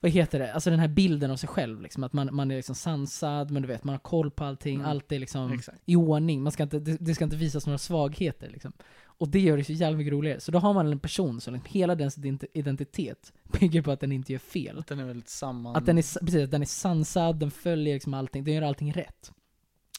[0.00, 0.52] vad heter det?
[0.54, 3.62] Alltså den här bilden av sig själv, liksom, att man, man är liksom sansad, men
[3.62, 4.86] du vet, man har koll på allting, Mm.
[4.86, 5.82] allt är liksom Exakt.
[5.86, 8.72] i ordning, man ska inte, det, det ska inte visas några svagheter liksom.
[9.18, 10.40] Och det gör det så jävla mycket roligare.
[10.40, 14.00] Så då har man en person som liksom, hela dens ident- identitet bygger på att
[14.00, 14.78] den inte gör fel.
[14.78, 15.76] Att den är väldigt samman...
[15.76, 18.92] Att den är, precis, att den är sansad, den följer liksom allting, den gör allting
[18.92, 19.32] rätt.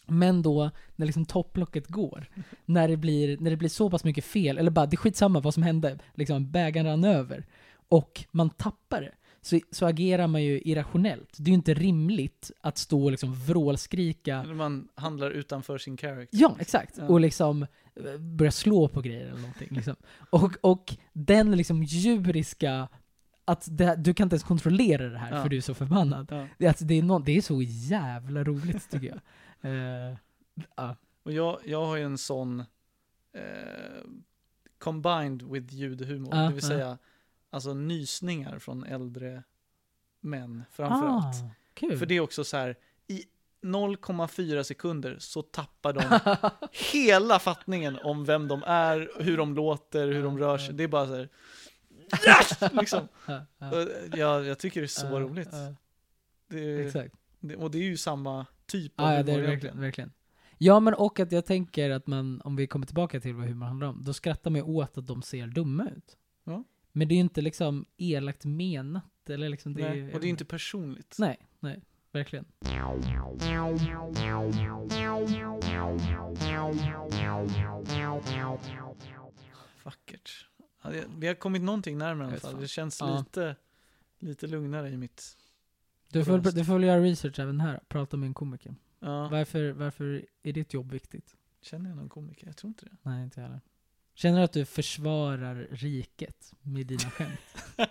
[0.07, 2.29] Men då, när liksom topplocket går,
[2.65, 5.39] när det, blir, när det blir så pass mycket fel, eller bara det är skitsamma
[5.39, 7.45] vad som hände, liksom bägaren rann över,
[7.89, 9.11] och man tappar det,
[9.41, 11.35] så, så agerar man ju irrationellt.
[11.37, 16.37] Det är ju inte rimligt att stå och liksom vrålskrika Man handlar utanför sin character.
[16.41, 16.97] Ja, exakt.
[16.97, 17.07] Ja.
[17.07, 17.63] Och liksom
[17.95, 19.67] eh, börja slå på grejer eller någonting.
[19.71, 19.95] Liksom.
[20.29, 22.87] Och, och den liksom djuriska,
[23.45, 25.41] att det, du kan inte ens kontrollera det här Ja.
[25.43, 26.27] för du är så förbannad.
[26.31, 26.47] Ja.
[26.57, 29.19] Det, är alltså, det, är nå- det är så jävla roligt tycker jag.
[29.61, 30.17] Eh,
[30.75, 30.95] ja.
[31.23, 32.59] Och jag, jag har ju en sån
[33.33, 34.03] eh,
[34.77, 36.97] combined with ljudhumor, det vill säga
[37.49, 39.43] alltså nysningar från äldre
[40.19, 41.35] män framförallt.
[41.43, 41.97] Ah, kul.
[41.97, 42.75] För det är också så här,
[43.07, 43.23] i
[43.61, 46.19] 0,4 sekunder så tappar de
[46.93, 50.73] hela fattningen om vem de är, hur de låter, hur de rör sig.
[50.73, 51.29] Det är bara så här,
[52.27, 52.59] yes!
[52.73, 53.07] liksom.
[53.27, 53.71] Ja, ja.
[53.71, 53.87] Och
[54.17, 55.49] Jag, jag tycker det är så Ja, roligt.
[55.51, 55.75] ja,
[56.47, 57.15] Det, exakt.
[57.39, 60.11] det, och det är ju samma typ Ja, ja, humor det är det verkligen, verkligen.
[60.57, 63.65] Ja, men och att jag tänker att man, om vi kommer tillbaka till vad humor
[63.65, 66.17] handlar om, då skrattar man ju åt att de ser dumma ut.
[66.43, 66.63] Ja.
[66.97, 70.27] Men det är ju inte liksom elakt menat, eller liksom det Nej, är, och det
[70.27, 71.15] är inte personligt.
[71.19, 72.45] Nej, nej, verkligen.
[79.83, 80.45] Vackert.
[80.83, 82.59] Ja, det- Vi har kommit någonting närmare i alla fall.
[82.61, 83.17] Det känns Ja.
[83.19, 83.55] lite,
[84.19, 85.37] lite lugnare i mitt...
[86.11, 88.75] Du får, du får väl göra research även här, prata med en komiker.
[88.99, 91.35] Ja, Varför, varför är ditt jobb viktigt?
[91.61, 92.47] känner jag någon komiker?
[92.47, 92.97] Jag tror inte det.
[93.01, 93.61] Nej, inte jag heller.
[94.17, 97.39] Känner du att du försvarar riket med dina skämt?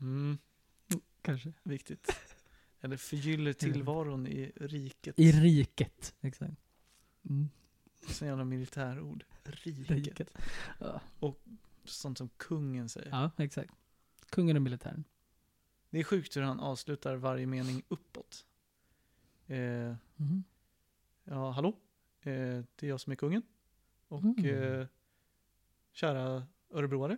[0.00, 0.38] Mm,
[1.22, 1.52] Kanske.
[1.62, 2.16] viktigt.
[2.80, 5.18] Eller förgyller tillvaron i riket.
[5.18, 6.54] I riket, exakt.
[7.28, 7.48] Mm.
[8.08, 9.24] Så jävla militärord.
[9.44, 9.90] Riket.
[9.90, 10.30] Riket.
[10.78, 11.00] Ja.
[11.84, 13.10] Sånt som kungen säger.
[13.10, 13.70] ja, exakt.
[14.30, 15.04] Kungen och militären.
[15.90, 18.46] Det är sjukt hur han avslutar varje mening uppåt.
[19.46, 20.44] Eh, Mhm.
[21.24, 21.68] ja, hallå?
[22.20, 22.32] Eh,
[22.76, 23.42] det är jag som är kungen.
[24.10, 24.80] Och Mm.
[24.80, 24.86] eh,
[25.92, 27.16] kära örebroare.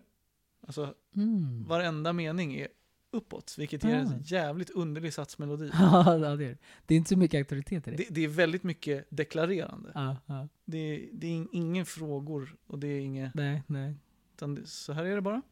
[0.67, 1.65] Alltså, Mm.
[1.65, 2.69] varenda mening är
[3.11, 4.01] uppåt, vilket ger Ah.
[4.01, 5.71] en jävligt underlig satsmelodi.
[5.73, 6.59] ja, det är det.
[6.87, 7.97] Det är inte så mycket auktoritet i det.
[7.97, 9.93] Det, det är väldigt mycket deklarerande.
[9.95, 10.49] Ja, ja.
[10.65, 13.95] Det, är- det är in- inga frågor och det är inget, Nej, nej.
[14.35, 15.43] utan så här är det bara.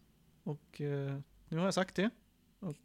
[0.43, 1.19] Och eh,
[1.49, 2.11] nu har jag sagt det.
[2.61, 2.77] Och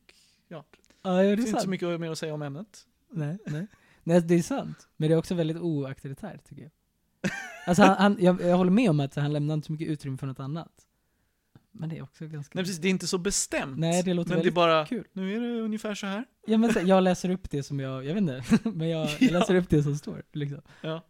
[0.47, 0.65] Ja,
[1.01, 2.87] ja det det är finns inte så mycket mer att säga om ämnet.
[3.09, 3.67] Nej, nej.
[4.03, 4.87] nej, det är sant.
[4.97, 6.71] Men det är också väldigt oauktoritärt tycker jag.
[7.65, 10.17] Alltså han, han, jag, jag håller med om att han lämnar inte så mycket utrymme
[10.17, 10.71] för något annat.
[11.71, 13.77] Men det är också ganska Nej precis, det är inte så bestämt.
[13.79, 15.07] Nej, det låter men det är väldigt bara, kul.
[15.13, 16.25] nu är det ungefär så här.
[16.47, 19.17] Ja, men så, jag läser upp det som jag, jag vet inte, men jag, jag
[19.19, 19.39] Ja.
[19.39, 20.23] läser upp det som står.
[20.33, 20.61] Liksom.
[20.81, 21.05] Ja.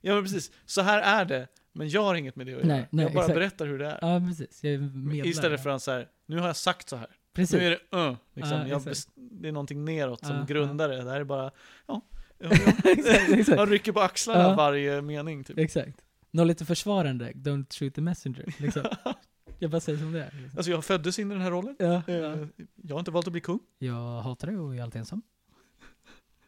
[0.00, 0.50] ja, men precis.
[0.66, 2.68] Så här är det, men jag har inget med det att göra.
[2.74, 3.34] Nej, nej, jag bara exakt.
[3.34, 3.98] berättar hur det är.
[4.00, 4.64] Ja, precis.
[4.64, 5.28] Jag är medlare.
[5.28, 7.08] Istället för att så här, nu har jag sagt så här.
[7.32, 7.60] Precis.
[7.60, 8.56] Nu är det uh, liksom.
[8.56, 11.02] Ja, jag det är någonting neråt som Ja, grundar det.
[11.02, 11.50] Det här är bara,
[11.86, 12.02] ja.
[12.40, 12.50] Ja,
[12.84, 13.56] exakt, exakt.
[13.58, 14.54] Man rycker på axlarna Ja.
[14.54, 15.58] varje mening typ.
[15.58, 16.04] Exakt.
[16.30, 18.54] Något lite försvarande, don't shoot the messenger.
[18.58, 18.84] Liksom.
[19.58, 20.30] jag bara säger som det är.
[20.40, 20.58] Liksom.
[20.58, 21.76] Alltså jag föddes in i den här rollen.
[21.78, 22.36] Ja, Eh, ja.
[22.74, 23.60] Jag har inte valt att bli kung.
[23.78, 25.22] Jag hatar det och är alltid ensam.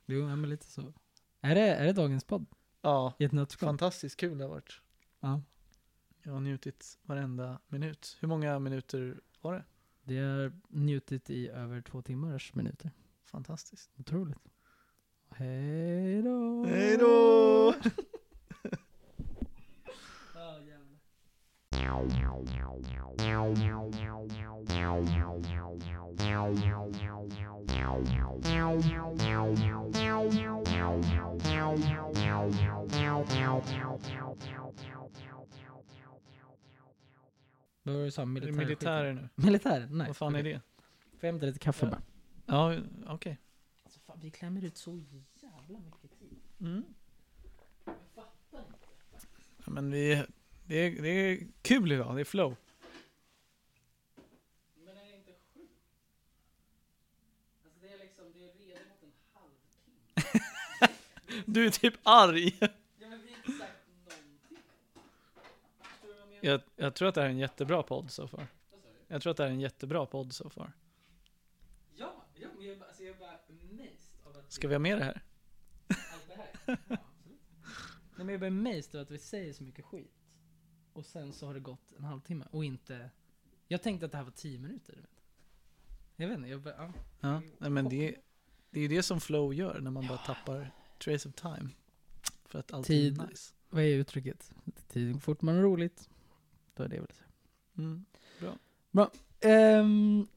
[0.06, 0.92] Jo, men lite så.
[1.40, 2.46] Är det, är det dagens podd?
[2.82, 3.66] Ja, I ett nötskal?
[3.68, 4.80] fantastiskt kul det har varit.
[5.20, 5.42] Ja.
[6.22, 8.16] Jag har njutit varenda minut.
[8.20, 9.64] Hur många minuter var det?
[10.04, 12.90] Det har njutit i över två timmars minuter.
[13.24, 13.90] Fantastiskt.
[13.98, 14.38] Otroligt.
[15.36, 16.64] Hej då!
[16.66, 17.74] Hej då!
[37.82, 38.22] Vad var det du sa?
[38.22, 39.28] Är det Militär militärer nu?
[39.34, 39.88] Militär?
[39.90, 40.06] Nej.
[40.06, 40.60] Vad fan är det?
[41.20, 41.90] Får jag hämta lite kaffe Ja.
[41.90, 42.02] bara?
[42.46, 43.32] Ja, okej.
[43.32, 43.51] Alltså,
[44.12, 45.02] fan, vi klämmer ut så
[45.34, 46.40] jävla mycket tid.
[46.60, 46.84] Mm.
[49.64, 50.24] Ja, men vi,
[50.66, 52.56] det, är, det är kul idag, det är flow.
[54.74, 55.72] Men är det inte sjukt?
[57.64, 60.94] Alltså det är liksom, det är redan mot en halvtimme.
[61.52, 62.56] Du är typ arg.
[62.60, 62.68] Ja,
[63.08, 64.38] men vi har inte sagt någonting.
[65.82, 66.44] Förstår du vad jag?
[66.54, 68.46] Jag, jag tror att det här är en jättebra podd so far.
[69.08, 70.72] Jag tror att det här är en jättebra podd so far.
[71.94, 74.74] Ja, ja men jag, är bara- alltså, jag är bara amazed av att Ska vi
[74.74, 75.22] ha med det här?
[75.88, 76.78] allt det här.
[76.88, 77.40] Ja, absolut.
[78.16, 80.12] Nej, men jag är bara amazed av att vi säger så mycket skit.
[80.92, 83.10] Och sen så har det gått en halvtimme och inte...
[83.68, 85.06] Jag tänkte att det här var tio minuter.
[86.16, 86.92] Jag vet inte, jag bara, ja.
[87.20, 88.16] Ja, nej, men det,
[88.70, 91.68] det är ju det som flow gör när man bara tappar trace of time.
[92.44, 93.20] För att allt Tid.
[93.20, 93.54] är nice.
[93.70, 94.52] Vad är uttrycket?
[94.94, 96.08] Går fort man har roligt.
[96.74, 97.24] Då är det väl så.
[97.80, 98.04] Mm.
[99.44, 100.28] Um,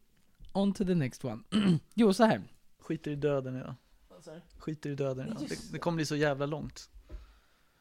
[0.53, 1.43] on to the next one.
[1.93, 2.41] jo, så här.
[2.79, 3.75] Skiter i döden idag.
[4.57, 5.37] Skiter i döden.
[5.41, 6.89] Just Det, det kommer bli så jävla långt.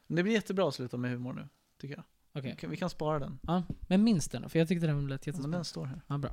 [0.07, 1.47] Men det blir jättebra att sluta med humor nu,
[1.81, 2.03] tycker jag.
[2.33, 2.51] Okej.
[2.51, 3.39] Vi, kan, vi kan spara den.
[3.43, 5.57] Ja, men minns den då, för jag tyckte den lät Ja, men jättespännande.
[5.57, 6.01] den står här.
[6.07, 6.31] Ja, bra.